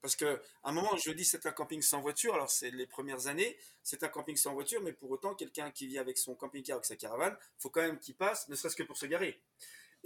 Parce 0.00 0.16
que 0.16 0.40
à 0.62 0.70
un 0.70 0.72
moment, 0.72 0.96
je 0.96 1.10
dis 1.10 1.24
c'est 1.26 1.44
un 1.44 1.52
camping 1.52 1.82
sans 1.82 2.00
voiture. 2.00 2.32
Alors 2.34 2.50
c'est 2.50 2.70
les 2.70 2.86
premières 2.86 3.26
années, 3.26 3.58
c'est 3.82 4.02
un 4.02 4.08
camping 4.08 4.36
sans 4.36 4.54
voiture, 4.54 4.80
mais 4.82 4.92
pour 4.92 5.10
autant, 5.10 5.34
quelqu'un 5.34 5.70
qui 5.70 5.86
vit 5.86 5.98
avec 5.98 6.16
son 6.16 6.34
camping-car, 6.34 6.76
avec 6.76 6.86
sa 6.86 6.96
caravane, 6.96 7.36
faut 7.58 7.68
quand 7.68 7.82
même 7.82 7.98
qu'il 7.98 8.14
passe, 8.14 8.48
ne 8.48 8.54
serait-ce 8.54 8.76
que 8.76 8.82
pour 8.82 8.96
se 8.96 9.06
garer. 9.06 9.42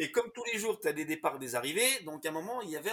Et 0.00 0.10
comme 0.10 0.32
tous 0.32 0.44
les 0.50 0.58
jours, 0.58 0.80
tu 0.80 0.88
as 0.88 0.94
des 0.94 1.04
départs, 1.04 1.38
des 1.38 1.54
arrivées, 1.54 2.00
donc 2.06 2.24
à 2.24 2.30
un 2.30 2.32
moment, 2.32 2.62
il 2.62 2.70
y 2.70 2.76
avait 2.76 2.90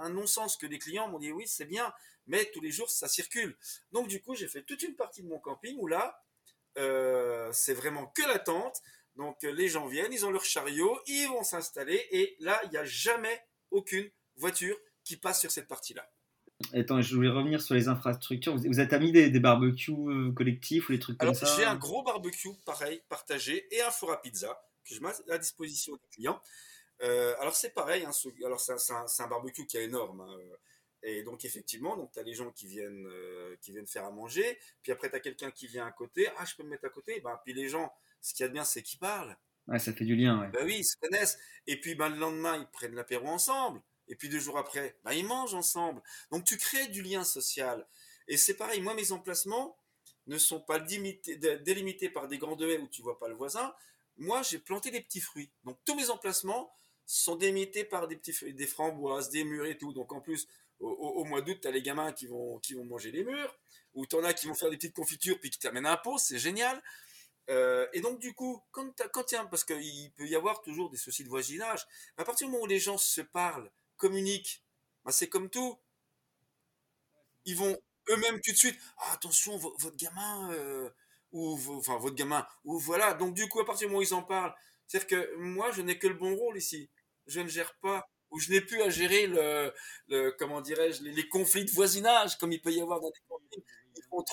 un, 0.00 0.08
non-sens 0.08 0.56
que 0.56 0.66
les 0.66 0.78
clients 0.78 1.06
m'ont 1.06 1.18
dit 1.18 1.30
oui, 1.30 1.44
c'est 1.46 1.66
bien, 1.66 1.92
mais 2.26 2.46
tous 2.54 2.62
les 2.62 2.70
jours, 2.70 2.88
ça 2.88 3.08
circule. 3.08 3.54
Donc 3.92 4.08
du 4.08 4.22
coup, 4.22 4.34
j'ai 4.34 4.48
fait 4.48 4.62
toute 4.62 4.82
une 4.82 4.96
partie 4.96 5.22
de 5.22 5.28
mon 5.28 5.38
camping 5.38 5.76
où 5.78 5.86
là, 5.86 6.18
euh, 6.78 7.50
c'est 7.52 7.74
vraiment 7.74 8.06
que 8.06 8.22
la 8.22 8.38
tente. 8.38 8.80
Donc 9.16 9.42
les 9.42 9.68
gens 9.68 9.86
viennent, 9.86 10.14
ils 10.14 10.24
ont 10.24 10.30
leur 10.30 10.42
chariot, 10.42 10.98
ils 11.06 11.26
vont 11.26 11.42
s'installer, 11.42 12.06
et 12.10 12.36
là, 12.40 12.58
il 12.64 12.70
n'y 12.70 12.78
a 12.78 12.84
jamais 12.86 13.44
aucune 13.70 14.08
voiture 14.36 14.78
qui 15.04 15.18
passe 15.18 15.42
sur 15.42 15.50
cette 15.50 15.68
partie-là. 15.68 16.10
Attends, 16.72 17.02
je 17.02 17.14
voulais 17.14 17.28
revenir 17.28 17.60
sur 17.60 17.74
les 17.74 17.88
infrastructures. 17.88 18.56
Vous, 18.56 18.80
êtes 18.80 18.92
mis 18.94 19.12
des, 19.12 19.28
des 19.28 19.40
barbecues 19.40 19.92
euh, 19.92 20.32
collectifs 20.32 20.88
ou 20.88 20.92
des 20.92 20.98
trucs 20.98 21.18
comme 21.18 21.34
ça 21.34 21.54
J'ai 21.58 21.66
un 21.66 21.76
gros 21.76 22.02
barbecue, 22.02 22.48
pareil, 22.64 23.02
partagé, 23.10 23.66
et 23.74 23.82
un 23.82 23.90
four 23.90 24.10
à 24.10 24.22
pizza 24.22 24.58
que 24.84 24.94
je 24.94 25.00
mets 25.00 25.10
à 25.30 25.38
disposition 25.38 25.94
des 25.94 26.08
clients. 26.12 26.40
Euh, 27.02 27.34
alors 27.40 27.56
c'est 27.56 27.70
pareil, 27.70 28.04
hein, 28.04 28.10
alors 28.44 28.60
c'est 28.60 28.72
un, 28.92 29.06
un, 29.18 29.26
barbecue 29.26 29.66
qui 29.66 29.76
est 29.76 29.84
énorme. 29.84 30.20
Hein, 30.20 30.36
et 31.02 31.22
donc 31.22 31.44
effectivement, 31.44 31.96
donc 31.96 32.12
tu 32.12 32.18
as 32.18 32.22
les 32.22 32.34
gens 32.34 32.50
qui 32.50 32.66
viennent, 32.66 33.06
euh, 33.06 33.56
qui 33.62 33.72
viennent 33.72 33.86
faire 33.86 34.04
à 34.04 34.10
manger, 34.10 34.58
puis 34.82 34.92
après 34.92 35.08
tu 35.08 35.16
as 35.16 35.20
quelqu'un 35.20 35.50
qui 35.50 35.66
vient 35.66 35.86
à 35.86 35.92
côté, 35.92 36.28
ah 36.36 36.44
je 36.44 36.54
peux 36.56 36.62
me 36.62 36.68
mettre 36.68 36.84
à 36.84 36.90
côté, 36.90 37.20
ben, 37.20 37.40
puis 37.42 37.54
les 37.54 37.68
gens, 37.68 37.90
ce 38.20 38.34
qu'il 38.34 38.42
y 38.42 38.44
a 38.44 38.48
de 38.48 38.52
bien 38.52 38.64
c'est 38.64 38.82
qu'ils 38.82 38.98
parlent. 38.98 39.36
Ouais, 39.66 39.78
ça 39.78 39.92
fait 39.92 40.04
du 40.04 40.16
lien. 40.16 40.40
Ouais. 40.40 40.48
Ben 40.48 40.64
oui, 40.66 40.78
ils 40.78 40.84
se 40.84 40.96
connaissent. 40.96 41.38
Et 41.66 41.80
puis 41.80 41.94
ben, 41.94 42.08
le 42.08 42.16
lendemain, 42.16 42.58
ils 42.58 42.66
prennent 42.66 42.94
l'apéro 42.94 43.28
ensemble. 43.28 43.80
Et 44.08 44.16
puis 44.16 44.28
deux 44.28 44.40
jours 44.40 44.58
après, 44.58 44.96
ben, 45.04 45.12
ils 45.12 45.24
mangent 45.24 45.54
ensemble. 45.54 46.02
Donc 46.30 46.44
tu 46.44 46.58
crées 46.58 46.88
du 46.88 47.02
lien 47.02 47.24
social. 47.24 47.86
Et 48.28 48.36
c'est 48.36 48.54
pareil, 48.54 48.80
moi 48.80 48.94
mes 48.94 49.12
emplacements 49.12 49.78
ne 50.26 50.38
sont 50.38 50.60
pas 50.60 50.78
délimités 50.78 52.10
par 52.10 52.28
des 52.28 52.38
grandes 52.38 52.62
haies 52.62 52.78
où 52.78 52.88
tu 52.88 53.00
vois 53.02 53.18
pas 53.18 53.28
le 53.28 53.34
voisin. 53.34 53.74
Moi 54.20 54.42
j'ai 54.42 54.58
planté 54.58 54.90
des 54.90 55.00
petits 55.00 55.20
fruits. 55.20 55.50
Donc 55.64 55.78
tous 55.84 55.96
mes 55.96 56.10
emplacements 56.10 56.72
sont 57.06 57.34
délimités 57.34 57.84
par 57.84 58.06
des 58.06 58.16
petits 58.16 58.32
fruits, 58.32 58.54
des 58.54 58.66
framboises, 58.66 59.30
des 59.30 59.42
mûres 59.42 59.66
et 59.66 59.76
tout. 59.76 59.92
Donc 59.92 60.12
en 60.12 60.20
plus, 60.20 60.46
au, 60.78 61.24
mois 61.24 61.42
d'août, 61.42 61.58
tu 61.60 61.68
as 61.68 61.70
les 61.70 61.82
gamins 61.82 62.12
qui 62.12 62.26
vont, 62.26 62.58
qui 62.60 62.74
vont 62.74 62.84
manger 62.84 63.10
les 63.10 63.24
murs, 63.24 63.58
ou 63.94 64.06
tu 64.06 64.16
en 64.16 64.24
as 64.24 64.32
qui 64.32 64.46
vont 64.46 64.54
faire 64.54 64.70
des 64.70 64.76
petites 64.76 64.94
confitures 64.94 65.38
puis 65.40 65.50
qui 65.50 65.58
t'amènent 65.58 65.86
un 65.86 65.96
pot, 65.96 66.18
c'est 66.18 66.38
génial. 66.38 66.80
Euh, 67.50 67.86
et 67.92 68.00
donc, 68.00 68.20
du 68.20 68.32
coup, 68.32 68.62
quand, 68.70 68.94
quand 69.12 69.32
y 69.32 69.36
parce 69.50 69.64
qu'il 69.64 70.12
peut 70.12 70.26
y 70.26 70.36
avoir 70.36 70.62
toujours 70.62 70.88
des 70.88 70.96
soucis 70.96 71.24
de 71.24 71.28
voisinage, 71.28 71.86
à 72.16 72.24
partir 72.24 72.46
du 72.46 72.52
moment 72.52 72.64
où 72.64 72.68
les 72.68 72.78
gens 72.78 72.96
se 72.96 73.20
parlent, 73.20 73.70
communiquent, 73.96 74.62
bah, 75.04 75.12
c'est 75.12 75.28
comme 75.28 75.50
tout. 75.50 75.78
Ils 77.44 77.56
vont 77.56 77.76
eux-mêmes 78.10 78.40
tout 78.40 78.52
de 78.52 78.56
suite, 78.56 78.78
ah, 78.98 79.12
attention, 79.12 79.56
votre 79.56 79.96
gamin, 79.96 80.52
euh, 80.52 80.90
ou 81.32 81.58
enfin 81.70 81.98
votre 81.98 82.16
gamin, 82.16 82.46
ou 82.64 82.78
voilà. 82.78 83.14
Donc, 83.14 83.34
du 83.34 83.48
coup, 83.48 83.60
à 83.60 83.64
partir 83.64 83.86
du 83.86 83.92
moment 83.92 84.00
où 84.00 84.02
ils 84.02 84.14
en 84.14 84.22
parlent, 84.22 84.54
c'est-à-dire 84.86 85.08
que 85.08 85.36
moi, 85.36 85.70
je 85.72 85.82
n'ai 85.82 85.98
que 85.98 86.08
le 86.08 86.14
bon 86.14 86.34
rôle 86.34 86.58
ici. 86.58 86.90
Je 87.26 87.40
ne 87.40 87.48
gère 87.48 87.74
pas 87.76 88.08
où 88.30 88.38
je 88.38 88.50
n'ai 88.50 88.60
plus 88.60 88.80
à 88.82 88.90
gérer 88.90 89.26
le, 89.26 90.30
comment 90.38 90.60
dirais-je, 90.60 91.02
les, 91.02 91.28
conflits 91.28 91.64
de 91.64 91.70
voisinage, 91.70 92.38
comme 92.38 92.52
il 92.52 92.60
peut 92.60 92.72
y 92.72 92.80
avoir 92.80 93.00
dans 93.00 93.10
des 93.10 93.20
conflits. 93.28 93.64
Ils 93.96 94.02
font. 94.08 94.24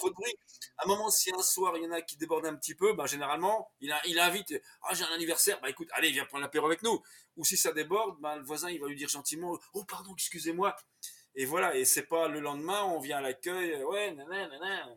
À 0.77 0.85
un 0.85 0.87
moment, 0.87 1.09
si 1.09 1.31
un 1.33 1.41
soir 1.41 1.75
il 1.77 1.83
y 1.83 1.87
en 1.87 1.91
a 1.91 2.01
qui 2.01 2.17
débordent 2.17 2.45
un 2.45 2.55
petit 2.55 2.75
peu, 2.75 2.93
ben, 2.93 3.07
généralement, 3.07 3.71
il, 3.81 3.91
invite, 4.19 4.53
ah, 4.83 4.93
j'ai 4.93 5.03
un 5.03 5.13
anniversaire, 5.13 5.59
bah 5.61 5.69
écoute, 5.69 5.89
allez, 5.93 6.11
viens 6.11 6.25
prendre 6.25 6.43
l'apéro 6.43 6.67
avec 6.67 6.83
nous. 6.83 7.01
Ou 7.37 7.43
si 7.43 7.57
ça 7.57 7.71
déborde, 7.71 8.19
ben, 8.21 8.35
le 8.37 8.43
voisin, 8.43 8.69
il 8.69 8.79
va 8.79 8.87
lui 8.87 8.95
dire 8.95 9.09
gentiment, 9.09 9.57
oh, 9.73 9.83
pardon, 9.83 10.13
excusez-moi. 10.13 10.75
Et 11.35 11.45
voilà, 11.45 11.75
et 11.75 11.85
c'est 11.85 12.07
pas 12.07 12.27
le 12.27 12.39
lendemain, 12.39 12.83
on 12.83 12.99
vient 12.99 13.17
à 13.17 13.21
l'accueil, 13.21 13.83
ouais, 13.83 14.13
nanana, 14.13 14.89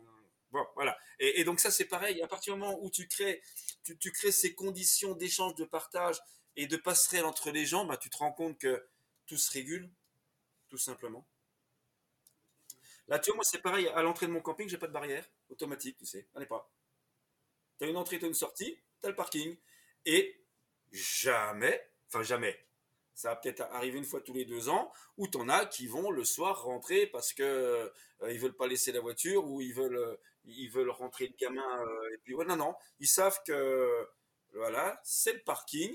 Voilà. 0.74 0.96
Et, 1.18 1.44
donc 1.44 1.60
ça, 1.60 1.70
c'est 1.70 1.84
pareil. 1.84 2.22
À 2.22 2.28
partir 2.28 2.54
du 2.54 2.60
moment 2.60 2.78
où 2.82 2.90
tu 2.90 3.06
crées, 3.06 3.42
tu, 3.84 4.12
crées 4.12 4.32
ces 4.32 4.54
conditions 4.54 5.14
d'échange, 5.14 5.54
de 5.54 5.64
partage 5.64 6.20
et 6.56 6.66
de 6.66 6.76
passerelle 6.76 7.24
entre 7.24 7.50
les 7.50 7.66
gens, 7.66 7.84
bah, 7.84 7.96
tu 7.96 8.10
te 8.10 8.16
rends 8.16 8.32
compte 8.32 8.58
que 8.58 8.86
tout 9.26 9.36
se 9.36 9.50
régule, 9.52 9.90
tout 10.68 10.78
simplement. 10.78 11.26
Là, 13.08 13.18
tu 13.18 13.30
vois, 13.30 13.36
moi, 13.36 13.44
c'est 13.44 13.62
pareil. 13.62 13.88
À 13.88 14.02
l'entrée 14.02 14.26
de 14.26 14.32
mon 14.32 14.40
camping, 14.40 14.68
j'ai 14.68 14.78
pas 14.78 14.86
de 14.86 14.92
barrière 14.92 15.28
automatique, 15.48 15.96
tu 15.98 16.06
sais. 16.06 16.26
Allez 16.34 16.46
pas. 16.46 16.70
Tu 17.78 17.84
as 17.84 17.88
une 17.88 17.96
entrée, 17.96 18.18
tu 18.18 18.24
as 18.24 18.28
une 18.28 18.34
sortie, 18.34 18.78
tu 19.00 19.06
as 19.06 19.08
le 19.10 19.16
parking. 19.16 19.56
Et 20.04 20.44
jamais, 20.90 21.90
enfin 22.08 22.22
jamais, 22.22 22.66
ça 23.20 23.28
va 23.28 23.37
peut-être 23.37 23.61
arriver 23.72 23.98
une 23.98 24.04
fois 24.04 24.22
tous 24.22 24.33
les 24.33 24.46
deux 24.46 24.70
ans, 24.70 24.90
où 25.18 25.28
tu 25.28 25.37
en 25.37 25.50
as 25.50 25.66
qui 25.66 25.87
vont 25.87 26.11
le 26.11 26.24
soir 26.24 26.62
rentrer 26.62 27.06
parce 27.06 27.35
que 27.35 27.42
euh, 27.42 28.33
ils 28.33 28.38
veulent 28.38 28.56
pas 28.56 28.66
laisser 28.66 28.92
la 28.92 29.00
voiture 29.00 29.46
ou 29.46 29.61
ils 29.61 29.74
veulent, 29.74 29.98
euh, 29.98 30.16
ils 30.46 30.70
veulent 30.70 30.88
rentrer 30.88 31.26
le 31.26 31.35
gamin. 31.38 31.83
Euh, 31.83 32.14
et 32.14 32.18
puis, 32.24 32.35
non, 32.35 32.56
non. 32.56 32.74
Ils 32.98 33.06
savent 33.06 33.38
que, 33.46 33.90
voilà, 34.54 34.98
c'est 35.04 35.35
le 35.35 35.40
parking 35.40 35.92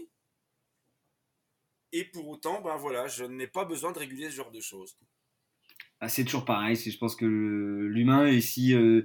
et 1.92 2.04
pour 2.04 2.28
autant, 2.28 2.62
ben 2.62 2.76
voilà, 2.76 3.08
je 3.08 3.24
n'ai 3.24 3.48
pas 3.48 3.66
besoin 3.66 3.92
de 3.92 3.98
réguler 3.98 4.30
ce 4.30 4.36
genre 4.36 4.52
de 4.52 4.62
choses. 4.62 4.96
Ah, 6.02 6.10
c'est 6.10 6.26
toujours 6.26 6.46
pareil. 6.46 6.76
Je 6.76 6.98
pense 6.98 7.16
que 7.16 7.26
l'humain, 7.26 8.40
si 8.40 8.76
euh, 8.76 9.04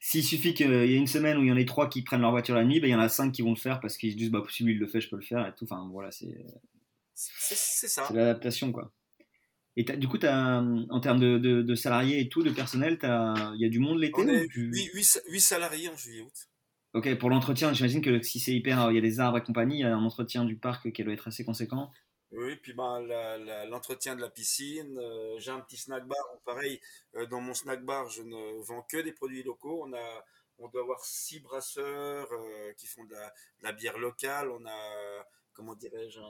s'il 0.00 0.24
suffit 0.24 0.54
qu'il 0.54 0.70
y 0.70 0.94
ait 0.94 0.96
une 0.96 1.06
semaine 1.06 1.38
où 1.38 1.42
il 1.42 1.48
y 1.48 1.52
en 1.52 1.56
ait 1.56 1.66
trois 1.66 1.88
qui 1.88 2.02
prennent 2.02 2.22
leur 2.22 2.30
voiture 2.32 2.56
la 2.56 2.64
nuit, 2.64 2.80
ben, 2.80 2.88
il 2.88 2.92
y 2.92 2.94
en 2.96 3.00
a 3.00 3.08
cinq 3.08 3.30
qui 3.30 3.42
vont 3.42 3.50
le 3.50 3.56
faire 3.56 3.78
parce 3.78 3.96
qu'ils 3.96 4.12
se 4.12 4.16
disent 4.16 4.30
bah 4.30 4.42
si 4.48 4.64
lui 4.64 4.72
il 4.72 4.78
le 4.78 4.88
fait, 4.88 5.00
je 5.00 5.08
peux 5.08 5.16
le 5.16 5.22
faire 5.22 5.46
et 5.46 5.54
tout. 5.54 5.64
Enfin 5.64 5.88
voilà, 5.92 6.10
c'est 6.10 6.34
c'est 7.38 7.88
ça. 7.88 8.04
C'est 8.06 8.14
l'adaptation 8.14 8.72
quoi. 8.72 8.92
Et 9.76 9.84
du 9.84 10.08
coup, 10.08 10.18
as, 10.22 10.62
en 10.90 11.00
termes 11.00 11.20
de, 11.20 11.38
de, 11.38 11.74
salariés 11.74 12.20
et 12.20 12.28
tout, 12.28 12.42
de 12.42 12.50
personnel, 12.50 12.98
il 13.02 13.60
y 13.60 13.64
a 13.64 13.68
du 13.68 13.78
monde 13.78 14.00
l'été 14.00 14.48
8, 14.52 15.40
salariés 15.40 15.88
en 15.88 15.96
juillet-août. 15.96 16.48
Ok, 16.92 17.14
pour 17.18 17.30
l'entretien, 17.30 17.72
j'imagine 17.72 18.02
que 18.02 18.20
si 18.20 18.40
c'est 18.40 18.52
hyper, 18.52 18.90
il 18.90 18.96
y 18.96 18.98
a 18.98 19.00
des 19.00 19.20
arbres 19.20 19.38
et 19.38 19.42
compagnie, 19.42 19.76
il 19.76 19.80
y 19.80 19.84
a 19.84 19.94
un 19.94 20.04
entretien 20.04 20.44
du 20.44 20.56
parc 20.56 20.90
qui 20.90 21.04
doit 21.04 21.12
être 21.12 21.28
assez 21.28 21.44
conséquent. 21.44 21.90
Oui, 22.32 22.56
puis 22.56 22.74
ben, 22.74 23.00
l'entretien 23.66 24.14
de 24.14 24.20
la 24.20 24.30
piscine. 24.30 24.98
Euh, 24.98 25.38
j'ai 25.38 25.50
un 25.50 25.60
petit 25.60 25.76
snack 25.76 26.06
bar. 26.06 26.24
Pareil, 26.44 26.80
euh, 27.16 27.26
dans 27.26 27.40
mon 27.40 27.54
snack 27.54 27.84
bar, 27.84 28.08
je 28.08 28.22
ne 28.22 28.62
vends 28.62 28.82
que 28.82 28.98
des 28.98 29.12
produits 29.12 29.42
locaux. 29.42 29.84
On, 29.84 29.92
a, 29.92 30.24
on 30.58 30.68
doit 30.68 30.82
avoir 30.82 31.04
six 31.04 31.40
brasseurs 31.40 32.28
euh, 32.32 32.72
qui 32.74 32.86
font 32.86 33.04
de 33.04 33.16
la, 33.62 33.72
bière 33.72 33.98
locale. 33.98 34.50
On 34.50 34.64
a, 34.64 35.26
comment 35.54 35.74
dirais-je, 35.74 36.20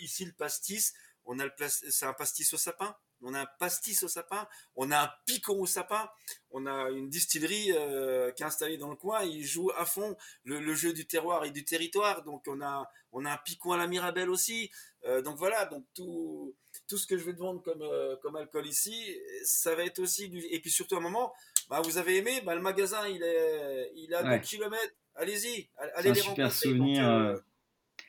ici 0.00 0.24
le 0.24 0.32
pastis. 0.32 0.94
On 1.26 1.38
a 1.38 1.44
le 1.44 1.52
c'est 1.68 2.06
un 2.06 2.12
pastis 2.12 2.52
au 2.52 2.58
sapin. 2.58 2.94
On 3.26 3.32
a 3.32 3.40
un 3.40 3.46
pastis 3.58 4.02
au 4.02 4.08
sapin, 4.08 4.46
on 4.76 4.90
a 4.90 5.04
un 5.04 5.10
picon 5.24 5.58
au 5.58 5.66
sapin, 5.66 6.10
on 6.50 6.66
a 6.66 6.90
une 6.90 7.08
distillerie 7.08 7.72
euh, 7.72 8.30
qui 8.32 8.42
est 8.42 8.46
installée 8.46 8.76
dans 8.76 8.90
le 8.90 8.96
coin, 8.96 9.22
il 9.22 9.44
joue 9.44 9.70
à 9.78 9.86
fond 9.86 10.14
le, 10.44 10.74
jeu 10.74 10.92
du 10.92 11.06
terroir 11.06 11.44
et 11.46 11.50
du 11.50 11.64
territoire, 11.64 12.22
donc 12.22 12.42
on 12.46 12.60
a, 12.60 12.86
on 13.12 13.24
a 13.24 13.32
un 13.32 13.38
picon 13.38 13.72
à 13.72 13.78
la 13.78 13.86
Mirabelle 13.86 14.28
aussi, 14.28 14.70
euh, 15.06 15.22
donc 15.22 15.38
voilà, 15.38 15.64
donc 15.64 15.86
tout, 15.94 16.54
tout 16.86 16.98
ce 16.98 17.06
que 17.06 17.16
je 17.16 17.24
vais 17.24 17.32
te 17.32 17.38
vendre 17.38 17.62
comme, 17.62 17.80
euh, 17.80 18.16
comme 18.16 18.36
alcool 18.36 18.66
ici, 18.66 19.18
ça 19.44 19.74
va 19.74 19.84
être 19.84 20.00
aussi 20.00 20.28
du... 20.28 20.40
Et 20.50 20.60
puis 20.60 20.70
surtout 20.70 20.96
à 20.96 20.98
un 20.98 21.02
moment, 21.02 21.32
bah, 21.70 21.80
vous 21.80 21.96
avez 21.96 22.18
aimé, 22.18 22.42
bah, 22.44 22.54
le 22.54 22.60
magasin 22.60 23.08
il 23.08 23.22
est, 23.22 23.90
il 23.96 24.14
a 24.14 24.22
2 24.22 24.38
km, 24.44 24.78
allez-y, 25.14 25.70
allez 25.94 26.12
les 26.12 26.20
super 26.20 26.52
souvenir. 26.52 27.40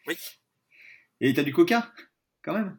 Oui. 0.08 0.18
Et 1.22 1.34
t'as 1.34 1.44
du 1.44 1.54
coca, 1.54 1.92
quand 2.42 2.54
même? 2.54 2.78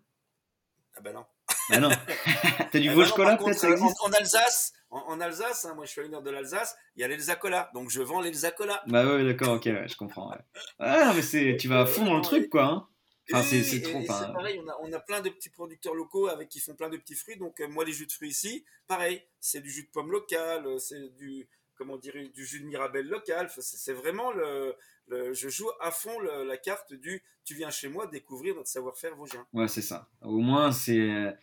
Ah 0.97 1.01
ben 1.01 1.13
non. 1.15 1.25
Ah 1.71 1.81
non. 1.81 1.91
T'as 2.73 2.79
du 2.79 2.91
Vosges 2.91 3.13
Cola 3.13 3.37
peut-être 3.37 3.59
ça 3.59 3.71
existe? 3.71 3.97
en, 4.03 4.13
Alsace, 4.13 4.73
en, 4.91 5.21
Alsace, 5.21 5.65
hein, 5.65 5.75
moi 5.75 5.85
je 5.85 5.91
suis 5.91 6.01
à 6.01 6.05
une 6.05 6.15
heure 6.15 6.23
de 6.23 6.31
l'Alsace, 6.31 6.77
il 6.95 7.01
y 7.01 7.05
a 7.05 7.09
l'Elsa 7.09 7.37
Cola, 7.37 7.71
donc 7.75 7.91
je 7.91 8.03
vends 8.03 8.21
l'Elsa 8.21 8.51
Cola. 8.51 8.83
Bah 8.87 9.07
ouais, 9.07 9.25
d'accord, 9.25 9.55
ok, 9.55 9.65
je 9.65 9.97
comprends. 9.97 10.33
Ah 10.79 11.13
mais 11.15 11.23
c'est, 11.23 11.57
tu 11.59 11.69
vas 11.69 11.81
à 11.81 11.87
fond 11.87 12.05
dans 12.05 12.17
le 12.17 12.23
truc 12.23 12.51
quoi. 12.51 12.65
Hein. 12.65 12.89
Enfin, 13.33 13.43
c'est 13.43 13.83
trop. 13.83 14.01
C'est 14.03 14.33
pareil, 14.33 14.61
on 14.63 14.69
a, 14.69 14.77
on 14.83 14.93
a, 14.93 15.01
plein 15.01 15.21
de 15.21 15.31
petits 15.31 15.51
producteurs 15.51 15.95
locaux 15.95 16.29
avec 16.29 16.49
qui 16.49 16.61
font 16.61 16.77
plein 16.77 16.89
de 16.89 16.97
petits 16.97 17.17
fruits. 17.17 17.37
Donc 17.37 17.61
euh, 17.61 17.69
moi 17.69 17.85
les 17.85 17.93
jus 17.93 18.07
de 18.07 18.13
fruits 18.13 18.31
ici, 18.31 18.65
pareil, 18.87 19.23
c'est 19.41 19.61
du 19.61 19.71
jus 19.71 19.83
de 19.83 19.91
pomme 19.91 20.13
local, 20.13 20.67
euh, 20.67 20.79
c'est 20.79 21.09
du 21.17 21.49
comment 21.77 21.97
dire 21.97 22.15
du 22.33 22.47
jus 22.47 22.61
de 22.61 22.67
mirabelle 22.67 23.09
local. 23.09 23.51
C'est 23.59 23.93
vraiment 23.93 24.31
le, 24.31 24.77
je 25.11 25.49
joue 25.49 25.71
à 25.81 25.91
fond 25.91 26.19
la 26.21 26.57
carte 26.57 26.93
du 26.93 27.23
tu 27.45 27.55
viens 27.55 27.71
chez 27.71 27.89
moi 27.89 28.09
découvrir 28.09 28.57
notre 28.57 28.69
savoir-faire 28.69 29.15
vosgien. 29.15 29.47
Ouais, 29.53 29.69
c'est 29.69 29.83
ça. 29.83 30.09
Au 30.21 30.39
moins, 30.39 30.73
c'est 30.73 31.37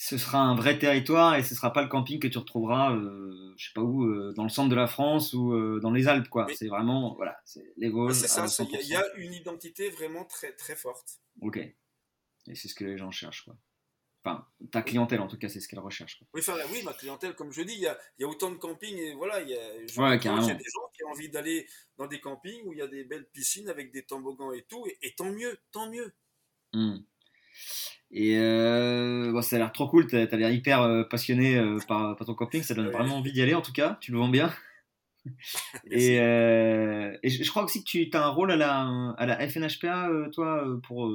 ce 0.00 0.16
sera 0.16 0.38
un 0.38 0.54
vrai 0.54 0.78
territoire 0.78 1.34
et 1.34 1.42
ce 1.42 1.56
sera 1.56 1.72
pas 1.72 1.82
le 1.82 1.88
camping 1.88 2.20
que 2.20 2.28
tu 2.28 2.38
retrouveras, 2.38 2.94
euh, 2.94 3.52
je 3.56 3.66
sais 3.66 3.72
pas 3.74 3.82
où, 3.82 4.04
euh, 4.04 4.32
dans 4.32 4.44
le 4.44 4.48
centre 4.48 4.68
de 4.68 4.76
la 4.76 4.86
France 4.86 5.34
ou 5.34 5.52
euh, 5.52 5.80
dans 5.80 5.90
les 5.90 6.06
Alpes, 6.06 6.28
quoi. 6.28 6.46
C'est 6.54 6.68
vraiment, 6.68 7.16
voilà, 7.16 7.36
c'est 7.44 7.72
les 7.76 7.90
Vosges. 7.90 8.14
c'est 8.14 8.28
ça, 8.28 8.46
il 8.60 8.88
y, 8.88 8.94
a 8.94 9.04
une 9.16 9.32
identité 9.32 9.90
vraiment 9.90 10.24
très, 10.24 10.52
très 10.52 10.76
forte. 10.76 11.18
Ok. 11.40 11.56
Et 11.56 12.54
c'est 12.54 12.68
ce 12.68 12.76
que 12.76 12.84
les 12.84 12.96
gens 12.96 13.10
cherchent, 13.10 13.44
quoi. 13.44 13.56
Enfin, 14.24 14.44
ta 14.72 14.82
clientèle, 14.82 15.20
en 15.20 15.28
tout 15.28 15.38
cas, 15.38 15.48
c'est 15.48 15.60
ce 15.60 15.68
qu'elle 15.68 15.78
recherche. 15.78 16.20
Oui, 16.34 16.40
enfin, 16.40 16.56
oui, 16.72 16.82
ma 16.82 16.92
clientèle, 16.92 17.34
comme 17.34 17.52
je 17.52 17.62
dis, 17.62 17.74
il 17.74 17.80
y 17.80 17.86
a, 17.86 17.96
y 18.18 18.24
a, 18.24 18.28
autant 18.28 18.50
de 18.50 18.56
campings 18.56 18.96
et 18.96 19.14
voilà, 19.14 19.40
il 19.40 19.48
y 19.48 19.54
a, 19.54 19.58
ouais, 19.58 20.18
des 20.18 20.24
gens 20.24 20.90
qui 20.92 21.04
ont 21.04 21.10
envie 21.10 21.28
d'aller 21.28 21.66
dans 21.96 22.06
des 22.06 22.20
campings 22.20 22.62
où 22.66 22.72
il 22.72 22.80
y 22.80 22.82
a 22.82 22.88
des 22.88 23.04
belles 23.04 23.28
piscines 23.32 23.68
avec 23.68 23.92
des 23.92 24.02
toboggans 24.02 24.52
et 24.52 24.62
tout, 24.68 24.84
et, 25.02 25.14
tant 25.14 25.30
mieux, 25.30 25.58
tant 25.70 25.88
mieux. 25.88 26.12
Mmh. 26.72 26.98
Et 28.10 28.38
euh, 28.38 29.32
bon, 29.32 29.42
ça 29.42 29.56
a 29.56 29.58
l'air 29.60 29.72
trop 29.72 29.88
cool, 29.88 30.06
tu 30.06 30.16
as, 30.16 30.24
l'air 30.36 30.50
hyper 30.50 30.82
euh, 30.82 31.04
passionné 31.04 31.56
euh, 31.56 31.78
par, 31.86 32.16
ton 32.16 32.34
camping, 32.34 32.62
ça 32.62 32.74
donne 32.74 32.90
vraiment 32.90 33.18
envie 33.18 33.32
d'y 33.32 33.42
aller 33.42 33.54
en 33.54 33.62
tout 33.62 33.72
cas, 33.72 33.98
tu 34.00 34.12
le 34.12 34.18
vends 34.18 34.28
bien. 34.28 34.52
et, 35.90 36.16
et 36.16 37.28
je, 37.28 37.50
crois 37.50 37.64
aussi 37.64 37.84
que 37.84 37.88
tu 37.88 38.10
as 38.12 38.24
un 38.24 38.30
rôle 38.30 38.50
à 38.50 38.56
la, 38.56 39.14
à 39.16 39.26
la 39.26 39.48
FNHPA, 39.48 40.08
toi, 40.32 40.66
pour 40.82 41.10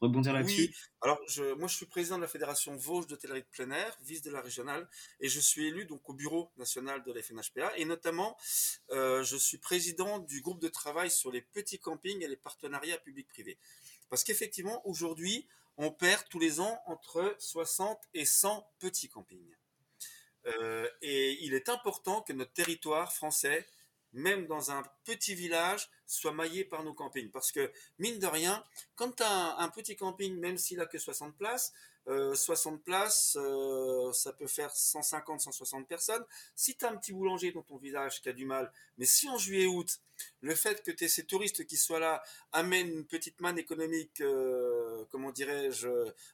rebondir 0.00 0.32
là-dessus. 0.32 0.68
Oui, 0.68 0.74
alors 1.00 1.20
je, 1.28 1.54
moi 1.54 1.68
je 1.68 1.76
suis 1.76 1.86
président 1.86 2.16
de 2.16 2.22
la 2.22 2.28
Fédération 2.28 2.76
Vosges 2.76 3.06
d'hôtellerie 3.06 3.42
de 3.42 3.46
plein 3.46 3.70
air, 3.70 3.96
vice 4.02 4.22
de 4.22 4.30
la 4.30 4.40
régionale, 4.40 4.88
et 5.20 5.28
je 5.28 5.40
suis 5.40 5.66
élu 5.66 5.84
donc 5.86 6.08
au 6.08 6.14
bureau 6.14 6.50
national 6.56 7.02
de 7.02 7.12
la 7.12 7.22
FNHPA, 7.22 7.76
et 7.76 7.84
notamment 7.84 8.36
je 8.90 9.36
suis 9.36 9.58
président 9.58 10.18
du 10.18 10.40
groupe 10.40 10.60
de 10.60 10.68
travail 10.68 11.10
sur 11.10 11.30
les 11.30 11.42
petits 11.42 11.78
campings 11.78 12.22
et 12.22 12.28
les 12.28 12.36
partenariats 12.36 12.98
publics-privés. 12.98 13.58
Parce 14.08 14.24
qu'effectivement, 14.24 14.86
aujourd'hui, 14.86 15.46
on 15.76 15.90
perd 15.90 16.28
tous 16.28 16.38
les 16.38 16.60
ans 16.60 16.80
entre 16.86 17.36
60 17.38 18.00
et 18.14 18.24
100 18.24 18.68
petits 18.78 19.08
campings. 19.08 19.54
Euh, 20.46 20.88
et 21.02 21.44
il 21.44 21.54
est 21.54 21.68
important 21.68 22.22
que 22.22 22.32
notre 22.32 22.52
territoire 22.52 23.12
français, 23.12 23.66
même 24.12 24.46
dans 24.46 24.70
un 24.70 24.82
petit 25.04 25.34
village, 25.34 25.88
soit 26.06 26.32
maillé 26.32 26.64
par 26.64 26.82
nos 26.84 26.94
campings. 26.94 27.30
Parce 27.30 27.52
que, 27.52 27.70
mine 27.98 28.18
de 28.18 28.26
rien, 28.26 28.62
quand 28.96 29.16
tu 29.16 29.22
as 29.22 29.58
un, 29.58 29.68
petit 29.68 29.96
camping, 29.96 30.38
même 30.38 30.58
s'il 30.58 30.80
a 30.80 30.86
que 30.86 30.98
60 30.98 31.36
places, 31.36 31.72
60 32.06 32.74
euh, 32.74 32.78
places, 32.78 33.36
euh, 33.38 34.10
ça 34.14 34.32
peut 34.32 34.46
faire 34.46 34.74
150, 34.74 35.40
160 35.40 35.86
personnes. 35.86 36.24
Si 36.54 36.74
tu 36.74 36.86
as 36.86 36.90
un 36.90 36.96
petit 36.96 37.12
boulanger 37.12 37.52
dans 37.52 37.62
ton 37.62 37.76
village 37.76 38.22
qui 38.22 38.30
a 38.30 38.32
du 38.32 38.46
mal, 38.46 38.72
mais 38.96 39.04
si 39.04 39.28
en 39.28 39.36
juillet-août, 39.36 40.00
le 40.40 40.54
fait 40.54 40.82
que 40.82 40.90
tu 40.90 41.08
ces 41.08 41.24
touristes 41.24 41.66
qui 41.66 41.76
soient 41.76 42.00
là 42.00 42.22
amène 42.52 42.88
une 42.88 43.04
petite 43.06 43.40
manne 43.40 43.58
économique, 43.58 44.22
comment 45.10 45.30
dirais-je, 45.32 45.88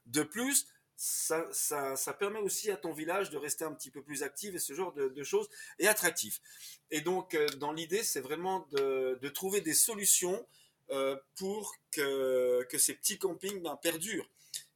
de 0.07 0.23
plus, 0.23 0.69
ça, 0.97 1.45
ça, 1.53 2.13
permet 2.15 2.39
aussi 2.39 2.71
à 2.71 2.77
ton 2.77 2.93
village 2.93 3.31
de 3.31 3.37
rester 3.37 3.65
un 3.65 3.73
petit 3.73 3.91
peu 3.91 4.03
plus 4.03 4.23
actif 4.23 4.55
et 4.55 4.59
ce 4.59 4.75
genre 4.75 4.93
de, 4.93 5.23
choses 5.23 5.49
est 5.79 5.87
attractif. 5.87 6.41
Et 6.91 7.01
donc, 7.01 7.35
euh, 7.35 7.49
dans 7.57 7.73
l'idée, 7.73 8.03
c'est 8.03 8.21
vraiment 8.21 8.67
de, 8.73 9.29
trouver 9.29 9.61
des 9.61 9.75
solutions 9.75 10.47
euh, 10.91 11.17
pour 11.37 11.75
que, 11.91 12.63
que, 12.71 12.79
ces 12.79 12.95
petits 12.95 13.19
campings 13.19 13.63
ben, 13.63 13.77
perdurent. 13.77 14.29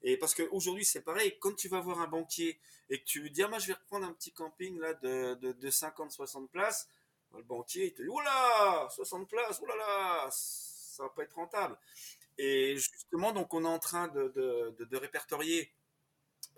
Et 0.02 0.16
parce 0.16 0.34
qu'aujourd'hui, 0.34 0.84
c'est 0.84 1.02
pareil, 1.02 1.38
quand 1.38 1.54
tu 1.54 1.68
vas 1.68 1.80
voir 1.80 2.00
un 2.00 2.08
banquier 2.08 2.58
et 2.88 3.00
que 3.00 3.04
tu 3.04 3.20
lui 3.20 3.30
dis, 3.30 3.42
ah, 3.42 3.48
moi, 3.48 3.58
je 3.58 3.68
vais 3.68 3.74
reprendre 3.74 4.06
un 4.06 4.12
petit 4.12 4.32
camping 4.32 4.78
là 4.78 4.94
de, 4.94 5.34
de, 5.34 5.70
50-60 5.70 6.48
places, 6.48 6.88
le 7.36 7.42
banquier, 7.42 7.86
il 7.86 7.94
te 7.94 8.02
dit, 8.02 8.08
oula, 8.08 8.88
60 8.90 9.28
places, 9.28 9.60
oulala, 9.60 10.28
ça 10.30 11.04
va 11.04 11.08
pas 11.10 11.22
être 11.22 11.34
rentable. 11.34 11.78
Et 12.38 12.76
justement, 12.76 13.32
donc, 13.32 13.52
on 13.54 13.64
est 13.64 13.68
en 13.68 13.78
train 13.78 14.08
de, 14.08 14.32
de 14.78 14.96
répertorier 14.96 15.72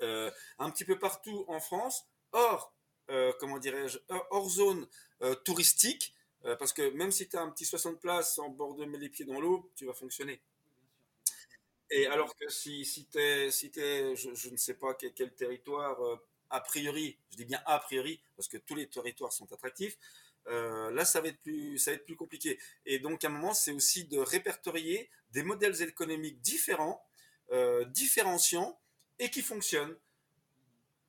euh, 0.03 0.31
un 0.59 0.71
petit 0.71 0.85
peu 0.85 0.99
partout 0.99 1.45
en 1.49 1.61
France, 1.61 2.07
hors, 2.33 2.73
euh, 3.11 3.33
comment 3.39 3.59
dirais-je, 3.59 3.99
hors 4.09 4.49
zone 4.49 4.87
euh, 5.23 5.35
touristique, 5.35 6.15
parce 6.59 6.73
que 6.73 6.89
même 6.93 7.11
si 7.11 7.29
tu 7.29 7.37
as 7.37 7.43
un 7.43 7.51
petit 7.51 7.67
60 7.67 8.01
places 8.01 8.39
en 8.39 8.49
bord 8.49 8.75
de 8.75 8.85
les 8.85 9.11
pieds 9.11 9.27
dans 9.27 9.41
l'eau, 9.41 9.71
tu 9.77 9.85
vas 9.85 9.93
fonctionner. 9.93 10.41
Et 11.91 12.07
alors 12.07 12.35
que 12.35 12.49
si, 12.49 12.87
si 12.87 13.05
tu 13.05 13.19
es, 13.19 13.51
si 13.51 13.71
es 13.77 14.17
je, 14.17 14.49
ne 14.49 14.57
sais 14.57 14.73
pas 14.73 14.95
quel, 14.95 15.35
territoire, 15.35 15.99
a 16.49 16.61
priori, 16.61 17.19
je 17.31 17.37
dis 17.37 17.45
bien 17.45 17.61
a 17.67 17.79
priori, 17.79 18.23
parce 18.37 18.49
que 18.49 18.57
tous 18.57 18.75
les 18.75 18.87
territoires 18.87 19.35
sont 19.35 19.53
attractifs, 19.53 19.99
là, 20.47 21.05
ça 21.05 21.21
va, 21.21 21.29
être 21.29 21.43
plus, 21.43 21.77
ça 21.77 21.91
va 21.91 21.97
être 21.97 22.07
plus 22.07 22.17
compliqué. 22.17 22.59
Et 22.87 23.01
donc, 23.01 23.23
à 23.23 23.29
un 23.29 23.33
moment, 23.33 23.53
c'est 23.53 23.73
aussi 23.73 24.05
de 24.05 24.19
répertorier 24.19 25.11
des 25.33 25.43
modèles 25.43 25.83
économiques 25.83 26.41
différents, 26.41 27.05
différenciants, 27.89 28.81
et 29.21 29.31
qui 29.31 29.43
fonctionne. 29.43 29.95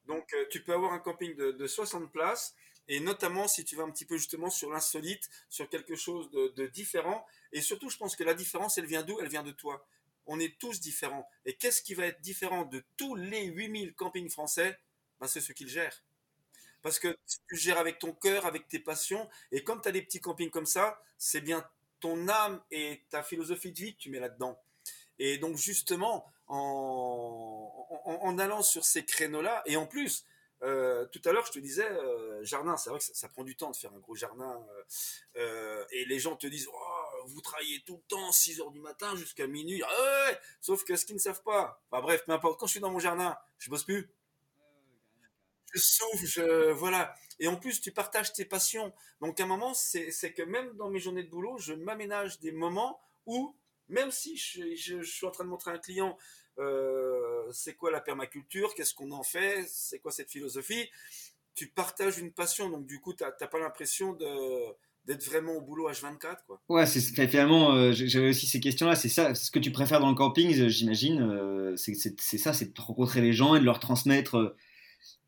Donc, 0.05 0.31
euh, 0.33 0.45
tu 0.51 0.61
peux 0.61 0.73
avoir 0.73 0.93
un 0.93 0.99
camping 0.99 1.35
de, 1.35 1.67
60 1.67 2.11
places, 2.11 2.53
et 2.87 2.99
notamment 2.99 3.47
si 3.47 3.63
tu 3.63 3.75
vas 3.75 3.83
un 3.83 3.89
petit 3.89 4.05
peu 4.05 4.17
justement 4.17 4.49
sur 4.49 4.69
l'insolite, 4.69 5.29
sur 5.49 5.69
quelque 5.69 5.95
chose 5.95 6.29
de, 6.31 6.67
différent. 6.67 7.25
Et 7.53 7.61
surtout, 7.61 7.89
je 7.89 7.97
pense 7.97 8.15
que 8.15 8.23
la 8.23 8.33
différence, 8.33 8.77
elle 8.77 8.85
vient 8.85 9.01
d'où? 9.01 9.19
Elle 9.21 9.29
vient 9.29 9.43
de 9.43 9.51
toi. 9.51 9.87
On 10.27 10.39
est 10.39 10.59
tous 10.59 10.81
différents. 10.81 11.27
Et 11.45 11.55
qu'est-ce 11.55 11.81
qui 11.81 11.93
va 11.93 12.05
être 12.05 12.21
différent 12.21 12.65
de 12.65 12.83
tous 12.97 13.15
les 13.15 13.45
8000 13.45 13.93
campings 13.95 14.29
français? 14.29 14.77
Ben, 15.19 15.27
C'est 15.27 15.41
ce 15.41 15.53
qu'ils 15.53 15.69
gèrent. 15.69 16.03
Parce 16.81 16.99
que 16.99 17.15
tu 17.47 17.55
gères 17.55 17.77
avec 17.77 17.99
ton 17.99 18.11
cœur, 18.11 18.45
avec 18.45 18.67
tes 18.67 18.79
passions. 18.79 19.29
Et 19.51 19.63
quand 19.63 19.79
tu 19.79 19.87
as 19.87 19.91
des 19.91 20.01
petits 20.01 20.19
campings 20.19 20.49
comme 20.49 20.65
ça, 20.65 21.01
c'est 21.17 21.41
bien 21.41 21.65
ton 21.99 22.27
âme 22.27 22.61
et 22.71 23.03
ta 23.09 23.23
philosophie 23.23 23.71
de 23.71 23.77
vie 23.77 23.93
que 23.95 23.99
tu 23.99 24.09
mets 24.09 24.19
là-dedans. 24.19 24.59
Et 25.19 25.37
donc 25.37 25.55
justement, 25.55 26.25
en, 26.51 28.37
allant 28.37 28.61
sur 28.61 28.85
ces 28.85 29.05
créneaux-là, 29.05 29.63
et 29.65 29.77
en 29.77 29.85
plus, 29.85 30.25
euh, 30.63 31.05
tout 31.07 31.21
à 31.25 31.31
l'heure, 31.31 31.45
je 31.45 31.51
te 31.51 31.59
disais, 31.59 31.89
euh, 31.89 32.43
jardin, 32.43 32.77
c'est 32.77 32.89
vrai 32.89 32.99
que 32.99 33.05
ça, 33.05 33.29
prend 33.29 33.43
du 33.43 33.55
temps 33.55 33.71
de 33.71 33.75
faire 33.75 33.91
un 33.93 33.99
gros 33.99 34.15
jardin. 34.15 34.63
Euh, 35.37 35.83
et 35.91 36.05
les 36.05 36.19
gens 36.19 36.35
te 36.35 36.47
disent, 36.47 36.67
oh, 36.71 37.25
vous 37.25 37.41
travaillez 37.41 37.81
tout 37.85 37.95
le 37.95 38.03
temps, 38.07 38.31
6 38.31 38.61
heures 38.61 38.71
du 38.71 38.79
matin 38.79 39.15
jusqu'à 39.15 39.47
minuit. 39.47 39.81
Ah 39.83 40.31
Sauf 40.59 40.83
que 40.83 40.95
ce 40.95 41.05
qu'ils 41.05 41.15
ne 41.15 41.21
savent 41.21 41.41
pas, 41.43 41.81
bah, 41.91 42.01
bref, 42.01 42.23
peu 42.25 42.31
importe, 42.31 42.59
quand 42.59 42.67
je 42.67 42.71
suis 42.71 42.79
dans 42.79 42.91
mon 42.91 42.99
jardin, 42.99 43.37
je 43.57 43.69
bosse 43.69 43.83
plus. 43.83 44.09
Je 45.73 45.79
souffle, 45.79 46.71
voilà. 46.73 47.15
Et 47.39 47.47
en 47.47 47.55
plus, 47.55 47.81
tu 47.81 47.91
partages 47.91 48.33
tes 48.33 48.45
passions. 48.45 48.93
Donc, 49.21 49.39
à 49.39 49.43
un 49.43 49.47
moment, 49.47 49.73
c'est 49.73 50.33
que 50.33 50.43
même 50.43 50.75
dans 50.75 50.89
mes 50.89 50.99
journées 50.99 51.23
de 51.23 51.29
boulot, 51.29 51.57
je 51.57 51.73
m'aménage 51.73 52.39
des 52.39 52.51
moments 52.51 53.01
où 53.25 53.55
même 53.91 54.11
si 54.11 54.37
je, 54.37 55.03
suis 55.03 55.25
en 55.25 55.31
train 55.31 55.43
de 55.43 55.49
montrer 55.49 55.71
un 55.71 55.77
client 55.77 56.17
euh, 56.61 57.51
c'est 57.51 57.75
quoi 57.75 57.91
la 57.91 58.01
permaculture, 58.01 58.73
qu'est-ce 58.75 58.93
qu'on 58.93 59.11
en 59.11 59.23
fait, 59.23 59.65
c'est 59.67 59.99
quoi 59.99 60.11
cette 60.11 60.31
philosophie, 60.31 60.89
tu 61.55 61.67
partages 61.67 62.17
une 62.17 62.31
passion, 62.31 62.69
donc 62.69 62.85
du 62.85 62.99
coup, 62.99 63.13
tu 63.13 63.23
n'as 63.23 63.47
pas 63.47 63.59
l'impression 63.59 64.13
d'être 64.13 65.23
vraiment 65.25 65.53
au 65.53 65.61
boulot 65.61 65.89
H24 65.89 66.37
quoi. 66.47 66.61
Ouais, 66.69 66.85
c'est 66.85 67.01
finalement 67.27 67.73
euh, 67.73 67.91
j'avais 67.93 68.29
aussi 68.29 68.47
ces 68.47 68.59
questions-là. 68.59 68.95
C'est 68.95 69.09
ça, 69.09 69.35
ce 69.35 69.51
que 69.51 69.59
tu 69.59 69.71
préfères 69.71 69.99
dans 69.99 70.09
le 70.09 70.15
camping, 70.15 70.57
euh, 70.59 70.69
j'imagine. 70.69 71.75
c'est 71.77 71.95
ça, 72.37 72.53
c'est 72.53 72.73
de 72.73 72.81
rencontrer 72.81 73.21
les 73.21 73.33
gens 73.33 73.55
et 73.55 73.59
de 73.59 73.65
leur 73.65 73.79
transmettre 73.79 74.55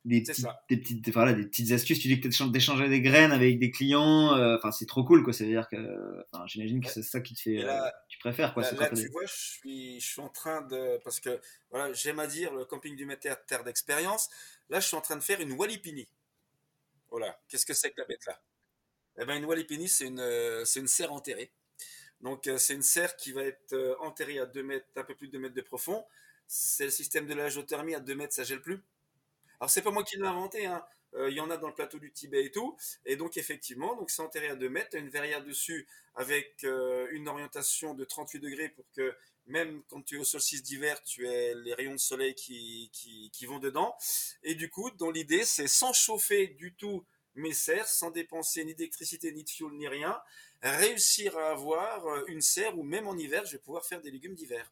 des, 0.05 0.21
petites, 0.21 0.45
des, 0.69 0.78
petites, 0.78 1.09
voilà, 1.11 1.34
des 1.34 1.45
petites 1.45 1.71
astuces. 1.71 1.99
Tu 1.99 2.07
dis 2.07 2.19
que 2.19 2.28
tu 2.28 2.49
d'échanger 2.49 2.89
des 2.89 3.01
graines 3.01 3.32
avec 3.32 3.57
des 3.59 3.71
clients. 3.71 4.36
Euh, 4.36 4.57
enfin, 4.57 4.71
c'est 4.71 4.86
trop 4.86 5.03
cool, 5.03 5.24
quoi. 5.24 5.32
C'est-à-dire 5.32 5.67
que, 5.69 6.26
j'imagine 6.45 6.82
que 6.82 6.89
c'est 6.89 7.03
ça 7.03 7.21
qui 7.21 7.36
te 7.36 7.41
fait, 7.41 7.63
euh, 7.63 7.89
tu 8.09 8.19
préfères, 8.19 8.53
quoi. 8.53 8.63
Là, 8.63 8.89
tu 8.89 9.07
vois, 9.09 9.26
je 9.26 9.34
suis, 9.34 9.99
je 9.99 10.05
suis 10.05 10.21
en 10.21 10.30
train 10.30 10.61
de, 10.61 10.99
parce 11.03 11.19
que, 11.19 11.39
voilà, 11.69 11.93
j'aime 11.93 12.19
à 12.19 12.28
dire 12.28 12.53
le 12.53 12.65
camping 12.65 12.95
du 12.95 13.05
Méter, 13.05 13.34
terre 13.47 13.63
d'expérience. 13.63 14.30
Là, 14.69 14.80
je 14.80 14.88
suis 14.88 14.97
en 14.97 15.01
train 15.01 15.15
de 15.15 15.24
faire 15.24 15.39
une 15.39 15.53
walipini. 15.53 16.07
Voilà. 17.09 17.39
Qu'est-ce 17.47 17.65
que 17.65 17.74
c'est 17.74 17.91
que 17.91 18.01
la 18.01 18.07
bête 18.07 18.26
là? 18.26 18.41
Eh 19.19 19.26
ben, 19.26 19.38
une 19.38 19.45
walipini, 19.45 19.88
c'est 19.88 20.07
une, 20.07 20.19
euh, 20.19 20.65
c'est 20.65 20.80
une 20.80 20.88
serre 20.88 21.13
enterrée. 21.13 21.51
Donc, 22.21 22.49
c'est 22.57 22.74
une 22.74 22.84
serre 22.84 23.17
qui 23.17 23.34
va 23.34 23.43
être 23.43 23.97
enterrée 23.99 24.39
à 24.39 24.45
2 24.45 24.63
mètres, 24.63 24.88
un 24.95 25.03
peu 25.03 25.13
plus 25.13 25.28
de 25.28 25.34
2 25.34 25.39
mètres 25.39 25.55
de 25.55 25.61
profond. 25.61 26.05
C'est 26.47 26.86
le 26.86 26.89
système 26.89 27.28
de 27.28 27.34
la 27.34 27.49
géothermie 27.49 27.95
à 27.95 27.99
2 27.99 28.15
mètres, 28.15 28.34
ça 28.34 28.43
gèle 28.43 28.61
plus. 28.61 28.82
Alors 29.60 29.70
c'est 29.70 29.82
pas 29.82 29.91
moi 29.91 30.04
qui 30.04 30.18
l'ai 30.18 30.26
inventé, 30.26 30.66
hein. 30.66 30.84
euh, 31.16 31.30
il 31.30 31.36
y 31.36 31.39
en 31.39 31.49
a 31.49 31.58
dans 31.58 31.68
le 31.68 31.74
plateau 31.74 31.99
du 31.99 32.12
Tibet 32.12 32.45
et 32.45 32.51
tout. 32.51 32.76
Et 33.06 33.16
donc 33.16 33.38
effectivement, 33.38 33.95
donc 33.95 34.10
c'est 34.10 34.22
enterré 34.22 34.49
à 34.49 34.56
2 34.56 34.70
mètres, 34.70 34.97
une 34.97 35.10
verrière 35.10 35.43
dessus 35.43 35.88
avec 36.16 36.64
euh, 36.64 37.08
une 37.12 37.28
orientation 37.28 37.93
de 37.93 38.04
38 38.04 38.39
degrés 38.39 38.70
pour 38.70 38.86
que 38.95 39.16
même 39.45 39.84
quand 39.89 40.01
tu 40.01 40.16
es 40.16 40.20
au 40.20 40.24
solstice 40.24 40.64
d'hiver, 40.64 41.01
tu 41.04 41.28
aies 41.28 41.54
les 41.56 41.74
rayons 41.74 41.93
de 41.93 41.97
soleil 41.97 42.34
qui, 42.34 42.89
qui, 42.93 43.45
vont 43.45 43.60
dedans. 43.60 43.95
Et 44.43 44.56
du 44.56 44.70
coup, 44.70 44.89
dans 44.91 45.12
l'idée, 45.12 45.43
c'est 45.43 45.68
sans 45.68 45.93
chauffer 45.93 46.47
du 46.47 46.74
tout 46.74 47.06
mes 47.36 47.54
serres, 47.54 47.88
sans 47.88 48.12
dépenser 48.12 48.64
ni 48.64 48.76
d'électricité, 48.76 49.32
ni 49.32 49.43
de 49.43 49.49
fioul, 49.49 49.74
ni 49.74 49.88
rien, 49.88 50.22
réussir 50.62 51.38
à 51.38 51.49
avoir 51.49 52.06
euh, 52.08 52.24
une 52.28 52.41
serre 52.41 52.78
où 52.78 52.84
même 52.84 53.08
en 53.08 53.18
hiver, 53.18 53.45
je 53.45 53.54
vais 53.54 53.62
pouvoir 53.64 53.86
faire 53.86 54.01
des 54.01 54.12
légumes 54.12 54.36
d'hiver. 54.36 54.72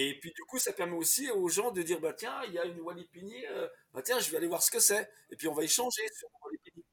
Et 0.00 0.14
puis 0.20 0.30
du 0.32 0.42
coup, 0.42 0.60
ça 0.60 0.72
permet 0.72 0.96
aussi 0.96 1.28
aux 1.28 1.48
gens 1.48 1.72
de 1.72 1.82
dire 1.82 1.98
bah 2.00 2.12
tiens, 2.12 2.40
il 2.46 2.52
y 2.54 2.58
a 2.58 2.64
une 2.64 2.80
Walipini, 2.80 3.44
euh, 3.46 3.66
bah 3.92 4.00
tiens, 4.00 4.20
je 4.20 4.30
vais 4.30 4.36
aller 4.36 4.46
voir 4.46 4.62
ce 4.62 4.70
que 4.70 4.78
c'est. 4.78 5.10
Et 5.28 5.34
puis 5.34 5.48
on 5.48 5.54
va 5.54 5.64
échanger 5.64 6.02
sur 6.16 6.28
Walipini. 6.44 6.84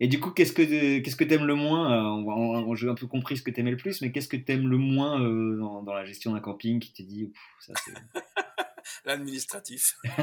Et 0.00 0.08
du 0.08 0.20
coup, 0.20 0.32
qu'est-ce 0.32 0.52
que 0.52 0.98
qu'est-ce 0.98 1.16
que 1.16 1.24
t'aimes 1.24 1.46
le 1.46 1.54
moins 1.54 2.18
euh, 2.18 2.74
J'ai 2.74 2.90
un 2.90 2.94
peu 2.94 3.06
compris 3.06 3.38
ce 3.38 3.42
que 3.42 3.50
t'aimais 3.50 3.70
le 3.70 3.78
plus, 3.78 4.02
mais 4.02 4.12
qu'est-ce 4.12 4.28
que 4.28 4.36
t'aimes 4.36 4.68
le 4.68 4.76
moins 4.76 5.18
euh, 5.22 5.56
dans, 5.56 5.94
la 5.94 6.04
gestion 6.04 6.32
d'un 6.32 6.40
camping 6.40 6.78
qui 6.78 6.92
te 6.92 7.02
dit 7.02 7.32
ça 7.60 7.72
c'est 7.82 7.94
l'administratif. 9.06 9.96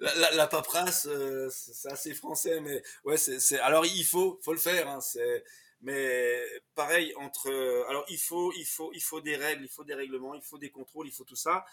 la, 0.00 0.30
la, 0.32 0.46
paperasse, 0.46 1.08
c'est 1.50 1.90
assez 1.90 2.14
français, 2.14 2.60
mais 2.60 2.82
ouais, 3.04 3.16
c'est 3.16 3.58
alors 3.60 3.84
il 3.84 4.04
faut 4.04 4.38
faut 4.42 4.52
le 4.52 4.58
faire. 4.58 4.88
Hein, 4.88 5.00
c'est 5.00 5.44
mais 5.80 6.42
pareil, 6.74 7.12
entre. 7.16 7.50
Alors, 7.88 8.04
il 8.08 8.18
faut, 8.18 8.52
il, 8.56 8.64
faut, 8.64 8.90
il 8.94 9.02
faut 9.02 9.20
des 9.20 9.36
règles, 9.36 9.64
il 9.64 9.68
faut 9.68 9.84
des 9.84 9.94
règlements, 9.94 10.34
il 10.34 10.42
faut 10.42 10.58
des 10.58 10.70
contrôles, 10.70 11.06
il 11.06 11.12
faut 11.12 11.24
tout 11.24 11.36
ça. 11.36 11.64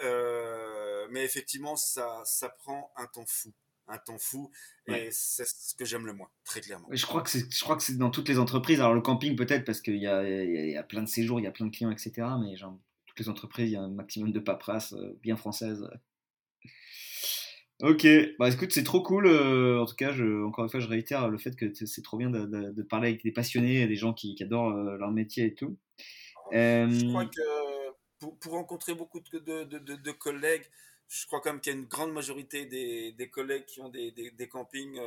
Euh, 0.00 1.06
mais 1.10 1.24
effectivement, 1.24 1.76
ça, 1.76 2.22
ça 2.24 2.48
prend 2.48 2.92
un 2.96 3.06
temps 3.06 3.26
fou. 3.26 3.52
Un 3.88 3.98
temps 3.98 4.18
fou. 4.18 4.50
Et 4.86 5.10
c'est 5.10 5.44
ce 5.44 5.74
que 5.74 5.84
j'aime 5.84 6.06
le 6.06 6.14
moins, 6.14 6.30
très 6.44 6.60
clairement. 6.60 6.88
Je 6.90 7.04
crois 7.04 7.22
que 7.22 7.30
c'est 7.30 7.98
dans 7.98 8.10
toutes 8.10 8.28
les 8.28 8.38
entreprises. 8.38 8.80
Alors, 8.80 8.94
le 8.94 9.02
camping, 9.02 9.36
peut-être, 9.36 9.64
parce 9.64 9.82
qu'il 9.82 9.98
y 9.98 10.06
a, 10.06 10.22
y 10.24 10.76
a, 10.76 10.82
plein 10.82 11.02
de 11.02 11.08
séjours, 11.08 11.38
il 11.40 11.42
y 11.42 11.46
a 11.46 11.50
plein 11.50 11.66
de 11.66 11.76
clients, 11.76 11.90
etc. 11.90 12.12
Mais 12.40 12.56
genre, 12.56 12.78
toutes 13.06 13.18
les 13.18 13.28
entreprises, 13.28 13.68
il 13.68 13.72
y 13.72 13.76
a 13.76 13.82
un 13.82 13.90
maximum 13.90 14.32
de 14.32 14.40
paperasse 14.40 14.94
euh, 14.94 15.18
bien 15.20 15.36
française. 15.36 15.86
Ok, 17.82 18.06
bah 18.38 18.48
écoute, 18.48 18.70
c'est 18.70 18.84
trop 18.84 19.02
cool. 19.02 19.26
Euh, 19.26 19.80
en 19.80 19.86
tout 19.86 19.96
cas, 19.96 20.12
je, 20.12 20.44
encore 20.44 20.62
une 20.62 20.70
fois, 20.70 20.78
je 20.78 20.86
réitère 20.86 21.28
le 21.28 21.36
fait 21.36 21.56
que 21.56 21.74
c'est 21.74 22.02
trop 22.02 22.16
bien 22.16 22.30
de, 22.30 22.82
parler 22.82 23.08
avec 23.08 23.24
des 23.24 23.32
passionnés, 23.32 23.88
des 23.88 23.96
gens 23.96 24.12
qui, 24.12 24.36
adorent 24.40 24.70
euh, 24.70 24.96
leur 24.98 25.10
métier 25.10 25.46
et 25.46 25.54
tout. 25.54 25.76
Je 26.52 27.08
crois 27.08 27.26
que 27.26 28.30
pour, 28.40 28.52
rencontrer 28.52 28.94
beaucoup 28.94 29.18
de, 29.18 30.12
collègues, 30.12 30.64
je 31.08 31.26
crois 31.26 31.40
quand 31.40 31.50
même 31.50 31.60
qu'il 31.60 31.72
y 31.72 31.76
a 31.76 31.78
une 31.80 31.86
grande 31.86 32.12
majorité 32.12 32.66
des, 32.66 33.30
collègues 33.30 33.64
qui 33.64 33.80
ont 33.80 33.88
des, 33.88 34.48
campings. 34.48 35.00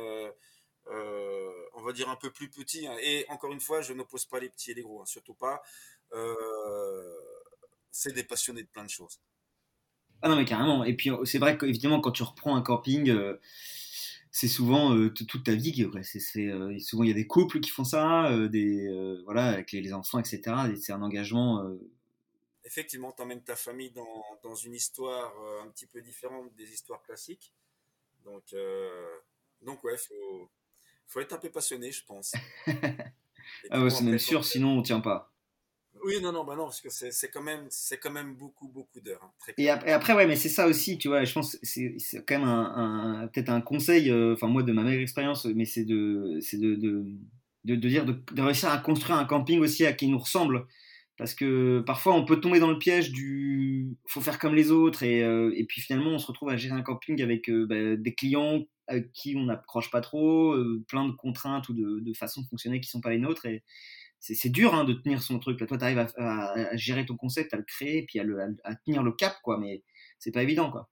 on 0.86 1.82
va 1.82 1.92
dire 1.94 2.10
un 2.10 2.16
peu 2.16 2.30
plus 2.30 2.50
petits. 2.50 2.86
Hein. 2.86 2.96
Et 3.02 3.24
encore 3.30 3.52
une 3.52 3.60
fois, 3.60 3.80
je 3.80 3.94
n'oppose 3.94 4.26
pas 4.26 4.38
les 4.38 4.50
petits 4.50 4.72
et 4.72 4.74
les 4.74 4.82
gros, 4.82 5.00
hein, 5.00 5.06
surtout 5.06 5.34
pas. 5.34 5.62
c'est 7.90 8.12
des 8.12 8.24
passionnés 8.24 8.64
de 8.64 8.68
plein 8.68 8.84
de 8.84 8.90
choses. 8.90 9.18
Ah 10.22 10.28
non, 10.28 10.36
mais 10.36 10.44
carrément. 10.44 10.84
Et 10.84 10.94
puis, 10.94 11.10
c'est 11.24 11.38
vrai 11.38 11.58
qu'évidemment, 11.58 12.00
quand 12.00 12.12
tu 12.12 12.22
reprends 12.22 12.56
un 12.56 12.62
camping, 12.62 13.14
c'est 14.30 14.48
souvent 14.48 15.08
toute 15.10 15.44
ta 15.44 15.54
vie. 15.54 15.88
C'est, 16.02 16.20
souvent, 16.80 17.04
il 17.04 17.08
y 17.08 17.12
a 17.12 17.14
des 17.14 17.26
couples 17.26 17.60
qui 17.60 17.70
font 17.70 17.84
ça, 17.84 18.30
des, 18.48 19.20
voilà, 19.24 19.46
avec 19.46 19.72
les, 19.72 19.92
enfants, 19.92 20.18
etc. 20.18 20.40
C'est 20.80 20.92
un 20.92 21.02
engagement. 21.02 21.62
Effectivement, 22.64 23.12
tu 23.12 23.22
emmènes 23.22 23.44
ta 23.44 23.56
famille 23.56 23.90
dans, 23.90 24.24
dans 24.42 24.54
une 24.54 24.74
histoire 24.74 25.32
un 25.62 25.68
petit 25.68 25.86
peu 25.86 26.00
différente 26.00 26.52
des 26.56 26.72
histoires 26.72 27.02
classiques. 27.02 27.52
Donc, 28.24 28.54
donc 29.62 29.82
ouais, 29.84 29.96
faut, 29.96 30.50
faut 31.06 31.20
être 31.20 31.32
un 31.32 31.38
peu 31.38 31.50
passionné, 31.50 31.92
je 31.92 32.04
pense. 32.04 32.32
ah 33.70 33.82
ouais, 33.82 33.90
c'est 33.90 34.04
même 34.04 34.18
sûr, 34.18 34.44
sinon 34.44 34.78
on 34.78 34.82
tient 34.82 35.00
pas. 35.00 35.32
Oui, 36.06 36.20
non, 36.22 36.30
non, 36.30 36.44
bah 36.44 36.54
non, 36.54 36.66
parce 36.66 36.80
que 36.80 36.88
c'est 36.88 37.28
quand 37.32 37.42
même, 37.42 37.66
c'est 37.68 37.98
quand 37.98 38.12
même 38.12 38.36
beaucoup, 38.36 38.68
beaucoup 38.68 39.00
d'heures. 39.00 39.24
Hein, 39.24 39.52
et, 39.58 39.68
après, 39.68 40.12
ouais, 40.12 40.28
mais 40.28 40.36
c'est 40.36 40.48
ça 40.48 40.68
aussi, 40.68 40.98
tu 40.98 41.08
vois. 41.08 41.24
Je 41.24 41.32
pense, 41.32 41.58
c'est 41.64 41.96
quand 42.24 42.38
même 42.38 42.46
un, 42.46 43.28
peut-être 43.32 43.48
un 43.48 43.60
conseil, 43.60 44.08
euh, 44.12 44.34
enfin 44.34 44.46
moi 44.46 44.62
de 44.62 44.72
ma 44.72 44.84
meilleure 44.84 45.02
expérience, 45.02 45.46
mais 45.46 45.64
c'est 45.64 45.84
de, 45.84 46.38
c'est 46.40 46.58
de, 46.58 46.76
de, 46.76 47.04
de, 47.64 47.74
dire 47.74 48.04
de, 48.04 48.22
réussir 48.40 48.70
à 48.70 48.78
construire 48.78 49.18
un 49.18 49.24
camping 49.24 49.58
aussi 49.58 49.84
à 49.84 49.92
qui 49.92 50.06
nous 50.06 50.18
ressemble, 50.18 50.68
parce 51.16 51.34
que 51.34 51.80
parfois 51.84 52.14
on 52.14 52.24
peut 52.24 52.40
tomber 52.40 52.60
dans 52.60 52.70
le 52.70 52.78
piège 52.78 53.10
du, 53.10 53.96
faut 54.06 54.20
faire 54.20 54.38
comme 54.38 54.54
les 54.54 54.70
autres, 54.70 55.02
et, 55.02 55.24
euh, 55.24 55.52
et 55.56 55.64
puis 55.64 55.80
finalement 55.80 56.10
on 56.10 56.18
se 56.18 56.26
retrouve 56.28 56.50
à 56.50 56.56
gérer 56.56 56.76
un 56.76 56.82
camping 56.82 57.20
avec 57.20 57.50
euh, 57.50 57.66
bah, 57.66 57.96
des 57.96 58.14
clients 58.14 58.64
avec 58.86 59.10
qui 59.12 59.34
on 59.36 59.46
n'accroche 59.46 59.90
pas 59.90 60.00
trop, 60.00 60.54
plein 60.86 61.08
de 61.08 61.12
contraintes 61.12 61.68
ou 61.68 61.74
de, 61.74 61.98
de 61.98 62.12
façons 62.12 62.42
de 62.42 62.46
fonctionner 62.46 62.80
qui 62.80 62.88
sont 62.88 63.00
pas 63.00 63.10
les 63.10 63.18
nôtres, 63.18 63.46
et 63.46 63.64
c'est 64.20 64.48
dur 64.48 64.74
hein, 64.74 64.84
de 64.84 64.92
tenir 64.92 65.22
son 65.22 65.38
truc. 65.38 65.60
Là, 65.60 65.66
toi, 65.66 65.78
tu 65.78 65.84
arrives 65.84 65.98
à, 66.16 66.76
gérer 66.76 67.06
ton 67.06 67.16
concept, 67.16 67.54
à 67.54 67.56
le 67.56 67.62
créer, 67.62 68.04
puis 68.04 68.18
à, 68.18 68.74
tenir 68.84 69.02
le 69.02 69.12
cap, 69.12 69.36
quoi. 69.42 69.58
Mais 69.58 69.82
c'est 70.18 70.32
pas 70.32 70.42
évident, 70.42 70.70
quoi. 70.70 70.88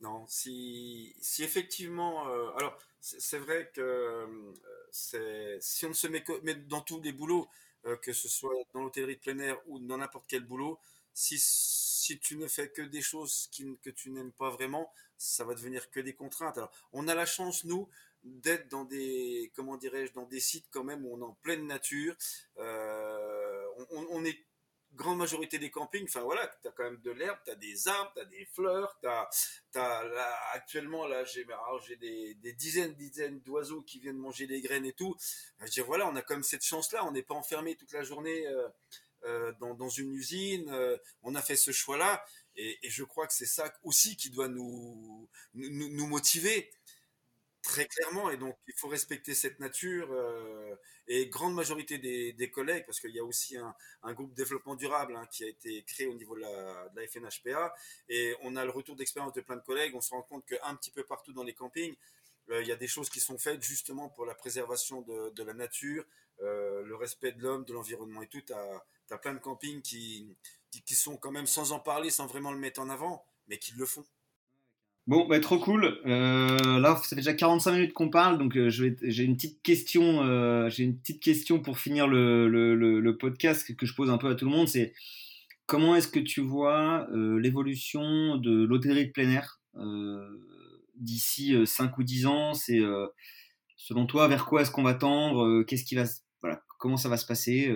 Non, 0.00 0.24
si, 0.28 1.16
si 1.20 1.42
effectivement, 1.42 2.28
euh, 2.28 2.50
alors 2.56 2.78
c'est 3.00 3.38
vrai 3.38 3.68
que 3.74 3.80
euh, 3.80 5.58
si 5.60 5.86
on 5.86 5.88
ne 5.88 5.94
se 5.94 6.06
met 6.06 6.24
mais 6.44 6.54
dans 6.54 6.82
tous 6.82 7.00
les 7.00 7.10
boulots, 7.10 7.48
euh, 7.84 7.96
que 7.96 8.12
ce 8.12 8.28
soit 8.28 8.54
dans 8.72 8.82
l'hôtellerie 8.82 9.16
de 9.16 9.20
plein 9.20 9.38
air 9.40 9.58
ou 9.66 9.80
dans 9.80 9.98
n'importe 9.98 10.26
quel 10.28 10.44
boulot, 10.44 10.78
si, 11.14 11.36
si 11.38 12.20
tu 12.20 12.36
ne 12.36 12.46
fais 12.46 12.70
que 12.70 12.82
des 12.82 13.02
choses 13.02 13.50
que 13.82 13.90
tu 13.90 14.10
n'aimes 14.10 14.32
pas 14.32 14.50
vraiment, 14.50 14.92
ça 15.16 15.44
va 15.44 15.54
devenir 15.54 15.90
que 15.90 15.98
des 15.98 16.14
contraintes. 16.14 16.58
Alors, 16.58 16.70
on 16.92 17.08
a 17.08 17.14
la 17.14 17.26
chance, 17.26 17.64
nous, 17.64 17.88
d'être 18.24 18.68
dans 18.68 18.84
des 18.84 19.52
comment 19.54 19.76
dirais-je 19.76 20.12
dans 20.12 20.26
des 20.26 20.40
sites 20.40 20.66
quand 20.70 20.84
même 20.84 21.04
où 21.06 21.14
on 21.14 21.20
est 21.20 21.24
en 21.24 21.38
pleine 21.42 21.66
nature. 21.66 22.16
Euh, 22.58 23.64
on, 23.90 24.24
est 24.24 24.44
grande 24.94 25.18
majorité 25.18 25.58
des 25.58 25.70
campings 25.70 26.04
enfin 26.04 26.22
voilà 26.22 26.50
tu 26.60 26.68
as 26.68 26.72
quand 26.72 26.84
même 26.84 27.00
de 27.02 27.10
l'herbe 27.10 27.38
tu 27.44 27.50
as 27.50 27.54
des 27.54 27.88
arbres 27.88 28.10
tu 28.14 28.20
as 28.20 28.24
des 28.24 28.44
fleurs 28.46 28.98
tu 29.00 29.08
as, 29.78 30.50
actuellement 30.52 31.06
là 31.06 31.24
j'ai 31.24 31.44
des, 31.96 32.52
dizaines 32.54 32.94
dizaines 32.94 33.40
d'oiseaux 33.40 33.82
qui 33.82 34.00
viennent 34.00 34.18
manger 34.18 34.46
des 34.46 34.60
graines 34.60 34.86
et 34.86 34.94
tout. 34.94 35.14
Je 35.60 35.66
dire 35.66 35.86
voilà 35.86 36.08
on 36.08 36.16
a 36.16 36.22
quand 36.22 36.34
même 36.34 36.42
cette 36.42 36.64
chance 36.64 36.92
là 36.92 37.04
on 37.06 37.12
n'est 37.12 37.22
pas 37.22 37.34
enfermé 37.34 37.76
toute 37.76 37.92
la 37.92 38.02
journée 38.02 38.46
euh, 38.46 38.68
euh, 39.24 39.52
dans, 39.60 39.88
une 39.88 40.12
usine 40.12 40.74
on 41.22 41.34
a 41.34 41.42
fait 41.42 41.56
ce 41.56 41.70
choix 41.70 41.96
là 41.96 42.24
et, 42.56 42.78
je 42.82 43.04
crois 43.04 43.26
que 43.28 43.34
c'est 43.34 43.46
ça 43.46 43.72
aussi 43.84 44.16
qui 44.16 44.30
doit 44.30 44.48
nous, 44.48 45.28
nous 45.54 46.06
motiver 46.08 46.68
Très 47.62 47.86
clairement, 47.86 48.30
et 48.30 48.36
donc 48.36 48.56
il 48.68 48.74
faut 48.74 48.88
respecter 48.88 49.34
cette 49.34 49.58
nature. 49.58 50.08
Euh, 50.12 50.76
et 51.08 51.28
grande 51.28 51.54
majorité 51.54 51.98
des, 51.98 52.50
collègues, 52.50 52.84
parce 52.86 53.00
qu'il 53.00 53.10
y 53.10 53.18
a 53.18 53.24
aussi 53.24 53.56
un, 53.56 53.74
un 54.02 54.12
groupe 54.12 54.32
développement 54.34 54.76
durable 54.76 55.16
hein, 55.16 55.26
qui 55.30 55.44
a 55.44 55.48
été 55.48 55.82
créé 55.84 56.06
au 56.06 56.14
niveau 56.14 56.36
de 56.36 56.42
la, 56.42 57.06
FNHPA, 57.08 57.74
et 58.08 58.34
on 58.42 58.56
a 58.56 58.64
le 58.64 58.70
retour 58.70 58.94
d'expérience 58.94 59.32
de 59.32 59.40
plein 59.40 59.56
de 59.56 59.62
collègues. 59.62 59.94
On 59.94 60.00
se 60.00 60.10
rend 60.10 60.22
compte 60.22 60.46
qu'un 60.46 60.76
petit 60.76 60.90
peu 60.90 61.04
partout 61.04 61.32
dans 61.32 61.42
les 61.42 61.54
campings, 61.54 61.96
euh, 62.50 62.62
il 62.62 62.68
y 62.68 62.72
a 62.72 62.76
des 62.76 62.86
choses 62.86 63.10
qui 63.10 63.20
sont 63.20 63.38
faites 63.38 63.62
justement 63.62 64.08
pour 64.08 64.24
la 64.24 64.34
préservation 64.34 65.02
de, 65.02 65.42
la 65.42 65.54
nature, 65.54 66.04
euh, 66.42 66.82
le 66.84 66.94
respect 66.94 67.32
de 67.32 67.42
l'homme, 67.42 67.64
de 67.64 67.72
l'environnement 67.72 68.22
et 68.22 68.28
tout. 68.28 68.40
Tu 68.40 68.52
as, 68.52 69.18
plein 69.18 69.34
de 69.34 69.40
campings 69.40 69.82
qui 69.82 70.36
sont 70.94 71.16
quand 71.16 71.32
même 71.32 71.46
sans 71.46 71.72
en 71.72 71.80
parler, 71.80 72.10
sans 72.10 72.26
vraiment 72.26 72.52
le 72.52 72.58
mettre 72.58 72.80
en 72.80 72.88
avant, 72.88 73.24
mais 73.48 73.58
qui 73.58 73.72
le 73.72 73.86
font. 73.86 74.04
Bon, 75.08 75.26
bah, 75.26 75.40
trop 75.40 75.58
cool. 75.58 75.98
Euh, 76.04 76.78
là, 76.78 76.94
ça 76.96 77.08
fait 77.08 77.16
déjà 77.16 77.32
45 77.32 77.72
minutes 77.72 77.94
qu'on 77.94 78.10
parle, 78.10 78.36
donc 78.36 78.54
euh, 78.58 78.68
j'ai 78.68 79.24
une 79.24 79.36
petite 79.36 79.62
question. 79.62 80.22
Euh, 80.22 80.68
j'ai 80.68 80.84
une 80.84 80.98
petite 80.98 81.22
question 81.22 81.60
pour 81.60 81.78
finir 81.78 82.06
le, 82.06 82.46
le, 82.46 82.74
le, 82.74 83.16
podcast 83.16 83.74
que 83.74 83.86
je 83.86 83.94
pose 83.94 84.10
un 84.10 84.18
peu 84.18 84.28
à 84.28 84.34
tout 84.34 84.44
le 84.44 84.50
monde. 84.50 84.68
C'est 84.68 84.92
comment 85.64 85.96
est-ce 85.96 86.08
que 86.08 86.18
tu 86.18 86.42
vois 86.42 87.08
l'évolution 87.10 88.36
de 88.36 88.66
l'hôtellerie 88.66 89.06
de 89.06 89.12
plein 89.12 89.30
air 89.30 89.62
d'ici 90.96 91.56
5 91.64 91.96
ou 91.96 92.02
10 92.02 92.26
ans? 92.26 92.52
C'est 92.52 92.82
selon 93.76 94.04
toi 94.04 94.28
vers 94.28 94.44
quoi 94.44 94.60
est-ce 94.60 94.70
qu'on 94.70 94.82
va 94.82 94.92
tendre? 94.92 95.62
Qu'est-ce 95.62 95.84
qui 95.84 95.94
va, 95.94 96.04
voilà, 96.42 96.62
comment 96.78 96.98
ça 96.98 97.08
va 97.08 97.16
se 97.16 97.24
passer 97.24 97.74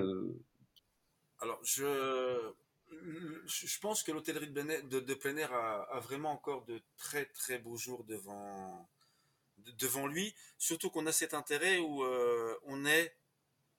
Alors, 1.40 1.60
je 1.64 2.52
je 3.46 3.78
pense 3.80 4.02
que 4.02 4.12
l'hôtellerie 4.12 4.50
de, 4.50 5.14
plein 5.14 5.36
air 5.36 5.52
a, 5.52 6.00
vraiment 6.00 6.30
encore 6.30 6.64
de 6.64 6.82
très 6.96 7.26
très 7.26 7.58
beaux 7.58 7.76
jours 7.76 8.04
devant, 8.04 8.88
devant 9.78 10.06
lui, 10.06 10.34
surtout 10.58 10.90
qu'on 10.90 11.06
a 11.06 11.12
cet 11.12 11.34
intérêt 11.34 11.78
où 11.78 12.04
euh, 12.04 12.56
on 12.64 12.84
est 12.84 13.16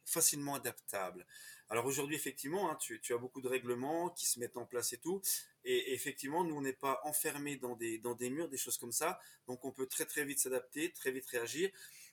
facilement 0.05 0.55
adaptable. 0.55 1.25
Alors 1.69 1.85
aujourd'hui, 1.85 2.15
effectivement, 2.15 2.69
hein, 2.69 2.77
tu, 2.79 3.13
as 3.13 3.17
beaucoup 3.17 3.41
de 3.41 3.47
règlements 3.47 4.09
qui 4.09 4.25
se 4.25 4.39
mettent 4.39 4.57
en 4.57 4.65
place 4.65 4.93
et 4.93 4.97
tout, 4.97 5.21
et, 5.63 5.93
effectivement, 5.93 6.43
nous, 6.43 6.55
on 6.55 6.61
n'est 6.61 6.73
pas 6.73 6.99
enfermés 7.03 7.55
dans 7.55 7.75
des, 7.75 7.97
dans 7.99 8.13
des 8.13 8.29
murs, 8.29 8.49
des 8.49 8.57
choses 8.57 8.77
comme 8.77 8.91
ça, 8.91 9.19
donc 9.47 9.63
on 9.65 9.71
peut 9.71 9.87
très 9.87 10.05
très 10.05 10.25
vite 10.25 10.39
s'adapter, 10.39 10.91
très 10.91 11.11
vite 11.11 11.25
réagir. 11.27 11.71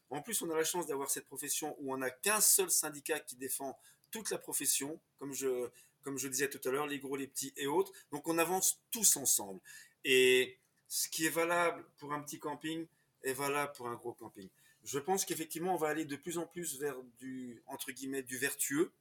En 0.08 0.22
plus, 0.22 0.40
on 0.42 0.50
a 0.50 0.56
la 0.56 0.64
chance 0.64 0.86
d'avoir 0.86 1.10
cette 1.10 1.26
profession 1.26 1.76
où 1.78 1.92
on 1.92 1.98
n'a 1.98 2.10
qu'un 2.10 2.40
seul 2.40 2.70
syndicat 2.70 3.20
qui 3.20 3.36
défend 3.36 3.78
toute 4.10 4.30
la 4.30 4.38
profession, 4.38 5.00
comme 5.18 5.32
je, 5.32 5.70
comme 6.02 6.18
je 6.18 6.28
disais 6.28 6.48
tout 6.48 6.60
à 6.68 6.72
l'heure, 6.72 6.86
les 6.86 6.98
gros, 6.98 7.16
les 7.16 7.26
petits 7.26 7.52
et 7.56 7.66
autres. 7.66 7.92
Donc 8.12 8.28
on 8.28 8.38
avance 8.38 8.80
tous 8.90 9.16
ensemble. 9.16 9.60
Et 10.04 10.58
ce 10.88 11.08
qui 11.08 11.26
est 11.26 11.30
valable 11.30 11.84
pour 11.98 12.12
un 12.12 12.20
petit 12.20 12.38
camping 12.38 12.86
est 13.22 13.32
valable 13.32 13.72
pour 13.76 13.88
un 13.88 13.94
gros 13.94 14.12
camping. 14.12 14.48
Je 14.84 14.98
pense 14.98 15.24
qu'effectivement, 15.24 15.74
on 15.74 15.78
va 15.78 15.88
aller 15.88 16.04
de 16.04 16.16
plus 16.16 16.38
en 16.38 16.46
plus 16.46 16.78
vers 16.78 16.96
du, 17.18 17.62
entre 17.66 17.92
guillemets, 17.92 18.22
du 18.22 18.38
vertueux. 18.38 18.92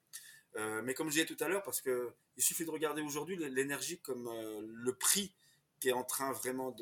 Euh, 0.55 0.81
mais 0.83 0.93
comme 0.93 1.07
je 1.07 1.13
disais 1.13 1.25
tout 1.25 1.41
à 1.43 1.47
l'heure, 1.47 1.63
parce 1.63 1.79
que 1.81 2.11
il 2.35 2.43
suffit 2.43 2.65
de 2.65 2.71
regarder 2.71 3.01
aujourd'hui 3.01 3.37
l'énergie 3.37 3.99
comme 3.99 4.27
euh, 4.27 4.61
le 4.61 4.93
prix 4.93 5.31
qui 5.79 5.89
est 5.89 5.93
en 5.93 6.03
train 6.03 6.31
vraiment 6.31 6.75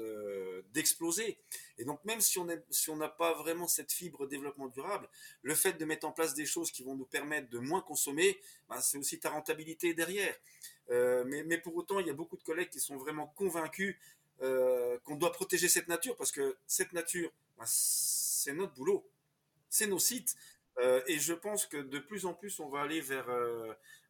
d'exploser. 0.74 1.38
et 1.78 1.86
donc 1.86 2.04
même 2.06 2.22
si 2.22 2.40
on 2.40 2.48
si 2.70 2.90
on 2.90 2.96
n'a 2.96 3.10
pas 3.10 3.34
vraiment 3.34 3.68
cette 3.68 3.92
fibre 3.92 4.28
développement 4.28 4.68
durable, 4.68 5.08
le 5.42 5.56
fait 5.56 5.74
de 5.74 5.86
mettre 5.86 6.08
en 6.08 6.12
place 6.12 6.34
des 6.34 6.46
choses 6.46 6.72
qui 6.72 6.84
vont 6.84 6.96
nous 6.96 7.06
permettre 7.06 7.50
de 7.50 7.60
moins 7.60 7.82
consommer, 7.82 8.40
ben, 8.70 8.80
c'est 8.82 8.98
aussi 8.98 9.20
ta 9.20 9.30
rentabilité 9.30 9.94
derrière. 9.94 10.36
Euh, 10.90 11.24
mais, 11.28 11.44
mais, 11.44 11.58
pour 11.58 11.76
autant, 11.76 12.00
il 12.00 12.08
y 12.08 12.10
a 12.10 12.14
beaucoup 12.14 12.38
de 12.38 12.44
collègues 12.44 12.70
qui 12.70 12.80
sont 12.80 12.98
vraiment 12.98 13.28
convaincus 13.28 13.98
euh, 14.42 14.98
qu'on 15.04 15.16
doit 15.16 15.32
protéger 15.32 15.68
cette 15.68 15.88
nature 15.88 16.16
parce 16.16 16.32
que 16.32 16.58
cette 16.66 16.94
nature, 16.94 17.32
ben, 17.58 17.66
c'est 17.68 18.54
notre 18.54 18.74
boulot, 18.74 19.10
c'est 19.70 19.88
nos 19.88 20.00
sites. 20.00 20.36
Euh, 20.80 21.02
et 21.08 21.18
je 21.20 21.34
pense 21.34 21.66
que 21.66 21.78
de 21.78 22.00
plus 22.00 22.26
en 22.26 22.34
plus, 22.34 22.60
on 22.60 22.70
va 22.70 22.82
aller 22.82 23.02
vers, 23.02 23.28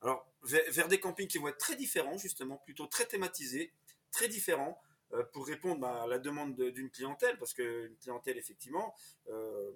alors, 0.01 0.27
vers, 0.43 0.87
des 0.87 0.99
campings 0.99 1.27
qui 1.27 1.37
vont 1.37 1.47
être 1.47 1.57
très 1.57 1.75
différents, 1.75 2.17
justement, 2.17 2.57
plutôt 2.57 2.87
très 2.87 3.05
thématisés, 3.05 3.71
très 4.17 4.27
différents 4.27 4.81
euh, 5.13 5.23
pour 5.31 5.45
répondre 5.45 5.79
bah, 5.79 6.03
à 6.03 6.07
la 6.07 6.17
demande 6.17 6.55
d'une 6.55 6.89
clientèle, 6.89 7.37
parce 7.37 7.53
qu'une 7.53 7.95
clientèle, 8.01 8.37
effectivement, 8.37 8.95
euh, 9.29 9.71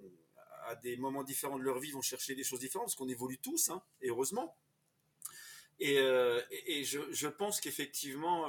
à 0.66 0.74
des 0.74 0.96
moments 0.96 1.22
différents 1.22 1.58
de 1.58 1.62
leur 1.62 1.78
vie, 1.78 1.92
vont 1.92 2.02
chercher 2.02 2.34
des 2.34 2.42
choses 2.42 2.58
différentes, 2.58 2.86
parce 2.86 2.96
qu'on 2.96 3.08
évolue 3.08 3.38
tous, 3.38 3.70
hein, 3.70 3.80
et 4.00 4.08
heureusement. 4.08 4.56
Et, 5.78 5.98
euh, 5.98 6.40
je, 6.82 7.28
pense 7.28 7.60
qu'effectivement, 7.60 8.48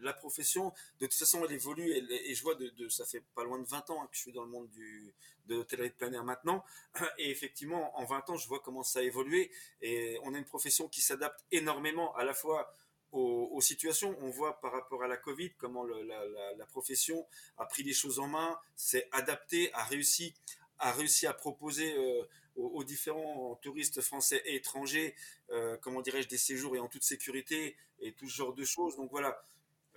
la 0.00 0.12
profession, 0.12 0.72
de 1.00 1.06
toute 1.06 1.14
façon, 1.14 1.44
elle 1.44 1.52
évolue, 1.52 1.90
et, 1.90 2.34
je 2.34 2.42
vois, 2.42 2.54
de, 2.54 2.88
ça 2.88 3.06
fait 3.06 3.24
pas 3.34 3.44
loin 3.44 3.58
de 3.58 3.66
20 3.66 3.90
ans 3.90 4.06
que 4.06 4.14
je 4.16 4.20
suis 4.20 4.32
dans 4.32 4.44
le 4.44 4.50
monde 4.50 4.68
du, 4.70 5.14
de 5.46 5.56
l'hôtellerie 5.56 5.90
de 5.90 5.94
plein 5.94 6.12
air 6.12 6.24
maintenant, 6.24 6.62
et 7.18 7.30
effectivement, 7.30 7.98
en 7.98 8.04
20 8.04 8.30
ans, 8.30 8.36
je 8.36 8.46
vois 8.48 8.60
comment 8.60 8.82
ça 8.82 9.00
a 9.00 9.02
évolué, 9.02 9.50
et 9.80 10.18
on 10.24 10.34
a 10.34 10.38
une 10.38 10.44
profession 10.44 10.88
qui 10.88 11.00
s'adapte 11.00 11.44
énormément, 11.50 12.14
à 12.16 12.24
la 12.24 12.34
fois 12.34 12.72
aux, 13.12 13.60
situations. 13.60 14.16
On 14.20 14.30
voit 14.30 14.60
par 14.60 14.72
rapport 14.72 15.02
à 15.02 15.08
la 15.08 15.16
Covid 15.16 15.52
comment 15.58 15.84
la, 15.84 16.66
profession 16.66 17.26
a 17.58 17.66
pris 17.66 17.82
les 17.82 17.92
choses 17.92 18.18
en 18.18 18.26
main, 18.26 18.58
s'est 18.74 19.08
adaptée, 19.12 19.72
a 19.74 19.84
réussi, 19.84 20.34
a 20.78 20.92
réussi 20.92 21.26
à 21.26 21.32
proposer 21.34 21.94
euh, 21.96 22.24
aux, 22.56 22.84
différents 22.84 23.56
touristes 23.62 24.00
français 24.00 24.42
et 24.46 24.56
étrangers, 24.56 25.14
euh, 25.50 25.76
comment 25.82 26.00
dirais-je, 26.00 26.28
des 26.28 26.38
séjours 26.38 26.74
et 26.76 26.80
en 26.80 26.88
toute 26.88 27.04
sécurité 27.04 27.76
et 28.00 28.12
tout 28.12 28.28
ce 28.28 28.36
genre 28.36 28.54
de 28.54 28.64
choses. 28.64 28.96
Donc 28.96 29.10
voilà, 29.10 29.42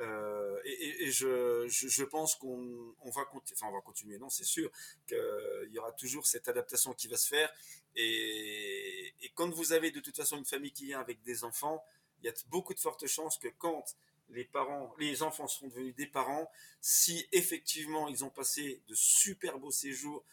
Euh, 0.01 0.59
et, 0.66 1.09
je, 1.11 2.03
pense 2.03 2.36
qu'on 2.36 2.93
on 3.01 3.09
va, 3.11 3.26
continuer, 3.26 4.18
non, 4.18 4.30
c'est 4.30 4.43
sûr 4.43 4.70
qu'il 5.07 5.70
y 5.72 5.80
aura 5.80 5.91
toujours 5.93 6.26
cette 6.26 6.47
adaptation 6.47 6.93
qui 6.93 7.07
va 7.07 7.18
se 7.18 7.28
faire. 7.28 7.51
Et, 7.95 9.13
quand 9.36 9.49
vous 9.49 9.74
avez 9.74 9.91
de 9.91 9.99
toute 9.99 10.16
façon 10.16 10.38
une 10.38 10.45
famille 10.45 10.72
qui 10.72 10.86
vient 10.86 10.99
avec 10.99 11.22
des 11.24 11.43
enfants, 11.43 11.84
il 12.26 12.30
y 12.30 12.32
a 12.32 12.34
beaucoup 12.47 12.73
de 12.73 12.80
fortes 12.80 13.05
chances 13.05 13.38
que 13.38 13.49
quand 13.59 13.95
les 14.30 14.45
parents, 14.45 14.91
les 14.97 15.21
enfants 15.21 15.47
seront 15.47 15.67
devenus 15.67 15.93
des 15.95 16.07
parents, 16.07 16.49
si 16.82 17.28
effectivement 17.32 18.07
ils 18.07 18.26
ont 18.26 18.32
passé 18.32 18.82
de 18.88 18.95
super 18.95 19.59
beaux 19.59 19.69
séjours 19.69 20.23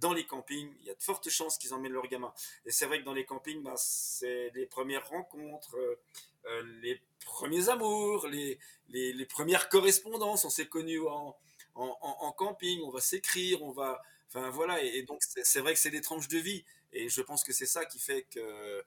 dans 0.00 0.12
les 0.12 0.26
campings, 0.26 0.74
il 0.80 0.86
y 0.86 0.90
a 0.90 0.94
de 0.94 1.02
fortes 1.02 1.28
chances 1.30 1.56
qu'ils 1.56 1.72
emmènent 1.72 1.92
leurs 1.92 2.08
gamins. 2.08 2.34
Et 2.64 2.72
c'est 2.72 2.86
vrai 2.86 2.98
que 2.98 3.04
dans 3.04 3.14
les 3.14 3.24
campings, 3.24 3.62
bah, 3.62 3.74
c'est 3.76 4.50
les 4.54 4.66
premières 4.66 5.08
rencontres, 5.08 5.76
euh, 5.76 6.00
euh, 6.46 6.62
les 6.82 7.00
premiers 7.24 7.68
amours, 7.68 8.26
les, 8.26 8.58
les, 8.88 9.26
premières 9.26 9.68
correspondances. 9.68 10.44
On 10.44 10.50
s'est 10.50 10.66
connus 10.66 11.06
en, 11.06 11.36
en, 11.76 12.32
camping, 12.32 12.80
on 12.82 12.90
va 12.90 13.00
s'écrire, 13.00 13.62
on 13.62 13.70
va. 13.70 14.02
Enfin 14.28 14.50
voilà, 14.50 14.82
et, 14.82 15.02
donc 15.04 15.22
c'est 15.22 15.60
vrai 15.60 15.72
que 15.72 15.78
c'est 15.78 15.90
des 15.90 16.00
tranches 16.00 16.28
de 16.28 16.38
vie. 16.38 16.64
Et 16.92 17.08
je 17.08 17.22
pense 17.22 17.44
que 17.44 17.52
c'est 17.52 17.66
ça 17.66 17.84
qui 17.86 18.00
fait 18.00 18.26
que 18.30 18.84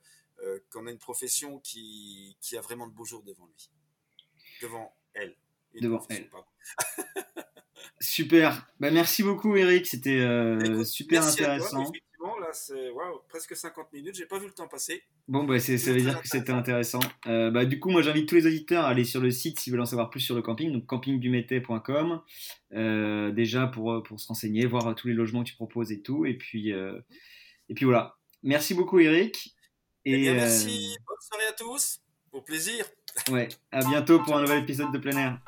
qu'on 0.70 0.86
a 0.86 0.90
une 0.90 0.98
profession 0.98 1.58
qui, 1.60 2.36
qui 2.40 2.56
a 2.56 2.60
vraiment 2.60 2.86
de 2.86 2.92
beaux 2.92 3.04
jours 3.04 3.22
devant 3.22 3.46
lui. 3.46 3.70
Devant 4.62 4.94
elle. 5.14 5.34
devant 5.80 6.06
elle. 6.08 6.30
Super. 8.00 8.66
Bah, 8.78 8.90
merci 8.90 9.22
beaucoup, 9.22 9.56
Eric. 9.56 9.86
C'était 9.86 10.20
euh, 10.20 10.84
super 10.84 11.22
intéressant. 11.26 11.82
effectivement, 11.82 12.38
là, 12.38 12.48
c'est 12.52 12.90
presque 13.28 13.54
50 13.54 13.92
minutes. 13.92 14.14
J'ai 14.14 14.26
pas 14.26 14.38
vu 14.38 14.46
le 14.46 14.52
temps 14.52 14.68
passer. 14.68 15.02
Bon, 15.28 15.44
bah, 15.44 15.58
ça 15.58 15.72
veut 15.74 16.00
dire 16.00 16.20
que 16.20 16.28
c'était 16.28 16.52
intéressant. 16.52 17.00
Euh, 17.26 17.50
bah, 17.50 17.66
du 17.66 17.78
coup, 17.78 17.90
moi, 17.90 18.00
j'invite 18.00 18.28
tous 18.28 18.36
les 18.36 18.46
auditeurs 18.46 18.84
à 18.84 18.88
aller 18.88 19.04
sur 19.04 19.20
le 19.20 19.30
site 19.30 19.60
s'ils 19.60 19.72
veulent 19.72 19.82
en 19.82 19.86
savoir 19.86 20.10
plus 20.10 20.20
sur 20.20 20.34
le 20.34 20.42
camping, 20.42 20.72
donc 20.72 20.86
campingdumétais.com, 20.86 22.22
euh, 22.72 23.30
déjà 23.32 23.66
pour, 23.66 24.02
pour 24.02 24.18
se 24.18 24.28
renseigner, 24.28 24.66
voir 24.66 24.94
tous 24.94 25.08
les 25.08 25.14
logements 25.14 25.44
que 25.44 25.50
tu 25.50 25.54
proposes 25.54 25.92
et 25.92 26.00
tout. 26.00 26.24
Et 26.24 26.34
puis, 26.34 26.70
et 26.70 27.74
puis 27.74 27.84
voilà. 27.84 28.16
Merci 28.42 28.72
beaucoup, 28.72 28.98
Eric. 28.98 29.54
Et, 30.04 30.24
eh 30.24 30.32
merci. 30.32 30.96
Bonne 31.06 31.16
soirée 31.20 31.46
à 31.48 31.52
tous. 31.52 32.00
Au 32.32 32.40
plaisir. 32.40 32.86
Ouais. 33.30 33.48
À 33.70 33.84
bientôt 33.84 34.20
pour 34.20 34.36
un 34.36 34.40
nouvel 34.40 34.62
épisode 34.62 34.92
de 34.92 34.98
plein 34.98 35.16
air. 35.16 35.38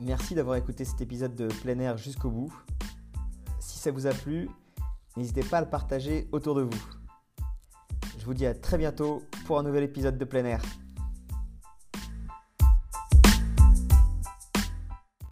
Merci 0.00 0.34
d'avoir 0.34 0.56
écouté 0.56 0.84
cet 0.84 1.00
épisode 1.00 1.34
de 1.34 1.46
plein 1.46 1.78
air 1.78 1.96
jusqu'au 1.96 2.28
bout. 2.28 2.52
Si 3.60 3.78
ça 3.78 3.90
vous 3.92 4.06
a 4.06 4.12
plu, 4.12 4.50
n'hésitez 5.16 5.42
pas 5.42 5.58
à 5.58 5.60
le 5.62 5.70
partager 5.70 6.28
autour 6.32 6.56
de 6.56 6.62
vous. 6.62 6.82
Je 8.18 8.24
vous 8.24 8.34
dis 8.34 8.44
à 8.44 8.54
très 8.54 8.76
bientôt 8.76 9.22
pour 9.46 9.58
un 9.58 9.62
nouvel 9.62 9.84
épisode 9.84 10.18
de 10.18 10.24
plein 10.24 10.44
air. 10.44 10.60